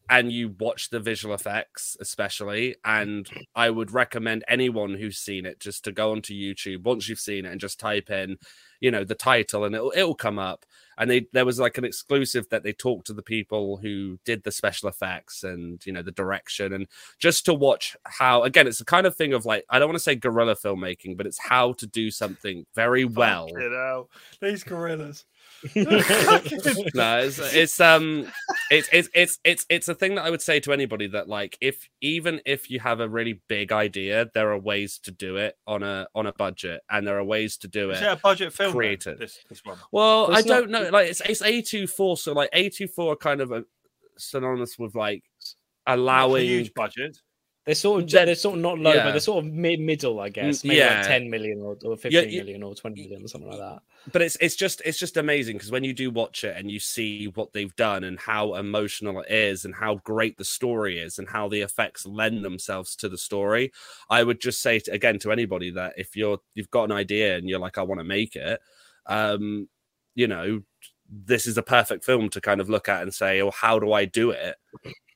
[0.08, 5.60] and you watch the visual effects, especially, and I would recommend anyone who's seen it
[5.60, 8.38] just to go onto YouTube once you've seen it and just type in,
[8.80, 10.64] you know, the title, and it'll it'll come up.
[10.98, 14.44] And they there was like an exclusive that they talked to the people who did
[14.44, 16.86] the special effects and you know the direction and
[17.18, 19.96] just to watch how again it's the kind of thing of like I don't want
[19.96, 24.08] to say guerrilla filmmaking, but it's how to do something very well You know,
[24.40, 25.24] these gorillas.
[26.94, 28.30] no, it's, it's um,
[28.70, 31.56] it's it's it's it's it's a thing that I would say to anybody that like
[31.60, 35.56] if even if you have a really big idea, there are ways to do it
[35.66, 38.04] on a on a budget, and there are ways to do Is it.
[38.04, 38.68] it a budget film?
[38.72, 39.18] then, Creative.
[39.18, 39.78] This, this one.
[39.92, 40.88] Well, Well, I not- don't know.
[40.90, 43.64] Like it's it's A two four, so like A two four kind of a,
[44.18, 45.24] synonymous with like
[45.86, 46.44] Not a allowing.
[46.46, 47.18] huge budget.
[47.66, 49.02] They're sort of They're- they're sort of not low, yeah.
[49.04, 50.60] but they're sort of mid middle, I guess.
[50.62, 50.98] Mm, Maybe yeah.
[50.98, 53.82] like 10 million or, or 15 Yeah, million or 20 million or something like that.
[54.12, 56.78] but it's it's just it's just amazing because when you do watch it and you
[56.78, 61.18] see what they've done and how emotional it is and how great the story is
[61.18, 63.72] and how the effects lend themselves to the story
[64.10, 67.36] i would just say to, again to anybody that if you're you've got an idea
[67.36, 68.60] and you're like i want to make it
[69.06, 69.68] um
[70.14, 70.62] you know
[71.10, 73.92] this is a perfect film to kind of look at and say, "Oh, how do
[73.92, 74.56] I do it?"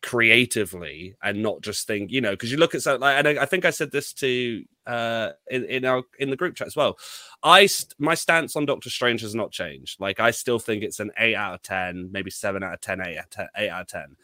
[0.02, 3.42] Creatively and not just think you know because you look at something like and I,
[3.42, 6.76] I think i said this to uh in, in our in the group chat as
[6.76, 6.98] well.
[7.42, 10.00] I st- my stance on doctor strange has not changed.
[10.00, 13.00] Like i still think it's an 8 out of 10 maybe 7 out of 10
[13.00, 14.16] 8 out of 10, 8 out of 10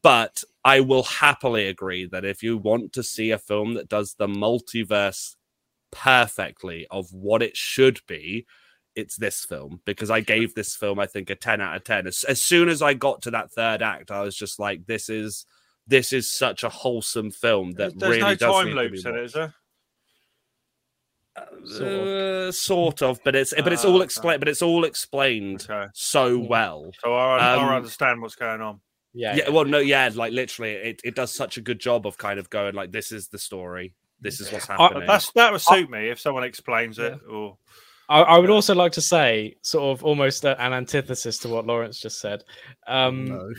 [0.00, 4.14] but i will happily agree that if you want to see a film that does
[4.14, 5.36] the multiverse
[5.90, 8.46] perfectly of what it should be
[8.98, 12.06] it's this film because I gave this film, I think, a 10 out of 10.
[12.08, 15.08] As, as soon as I got to that third act, I was just like, this
[15.08, 15.46] is
[15.86, 18.88] this is such a wholesome film that There's really no does time need to be
[18.88, 19.24] loops in it, watched.
[19.24, 19.54] is there?
[21.66, 22.08] Sort of.
[22.08, 24.04] Uh, sort of, but it's but it's Ah, all okay.
[24.04, 25.86] explained, but it's all explained Okay.
[25.94, 26.90] so well.
[27.02, 28.80] So I, Um, understand what's going on.
[29.14, 32.18] Yeah, Yeah, well, no, yeah, like literally, it, it does such a good job of
[32.18, 35.06] kind of going like, this is the story, this is what's happening.
[35.06, 37.18] That's that would suit me if someone explains it.
[37.30, 37.58] Or
[38.08, 41.66] I, I would also like to say, sort of almost a- an antithesis to what
[41.66, 42.42] Lawrence just said.
[42.86, 43.54] Um,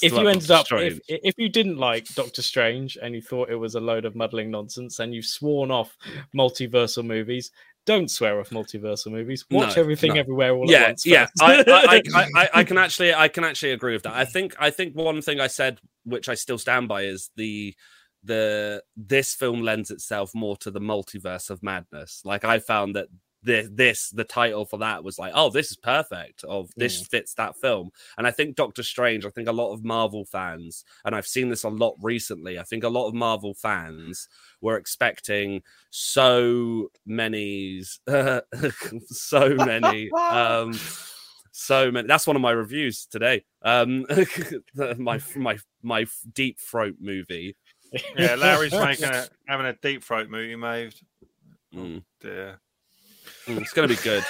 [0.00, 3.20] if Still you ended Doctor up, if, if you didn't like Doctor Strange and you
[3.20, 5.96] thought it was a load of muddling nonsense and you've sworn off
[6.36, 7.50] multiversal movies,
[7.84, 9.44] don't swear off multiversal movies.
[9.50, 10.20] Watch No, everything no.
[10.20, 11.04] everywhere all at yeah, once.
[11.04, 11.64] yeah, I,
[12.14, 14.14] I, I, I can actually, I can actually agree with that.
[14.14, 17.74] I think, I think one thing I said, which I still stand by, is the
[18.24, 22.22] the this film lends itself more to the multiverse of madness.
[22.24, 23.08] Like I found that
[23.42, 26.44] this, this the title for that was like, oh, this is perfect.
[26.44, 29.24] Of this fits that film, and I think Doctor Strange.
[29.24, 32.58] I think a lot of Marvel fans, and I've seen this a lot recently.
[32.58, 34.28] I think a lot of Marvel fans
[34.60, 37.82] were expecting so many,
[39.06, 40.10] so many.
[40.30, 40.78] um
[41.50, 44.06] so many that's one of my reviews today um
[44.96, 47.56] my my my deep throat movie
[48.16, 50.94] yeah, Larry's making a having a deep throat movie made.
[51.74, 52.60] Mm, Dear.
[53.48, 54.24] Mm, it's gonna be good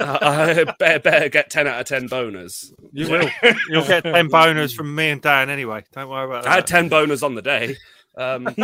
[0.00, 3.28] uh, i better, better get 10 out of 10 boners You will.
[3.68, 5.84] You'll get ten boners from me and Dan anyway.
[5.92, 6.48] Don't worry about it.
[6.48, 7.76] i had 10 boners on the day
[8.16, 8.48] um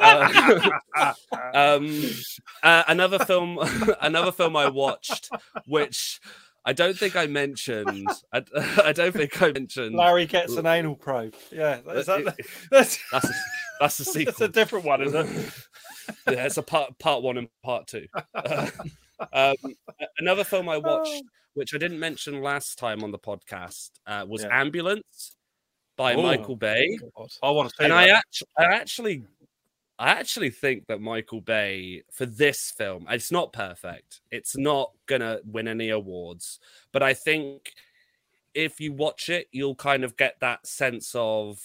[0.00, 1.12] uh,
[1.54, 2.10] um
[2.62, 3.58] uh, another film
[4.00, 5.28] another film i watched
[5.66, 6.20] which
[6.64, 8.44] i don't think i mentioned i,
[8.84, 11.34] I don't think i mentioned Larry gets an anal probe.
[11.50, 12.36] Yeah, is that,
[12.70, 13.34] that's, that's a,
[13.80, 15.52] that's the that's sequel a different one, isn't it?
[16.28, 18.06] Yeah, it's a part part one and part two.
[19.32, 19.74] Uh, um,
[20.20, 21.24] another film I watched,
[21.54, 24.60] which I didn't mention last time on the podcast, uh, was Yeah.
[24.60, 25.34] Ambulance
[25.96, 26.22] by Oh.
[26.22, 26.96] Michael Bay,
[27.42, 27.98] I want to see and that.
[27.98, 29.24] I actually, I actually,
[29.98, 34.20] I actually think that Michael Bay for this film, it's not perfect.
[34.30, 36.60] It's not gonna win any awards,
[36.92, 37.72] but I think
[38.54, 41.58] if you watch it, you'll kind of get that sense of,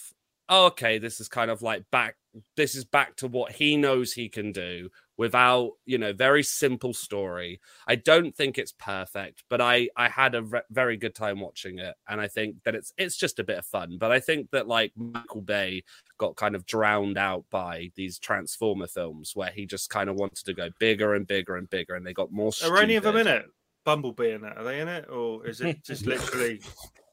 [0.48, 2.16] oh, okay, this is kind of like back.
[2.56, 6.92] This is back to what he knows he can do without, you know, very simple
[6.92, 7.60] story.
[7.86, 11.78] I don't think it's perfect, but I I had a re- very good time watching
[11.78, 13.98] it, and I think that it's it's just a bit of fun.
[13.98, 15.84] But I think that like Michael Bay
[16.18, 20.44] got kind of drowned out by these Transformer films, where he just kind of wanted
[20.44, 22.52] to go bigger and bigger and bigger, and they got more.
[22.64, 23.46] Are any of them in it?
[23.84, 24.56] Bumblebee in it?
[24.56, 26.60] Are they in it, or is it just literally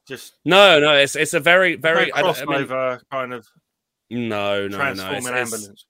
[0.08, 3.32] just No, no, it's it's a very very no I don't- I mean, crossover kind
[3.34, 3.46] of
[4.10, 4.76] no, no, no.
[4.76, 5.64] transforming It's, it's, ambulance?
[5.68, 5.86] it's-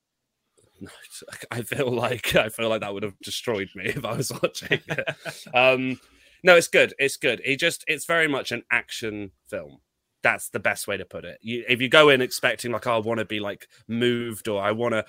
[1.51, 4.79] I feel like I feel like that would have destroyed me if I was watching
[4.87, 5.15] it.
[5.53, 5.99] um,
[6.43, 6.93] no, it's good.
[6.99, 7.41] It's good.
[7.45, 9.77] It just it's very much an action film.
[10.23, 11.37] That's the best way to put it.
[11.41, 14.61] You, if you go in expecting like, oh, I want to be like moved, or
[14.61, 15.05] I want to,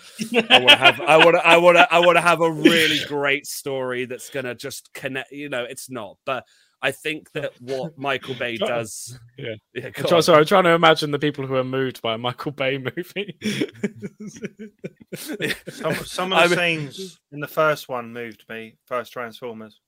[0.49, 2.51] I want to have, I want to, I want to, I want to have a
[2.51, 5.31] really great story that's gonna just connect.
[5.33, 6.19] You know, it's not.
[6.27, 6.45] But
[6.85, 9.55] I think that what Michael Bay Try- does, Yeah.
[9.74, 12.19] yeah, I'm try- sorry, I'm trying to imagine the people who are moved by a
[12.19, 13.39] Michael Bay movie.
[15.15, 18.77] Some, some of the mean- scenes in the first one moved me.
[18.86, 19.81] First Transformers.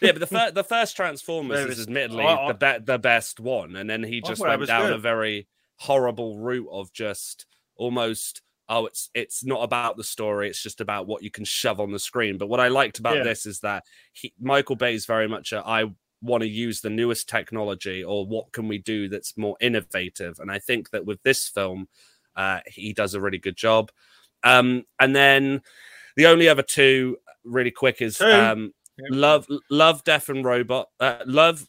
[0.00, 2.84] Yeah, but the first the first Transformers There is is- admittedly I- I- the be-
[2.84, 5.48] the best one, and then he oh, just went was down a very
[5.78, 7.46] horrible route of just
[7.76, 11.78] almost oh it's it's not about the story it's just about what you can shove
[11.78, 13.22] on the screen but what i liked about Yeah.
[13.24, 15.84] this is that he, michael bay is very much a, i
[16.22, 20.38] want to use the newest technology or what can we do that's more innovative.
[20.40, 21.88] And i think that with this film
[22.36, 23.90] uh, he does a really good job.
[24.44, 25.62] Um, and then
[26.16, 29.06] the only other two really quick is um, Yeah.
[29.10, 31.66] love love death and robot uh, love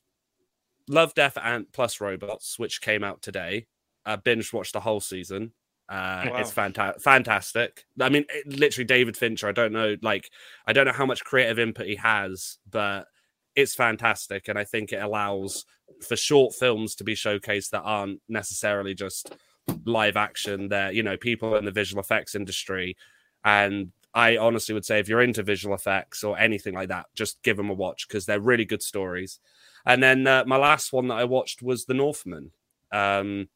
[0.90, 3.68] love death and plus robots which came out today.
[4.06, 5.54] Uh, binge watched the whole season.
[5.90, 6.38] Uh, Wow.
[6.40, 7.86] it's fanta- fantastic.
[8.02, 10.30] I mean it, literally david fincher i don't know like
[10.66, 13.06] i don't know how much creative input he has but
[13.58, 15.66] it's fantastic and i think it allows
[16.08, 19.36] for short films to be showcased that aren't necessarily just
[19.84, 22.96] live action they're you know people in the visual effects industry
[23.44, 27.42] and I honestly would say if you're into visual effects or anything like that, just
[27.44, 29.40] give them a watch because they're really good stories.
[29.86, 32.52] And then uh, my last one that I watched was The Northman,
[32.92, 33.48] um,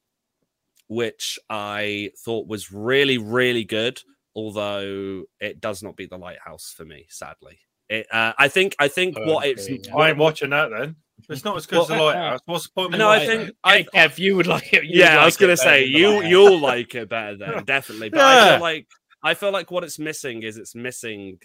[0.88, 4.02] which I thought was really, really good.
[4.36, 7.60] Although it does not beat The Lighthouse for me, sadly.
[7.92, 8.74] It, uh, I think.
[8.80, 9.70] I think what it's.
[9.70, 9.96] Yeah.
[9.96, 10.96] I ain't watching that then.
[11.30, 12.40] It's not as good as the Well, lighthouse.
[12.46, 12.98] What's the point?
[12.98, 13.50] No, I think.
[13.50, 13.56] it?
[13.64, 14.86] I, I, Kev, you would like it.
[14.86, 18.10] you would yeah, I was gonna say you you'll like it better then, definitely.
[18.10, 18.88] But I feel like
[19.24, 21.40] I feel like what it's missing is it's missing.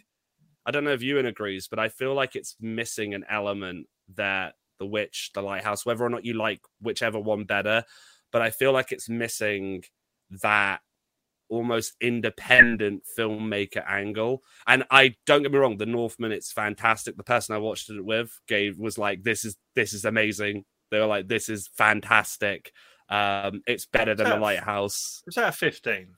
[0.64, 4.54] I don't know if Ewan agrees, but I feel like it's missing an element that
[4.78, 7.84] the witch, the lighthouse, whether or not you like whichever one better,
[8.32, 9.82] but I feel like it's missing
[10.42, 10.80] that
[11.48, 14.42] almost independent filmmaker angle.
[14.66, 17.16] And I don't get me wrong, the Northman, it's fantastic.
[17.16, 20.64] The person I watched it with gave was like, This is this is amazing.
[20.90, 22.72] They were like, This is fantastic.
[23.08, 25.22] Um, it's better than the lighthouse.
[25.26, 26.08] Was that a 15?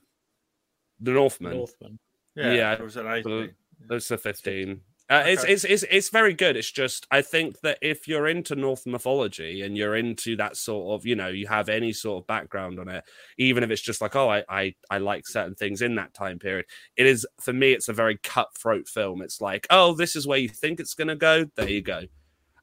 [1.01, 1.57] The Northman.
[1.57, 1.99] Northman.
[2.35, 2.53] Yeah.
[2.53, 3.51] Yeah, It was an 18.
[3.91, 4.81] It's a 15.
[5.09, 5.53] Uh, it's, Okay.
[5.53, 6.55] it's it's it's very good.
[6.55, 10.93] It's just I think that if you're into Norse mythology and you're into that sort
[10.99, 13.03] of, you know, you have any sort of background on it,
[13.39, 16.37] even if it's just like, oh, I I, I like certain things in that time
[16.37, 16.65] period.
[16.95, 19.23] It is for me, it's a very cutthroat film.
[19.23, 21.45] It's like, oh, this is where you think it's gonna go.
[21.55, 22.03] There you go.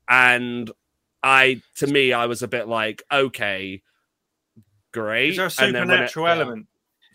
[0.09, 0.70] And
[1.24, 3.82] I, to me, I was a bit like, okay,
[4.93, 5.31] great.
[5.31, 6.66] Is there a And then it- supernatural element?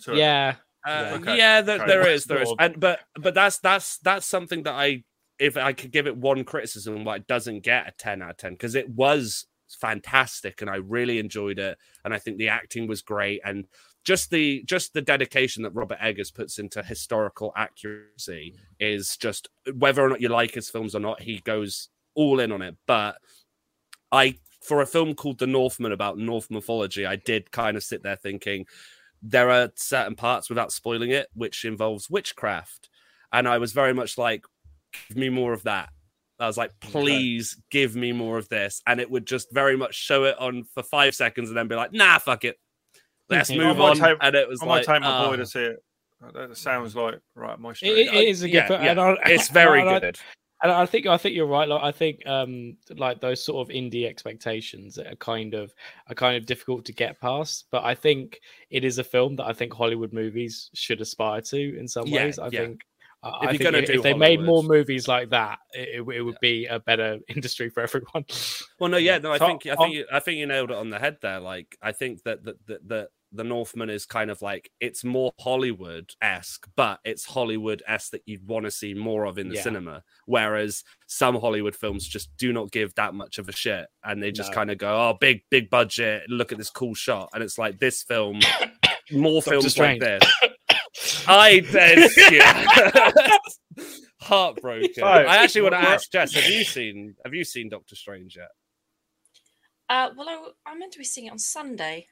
[0.03, 0.15] to?
[0.15, 0.55] Yeah.
[0.85, 1.13] uh, Yeah.
[1.21, 1.37] Okay.
[1.37, 5.03] Yeah, there, there is, there is, and but but that's that's that's something that I,
[5.41, 8.38] if I could give it one criticism, why it doesn't get a ten out of
[8.38, 9.47] ten because it was
[9.80, 13.68] fantastic and I really enjoyed it, and I think the acting was great, and
[14.03, 20.03] just the just the dedication that Robert Eggers puts into historical accuracy is just whether
[20.03, 22.76] or not you like his films or not, he goes all in on it.
[22.88, 23.18] But
[24.11, 28.03] I, for a film called The Northman about Norse mythology, I did kind of sit
[28.03, 28.65] there thinking
[29.22, 32.89] there are certain parts without spoiling it which involves witchcraft
[33.31, 34.45] and i was very much like
[35.07, 35.89] give me more of that
[36.39, 39.95] i was like please give me more of this and it would just very much
[39.95, 42.57] show it on for five seconds and then be like nah fuck it
[43.30, 45.59] let's move on take- and it was I like might take my boy to see
[45.63, 45.77] it.
[46.34, 48.84] That sounds like right, my It, it is a good yeah, film.
[48.84, 50.19] yeah, and I- it's very and I- good
[50.61, 51.68] And I think I think you're right.
[51.68, 55.73] Like I think um like those sort of indie expectations are kind of
[56.09, 57.65] are kind of difficult to get past.
[57.72, 58.39] But I think
[58.69, 62.26] it is a film that I think Hollywood movies should aspire to in some Yeah,
[62.26, 62.38] ways.
[62.38, 62.59] I yeah.
[62.59, 62.90] think I
[63.23, 66.39] If you're gonna do if they made more movies like that, it, it, it would
[66.41, 68.26] be a better industry for everyone.
[68.80, 70.77] Well, no, yeah, no, I So, think I think you, I think you nailed it
[70.77, 71.39] on the head there.
[71.39, 75.31] Like, I think that that that the, the Northman is kind of like it's more
[75.39, 79.56] Hollywood esque, but it's Hollywood esque that you'd want to see more of in the
[79.56, 79.61] Yeah.
[79.61, 80.03] cinema.
[80.26, 84.31] Whereas some Hollywood films just do not give that much of a shit, and they
[84.31, 84.56] just No.
[84.56, 87.77] kind of go, "Oh, big big budget, look at this cool shot," and it's like
[87.77, 88.39] this film,
[89.11, 90.02] more Doctor films Strange.
[90.02, 90.34] like this.
[91.27, 93.38] I did, yeah.
[94.22, 95.03] Heartbroken.
[95.03, 97.69] Oh, I actually want to what- what- ask Jess: Have you seen Have you seen
[97.69, 98.49] Doctor Strange yet?
[99.89, 102.07] Uh, well, I, I'm meant to be seeing it on Sunday,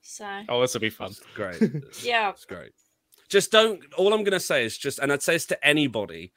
[0.00, 1.10] so Oh, this will be fun.
[1.10, 1.60] It's great.
[2.02, 2.30] yeah.
[2.30, 2.72] It's great.
[3.28, 3.80] Just don't.
[3.94, 6.32] All I'm going to say is just, and I'd say this to anybody,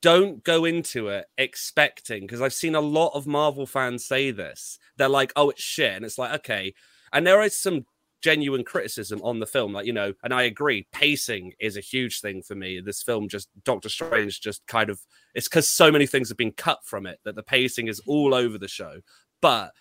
[0.00, 4.78] don't go into it expecting because I've seen a lot of Marvel fans say this.
[4.96, 6.72] They're like, "Oh, it's shit," and it's like, okay.
[7.12, 7.84] And there is some
[8.22, 10.86] genuine criticism on the film, like you know, and I agree.
[10.92, 12.80] Pacing is a huge thing for me.
[12.80, 15.00] This film, just Doctor Strange, just kind of,
[15.34, 18.34] it's because so many things have been cut from it that the pacing is all
[18.34, 19.00] over the show.
[19.40, 19.72] But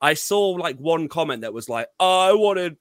[0.00, 2.76] I saw like one comment that was like, "Oh, I wanted,"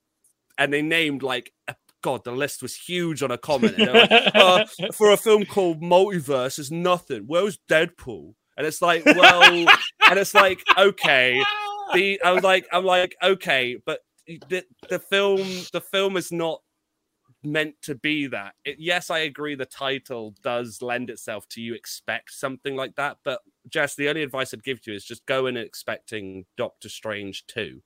[0.58, 1.54] and they named like.
[1.68, 3.80] a- God, the list was huge on a comment.
[3.80, 7.24] Like, uh, for a film called Multiverse is nothing.
[7.28, 8.34] Where's Deadpool?
[8.58, 9.42] And it's like, well,
[10.10, 11.42] and it's like, okay.
[11.94, 15.40] The I was like, I'm like, okay, but the the film,
[15.72, 16.62] the film is not
[17.44, 18.54] meant to be that.
[18.66, 19.56] It, yes, I agree.
[19.56, 24.24] The title does lend itself to you expect something like that, but Jess, the only
[24.24, 27.82] advice I'd give to you is just go in expecting Doctor Strange two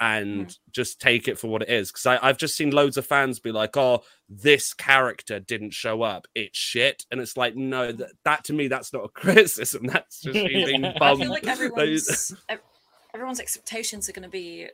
[0.00, 0.48] and hmm.
[0.72, 1.90] just take it for what it is.
[1.90, 6.26] Because I've just seen loads of fans be like, "Oh, this character didn't show up.
[6.34, 9.86] It's shit," and it's like, no, that, that to me, that's not a criticism.
[9.86, 12.34] That's just being I I feel like everyone's
[13.14, 14.68] everyone's expectations are going to be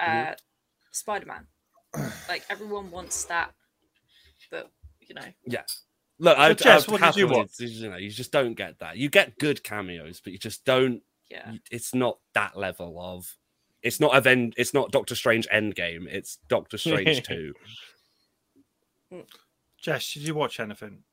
[0.00, 0.32] uh, Mm-hmm.
[0.92, 1.46] Spider-Man.
[2.28, 3.52] Like everyone wants that,
[4.50, 4.70] but
[5.00, 5.62] you know, Yeah.
[6.18, 7.60] Look, I, Jess, I what did you happily- watch?
[7.60, 8.96] You know, you just don't get that.
[8.96, 11.02] You get good cameos, but you just don't.
[11.30, 11.52] yeah.
[11.70, 13.36] It's not that level of.
[13.82, 16.06] It's not Aven- It's not Doctor Strange Endgame.
[16.08, 17.54] It's Doctor Strange two.
[19.80, 21.04] Jess, did you watch anything?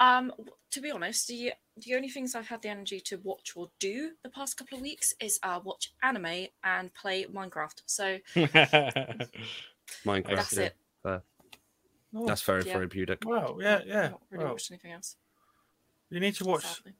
[0.00, 3.52] Um, w- to be honest, the the only things I've had the energy to watch
[3.56, 7.82] or do the past couple of weeks is uh watch anime and play Minecraft.
[7.86, 8.18] So
[10.04, 10.36] Minecraft.
[10.36, 10.62] that's yeah.
[10.64, 10.76] it.
[12.16, 12.74] Oh, That's very Yeah.
[12.74, 13.22] therapeutic.
[13.26, 14.08] well, yeah, yeah.
[14.10, 15.16] Not really Well, watched anything else.
[16.10, 16.92] you need to watch, sadly.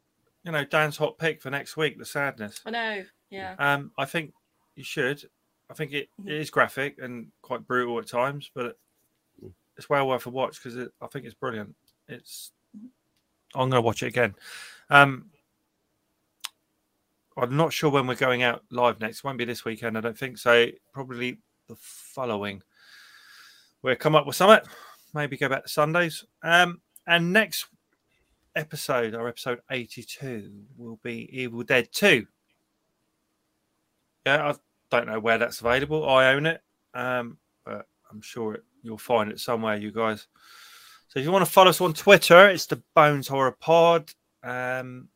[0.43, 2.61] you know, Dan's hot pick for next week, The Sadness.
[2.67, 3.05] I know.
[3.31, 3.55] Yeah.
[3.61, 4.33] Um, I think
[4.75, 5.25] you should.
[5.71, 8.77] I think it, it is graphic and quite brutal at times, but
[9.77, 11.77] it's well worth a watch because I think it's brilliant.
[12.09, 12.51] It's.
[13.55, 14.35] I'm going to watch it again.
[14.90, 15.31] Um,
[17.36, 19.24] I'm not sure when we're going out live next.
[19.24, 20.39] won't be this weekend, I don't think.
[20.39, 22.62] So probably the following.
[23.82, 24.66] We'll come up with something.
[25.12, 26.24] Maybe go back to Sundays.
[26.43, 27.66] Um, and next
[28.56, 32.26] episode, our episode 82, will be Evil Dead 2.
[34.26, 34.55] Yeah, I
[34.90, 36.09] don't know where that's available.
[36.09, 36.62] I own it,
[36.94, 40.28] um, but I'm sure it, you'll find it somewhere, you guys.
[41.15, 44.11] So if you want to follow us on Twitter, it's the Bones Horror Pod.
[44.43, 45.09] Um,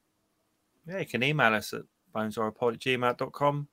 [0.87, 1.83] yeah, you can email us at
[2.15, 3.67] boneshorrorpod at gmail.com.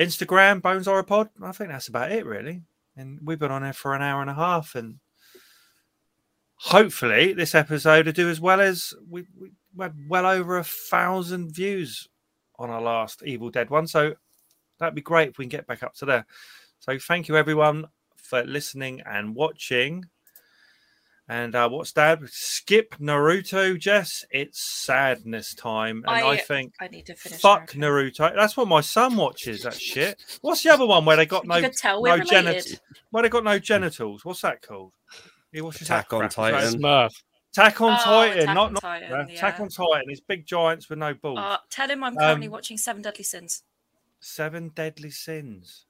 [0.00, 1.28] Instagram, Bones Horror Pod.
[1.40, 2.62] I think that's about it, really.
[2.96, 4.74] And we've been on there for an hour and a half.
[4.74, 4.98] And
[6.56, 11.54] hopefully, this episode will do as well as we, we had well over a thousand
[11.54, 12.08] views
[12.58, 13.86] on our last Evil Dead one.
[13.86, 14.14] So
[14.80, 16.26] that'd be great if we can get back up to there.
[16.80, 17.84] So thank you, everyone,
[18.16, 20.04] for listening and watching.
[21.30, 22.20] And uh, what's that?
[22.30, 24.24] Skip Naruto, Jess.
[24.30, 27.40] It's sadness time, and I, I- think I need to finish.
[27.40, 28.16] fuck Naruto.
[28.30, 28.34] Naruto.
[28.34, 29.62] That's what my son watches.
[29.64, 30.22] That shit.
[30.40, 32.80] What's the other one where they got no no genitals?
[33.10, 34.24] Where they got no genitals?
[34.24, 34.92] What's that called?
[35.52, 36.30] He watches Attack that on crap.
[36.30, 36.34] Is
[36.72, 36.80] Titan.
[36.80, 37.10] Smurf.
[37.52, 40.02] Attack on Oh, Titan, Attack not on not Titan, uh, Attack on Titan.
[40.10, 41.38] It's big giants with no balls.
[41.38, 43.62] Uh, tell him I'm currently Um, watching Seven Deadly Sins.
[44.20, 45.86] Seven Deadly Sins.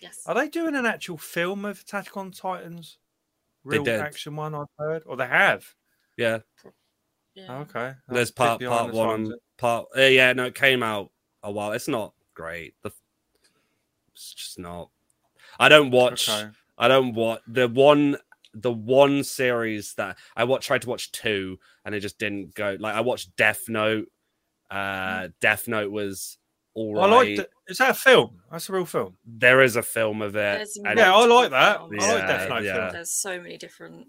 [0.00, 0.22] Yes.
[0.26, 2.98] Are they doing an actual film of Attack on Titans?
[3.64, 4.00] Real did.
[4.00, 5.64] action one I've heard, or they have.
[6.16, 6.40] Yeah,
[7.34, 7.58] Yeah.
[7.60, 9.86] Okay, there's That's a bit part part the one and part.
[9.96, 11.10] Uh, yeah, no, it came out
[11.42, 11.72] a while.
[11.72, 12.74] It's not great.
[12.82, 12.92] The,
[14.12, 14.90] it's just not.
[15.58, 16.28] I don't watch.
[16.28, 16.50] Okay.
[16.78, 18.16] I don't watch the one.
[18.56, 22.76] The one series that I watched, tried to watch two, and it just didn't go.
[22.78, 24.06] Like I watched Death Note.
[24.70, 26.38] Uh, Death Note was
[26.74, 27.10] all I right.
[27.10, 27.36] like.
[27.36, 28.40] The, is that a film?
[28.50, 29.16] That's a real film.
[29.26, 30.68] There is a film of it.
[30.76, 31.78] Yeah, I like that.
[31.78, 31.94] films.
[32.04, 32.74] I like Yeah, Death Note yeah.
[32.74, 32.92] film.
[32.92, 34.06] There's so many different.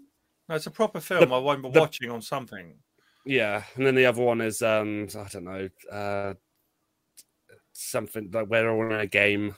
[0.48, 1.28] No, it's a proper film.
[1.28, 2.74] The- I won't be the- watching on something.
[3.24, 6.34] Yeah, and then the other one is um I don't know uh
[7.72, 9.54] something like where they're all in a game.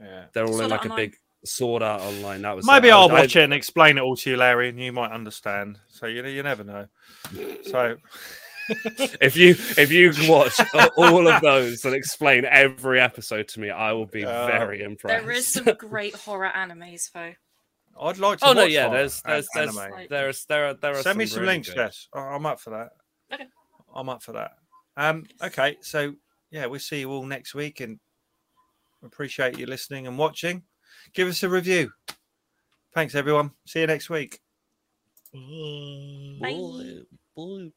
[0.00, 0.24] Yeah.
[0.32, 2.42] They're all Sword in Art like a big sword art online.
[2.42, 2.92] That was Maybe it.
[2.92, 5.12] I I'll I- watch it and explain it all to you, Larry, and you might
[5.12, 5.78] understand.
[5.88, 6.86] So you you never know.
[7.66, 7.96] So
[9.20, 10.58] If you if you watch
[10.96, 15.22] all of those and explain every episode to me, I will be Uh, very impressed.
[15.24, 17.32] There is some great horror animes though.
[18.00, 18.46] I'd like to.
[18.46, 20.06] oh no, yeah, horror there's there's there's anime.
[20.08, 22.08] there's there are there are Send me some really links, good- Jess.
[22.14, 22.88] I- I'm up for that.
[23.32, 23.46] Okay.
[23.94, 24.52] I'm up for that.
[24.96, 25.24] Um.
[25.42, 25.76] Okay.
[25.80, 26.14] So
[26.50, 28.00] yeah, we'll see you all next week, and
[29.04, 30.62] appreciate you listening and watching.
[31.12, 31.92] Give us a review.
[32.94, 33.50] Thanks, everyone.
[33.66, 34.40] See you next week.
[35.32, 36.50] Bye.
[36.50, 37.02] Boy,
[37.36, 37.72] boy.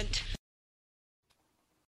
[0.00, 0.29] different